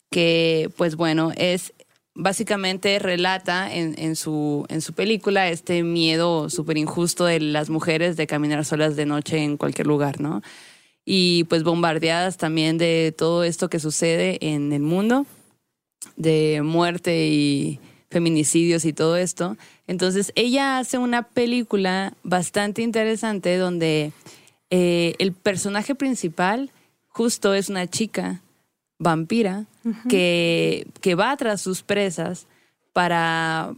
[0.10, 1.74] que pues bueno, es
[2.16, 8.26] básicamente relata en, su, en su película este miedo súper injusto de las mujeres de
[8.26, 10.42] caminar solas de noche en cualquier lugar, ¿no?
[11.06, 15.28] Y pues bombardeadas también de todo esto que sucede en el mundo,
[16.16, 19.58] de muerte y feminicidios y todo esto.
[19.88, 24.12] Entonces ella hace una película bastante interesante donde
[24.70, 26.72] eh, el personaje principal
[27.08, 28.42] justo es una chica
[29.00, 29.66] vampira
[30.10, 32.48] que, que va tras sus presas
[32.94, 33.74] para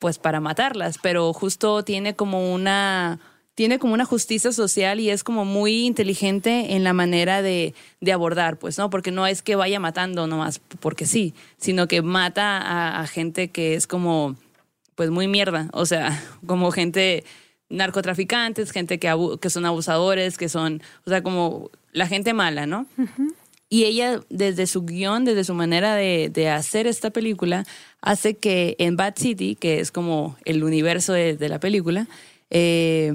[0.00, 3.20] pues para matarlas, pero justo tiene como una
[3.60, 8.10] tiene como una justicia social y es como muy inteligente en la manera de, de
[8.12, 8.88] abordar, pues, ¿no?
[8.88, 13.48] Porque no es que vaya matando nomás porque sí, sino que mata a, a gente
[13.48, 14.34] que es como,
[14.94, 15.68] pues, muy mierda.
[15.74, 17.22] O sea, como gente
[17.68, 22.64] narcotraficantes, gente que, abu- que son abusadores, que son, o sea, como la gente mala,
[22.64, 22.86] ¿no?
[23.68, 27.66] Y ella, desde su guion, desde su manera de, de hacer esta película,
[28.00, 32.06] hace que en Bad City, que es como el universo de, de la película,
[32.48, 33.12] eh,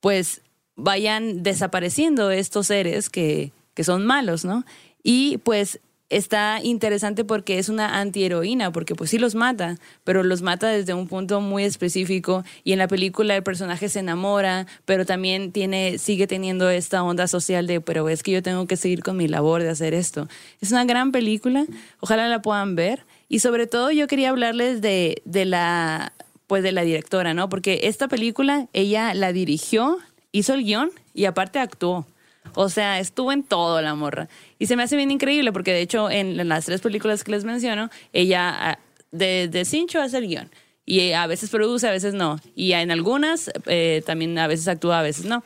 [0.00, 0.42] pues
[0.76, 4.64] vayan desapareciendo estos seres que, que son malos, ¿no?
[5.02, 10.42] Y pues está interesante porque es una antiheroína, porque pues sí los mata, pero los
[10.42, 15.04] mata desde un punto muy específico y en la película el personaje se enamora, pero
[15.04, 19.02] también tiene, sigue teniendo esta onda social de, pero es que yo tengo que seguir
[19.02, 20.28] con mi labor de hacer esto.
[20.60, 21.66] Es una gran película,
[22.00, 26.12] ojalá la puedan ver y sobre todo yo quería hablarles de, de la,
[26.46, 27.48] pues de la directora, ¿no?
[27.48, 29.98] Porque esta película ella la dirigió,
[30.32, 32.06] hizo el guion y aparte actuó.
[32.54, 34.28] O sea, estuvo en todo la morra.
[34.58, 37.44] Y se me hace bien increíble porque de hecho en, las tres películas que les
[37.44, 38.78] menciono, ella ah,
[39.10, 40.50] de, Cincho hace el guion.
[40.84, 42.38] Y a veces produce, a veces no.
[42.54, 45.42] Y en algunas eh, también a veces actúa, a veces no.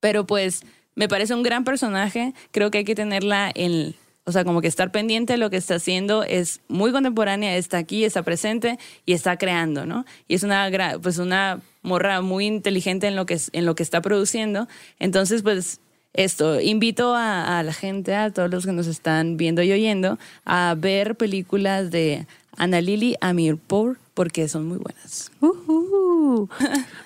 [0.00, 0.62] Pero pues
[0.94, 2.32] me parece un gran personaje.
[2.50, 3.94] Creo que hay que tenerla en...
[4.26, 7.76] O sea, como que estar pendiente de lo que está haciendo es muy contemporánea, está
[7.76, 10.06] aquí, está presente y está creando, ¿no?
[10.28, 10.70] Y es una,
[11.02, 14.66] pues una morra muy inteligente en lo que, en lo que está produciendo.
[14.98, 15.80] Entonces, pues
[16.14, 20.74] esto, invito a, la gente, a todos los que nos están viendo y oyendo, a
[20.78, 22.26] ver películas de
[22.56, 25.32] Ana Lili Amirpour porque son muy buenas.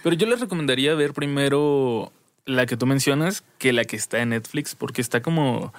[0.04, 2.12] Pero yo les recomendaría ver primero
[2.44, 5.72] la que tú mencionas que la que está en Netflix, porque está como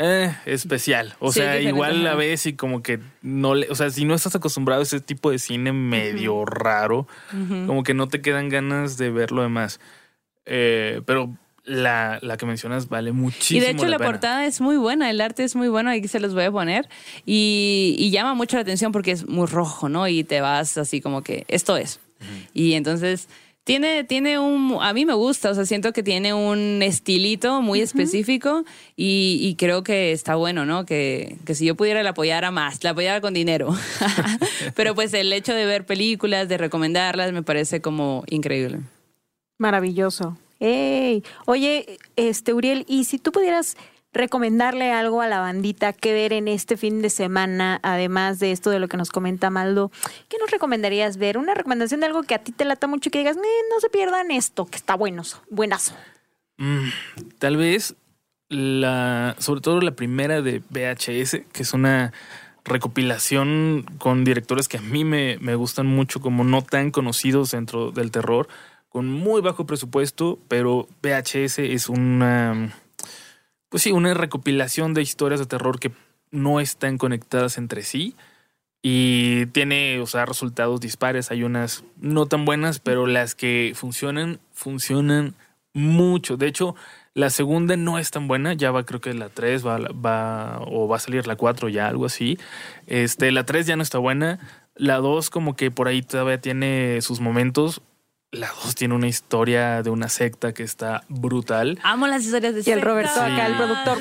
[0.00, 1.16] eh, especial.
[1.18, 4.36] O sea, igual la ves y como que no le, o sea, si no estás
[4.36, 7.08] acostumbrado a ese tipo de cine medio raro,
[7.66, 9.80] como que no te quedan ganas de ver lo demás.
[10.46, 13.58] Eh, pero la, la, que mencionas vale muchísimo.
[13.58, 16.20] Y de hecho la, portada es muy buena, el arte es muy bueno, aquí se
[16.20, 16.88] los voy a poner.
[17.26, 20.06] Y, llama mucho la atención porque es muy rojo, ¿no?
[20.06, 21.98] Y te vas así como que esto es.
[22.54, 23.28] Y entonces
[23.68, 27.82] tiene, tiene un, a mí me gusta, o sea, siento que tiene un estilito muy
[27.82, 28.64] específico
[28.96, 30.86] y, creo que está bueno, ¿no?
[30.86, 33.68] Que, que si yo pudiera la apoyara más, la apoyara con dinero.
[34.74, 38.80] Pero pues el hecho de ver películas, de recomendarlas, me parece como increíble.
[39.58, 40.38] Maravilloso.
[40.60, 43.76] Hey, oye, este Uriel, y si tú pudieras
[44.12, 48.70] recomendarle algo a la bandita que ver en este fin de semana, además de esto
[48.70, 49.90] de lo que nos comenta Maldo,
[50.28, 51.38] ¿qué nos recomendarías ver?
[51.38, 53.90] Una recomendación de algo que a ti te lata mucho y que digas, no se
[53.90, 55.94] pierdan esto, que está bueno, buenazo.
[56.56, 56.88] Mm,
[57.38, 57.94] tal vez
[58.48, 62.12] la, sobre todo la primera de VHS, que es una
[62.64, 67.92] recopilación con directores que a mí me, me gustan mucho, como no tan conocidos dentro
[67.92, 68.48] del terror
[68.88, 72.72] con muy bajo presupuesto, pero VHS es una,
[73.68, 75.92] pues sí, una recopilación de historias de terror que
[76.30, 78.14] no están conectadas entre sí
[78.82, 81.30] y tiene, o sea, resultados dispares.
[81.30, 85.34] Hay unas no tan buenas, pero las que funcionan, funcionan
[85.74, 86.36] mucho.
[86.36, 86.74] De hecho,
[87.14, 90.86] la segunda no es tan buena, ya va, creo que la 3 va, va o
[90.88, 92.38] va a salir la 4 ya, algo así.
[92.86, 94.38] Este, la 3 ya no está buena.
[94.76, 97.82] La 2 como que por ahí todavía tiene sus momentos,
[98.30, 101.78] la 2 tiene una historia de una secta que está brutal.
[101.82, 103.98] Amo las historias de Y el Roberto acá, el productor.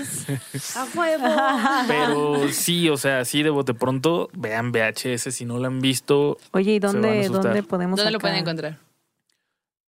[0.76, 1.86] A huevo.
[1.88, 6.38] Pero sí, o sea, sí de bote pronto, vean VHS si no lo han visto.
[6.52, 8.80] Oye, ¿y dónde, dónde podemos ¿Dónde lo pueden encontrar?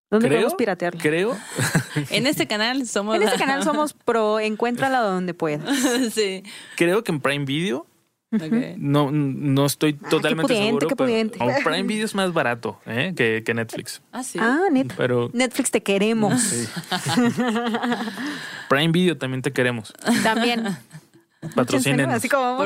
[0.10, 1.00] ¿Dónde podemos piratearlo?
[1.00, 1.38] Creo.
[2.10, 3.16] en este canal somos.
[3.16, 5.62] En este canal somos pro, encuéntrala donde puedas.
[6.14, 6.44] sí.
[6.78, 7.86] Creo que en Prime Video
[8.78, 10.88] no, no estoy ah, totalmente seguro.
[10.88, 13.14] pero Prime Video es más barato ¿eh?
[13.16, 14.02] que, que, Netflix.
[14.12, 14.38] Ah, sí.
[14.40, 16.34] Ah, pero, Netflix te queremos.
[18.70, 19.94] Prime Video también te queremos.
[20.24, 20.78] También.
[21.56, 22.10] Patrocinen.
[22.10, 22.58] Así como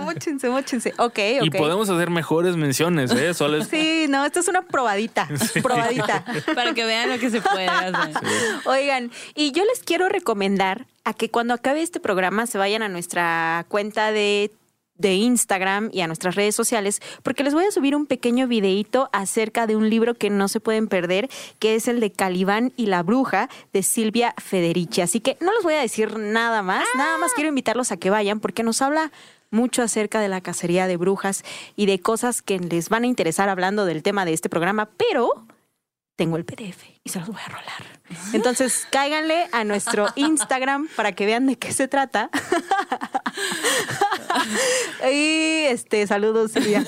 [0.00, 0.94] muchense, muchense.
[0.98, 1.44] Ok, ok.
[1.44, 3.34] Y podemos hacer mejores menciones, ¿eh?
[3.34, 5.28] Solo Sí, no, esto es una probadita.
[5.62, 6.24] Probadita.
[6.54, 8.14] Para que vean lo que se puede hacer.
[8.66, 12.88] Oigan, y yo les quiero recomendar a que cuando acabe este programa se vayan a
[12.88, 14.52] nuestra cuenta de
[14.98, 19.08] de Instagram y a nuestras redes sociales, porque les voy a subir un pequeño videíto
[19.12, 22.86] acerca de un libro que no se pueden perder, que es el de Calibán y
[22.86, 25.00] la bruja de Silvia Federici.
[25.00, 28.10] Así que no les voy a decir nada más, nada más quiero invitarlos a que
[28.10, 29.10] vayan porque nos habla
[29.50, 31.42] mucho acerca de la cacería de brujas
[31.74, 35.46] y de cosas que les van a interesar hablando del tema de este programa, pero
[36.16, 37.98] tengo el PDF y se los voy a rolar.
[38.32, 42.30] Entonces, cáiganle a nuestro Instagram para que vean de qué se trata.
[45.10, 46.84] y este, saludos, Silvia.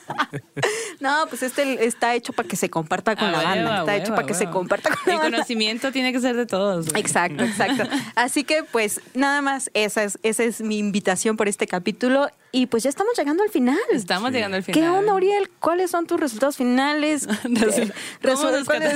[1.00, 3.80] no, pues este está hecho para que se comparta con la banda.
[3.80, 6.86] Está hecho para que se comparta con la El conocimiento tiene que ser de todos.
[6.94, 7.84] Exacto, exacto.
[8.14, 12.28] Así que, pues, nada más, esa es, esa es mi invitación por este capítulo.
[12.52, 13.76] Y pues ya estamos llegando al final.
[13.90, 14.80] Estamos llegando al final.
[14.80, 15.50] ¿Qué onda, Uriel?
[15.58, 17.26] ¿Cuáles son tus resultados finales?
[17.42, 18.93] ¿Cuáles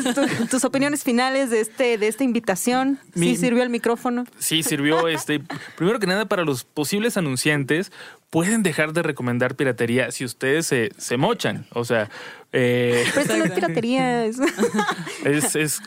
[0.50, 2.98] tus opiniones finales de este de esta invitación?
[3.14, 4.24] ¿Sí sirvió el micrófono?
[4.38, 5.08] Sí, sirvió.
[5.08, 5.40] este
[5.76, 7.92] Primero que nada, para los posibles anunciantes,
[8.30, 11.66] pueden dejar de recomendar piratería si ustedes se, se mochan.
[11.72, 12.10] O sea...
[12.52, 14.24] Eh, Pero esto no es piratería.
[14.24, 14.38] Es,
[15.54, 15.82] es,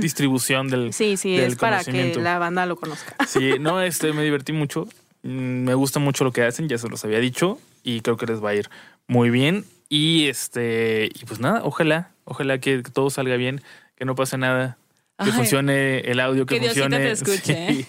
[0.00, 3.14] distribución del Sí, sí, es para que la banda lo conozca.
[3.28, 4.88] Sí, no, este, me divertí mucho
[5.22, 8.26] Mm, Me gusta mucho lo que hacen, ya se los había dicho, y creo que
[8.26, 8.70] les va a ir
[9.06, 9.64] muy bien.
[9.88, 13.60] Y este, y pues nada, ojalá, ojalá que todo salga bien,
[13.96, 14.78] que no pase nada,
[15.18, 15.32] que Ay.
[15.32, 17.86] funcione el audio, que, Que funcione te escuche, sí,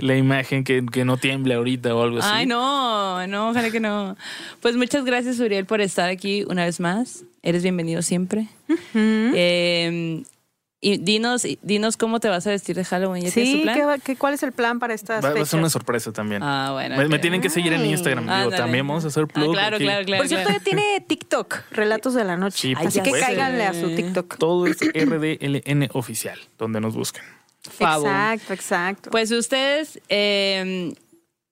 [0.00, 2.28] la imagen, que, que no tiemble ahorita o algo así.
[2.30, 4.16] Ay, no, no, ojalá que no.
[4.60, 7.24] Pues muchas gracias, Uriel, por estar aquí una vez más.
[7.42, 8.46] Eres bienvenido siempre.
[8.94, 10.22] Eh,
[10.84, 13.22] y dinos, dinos cómo te vas a vestir de Halloween.
[13.22, 14.00] ¿Ya tu Sí, plan?
[14.04, 16.42] ¿qué ¿cuál es el plan para estas Va, va a ser una sorpresa también.
[16.42, 16.96] Ah, bueno.
[17.08, 18.24] me, tienen que seguir en Instagram.
[18.24, 18.56] Digo, Ándale.
[18.56, 19.52] también vamos a hacer Ah, plug.
[19.52, 19.84] claro, aquí.
[19.84, 20.20] claro, claro.
[20.22, 20.58] Por cierto, claro.
[20.58, 22.58] ya tiene TikTok, Relatos de la Noche.
[22.58, 23.26] Sí, Así que supuesto.
[23.26, 24.36] cáiganle a su TikTok.
[24.38, 27.22] Todo es RDLN oficial, donde nos busquen.
[27.70, 28.06] Favo.
[28.06, 29.10] Exacto, exacto.
[29.10, 30.92] Pues ustedes, eh,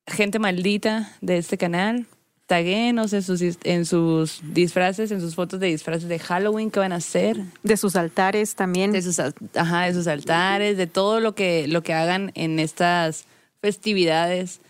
[0.08, 2.06] gente maldita de este canal,
[2.50, 6.90] taguenos en sus, en sus disfraces, en sus fotos de disfraces de Halloween que van
[6.90, 8.90] a hacer, de sus altares también.
[8.90, 9.20] de sus,
[9.54, 13.26] ajá, de sus altares, de todo lo que, lo que hagan en estas
[13.60, 14.60] festividades.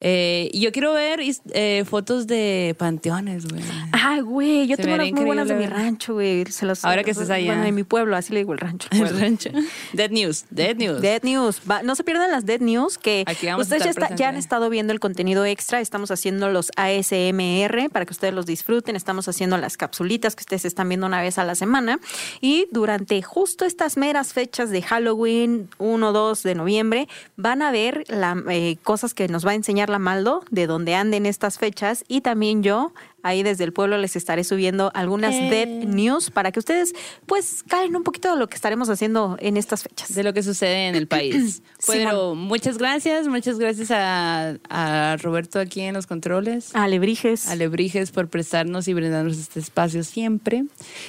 [0.00, 1.20] Eh, y yo quiero ver
[1.52, 3.62] eh, fotos de panteones, güey.
[3.92, 6.44] Ah, güey, yo Se tengo unas muy buenas de mi rancho, güey.
[6.46, 7.46] Se las- Ahora que estés allá.
[7.46, 8.88] Bueno, de mi pueblo, así le digo el rancho.
[8.92, 9.18] El pueblo.
[9.18, 9.50] rancho.
[9.92, 11.00] Dead News, Dead News.
[11.00, 11.60] Dead News.
[11.68, 13.24] Va- no se pierdan las Dead News que
[13.58, 15.80] ustedes ya, estar está- ya han estado viendo el contenido extra.
[15.80, 18.94] Estamos haciendo los ASMR para que ustedes los disfruten.
[18.96, 21.98] Estamos haciendo las capsulitas que ustedes están viendo una vez a la semana.
[22.40, 28.04] Y durante justo estas meras fechas de Halloween, 1, 2 de noviembre, van a ver
[28.08, 32.04] la, eh, cosas que nos va a enseñar la Maldo de donde anden estas fechas.
[32.08, 32.92] Y también yo.
[33.24, 35.48] Ahí desde el pueblo les estaré subiendo algunas Eh.
[35.50, 36.94] Dead News para que ustedes
[37.26, 40.14] pues caen un poquito de lo que estaremos haciendo en estas fechas.
[40.14, 41.60] de lo que sucede en el país.
[41.80, 46.70] Sí, Pero muchas gracias, muchas gracias a, a Roberto aquí en los controles.
[46.76, 47.48] Alebrijes.
[47.48, 50.64] A Lebrijes por prestarnos y brindarnos este espacio siempre.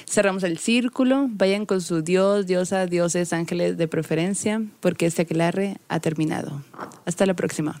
[0.08, 1.26] Cerramos el círculo.
[1.30, 6.60] Vayan con su Dios, diosa, dioses, ángeles de preferencia, porque este aquelarre ha terminado.
[7.06, 7.80] Hasta la próxima.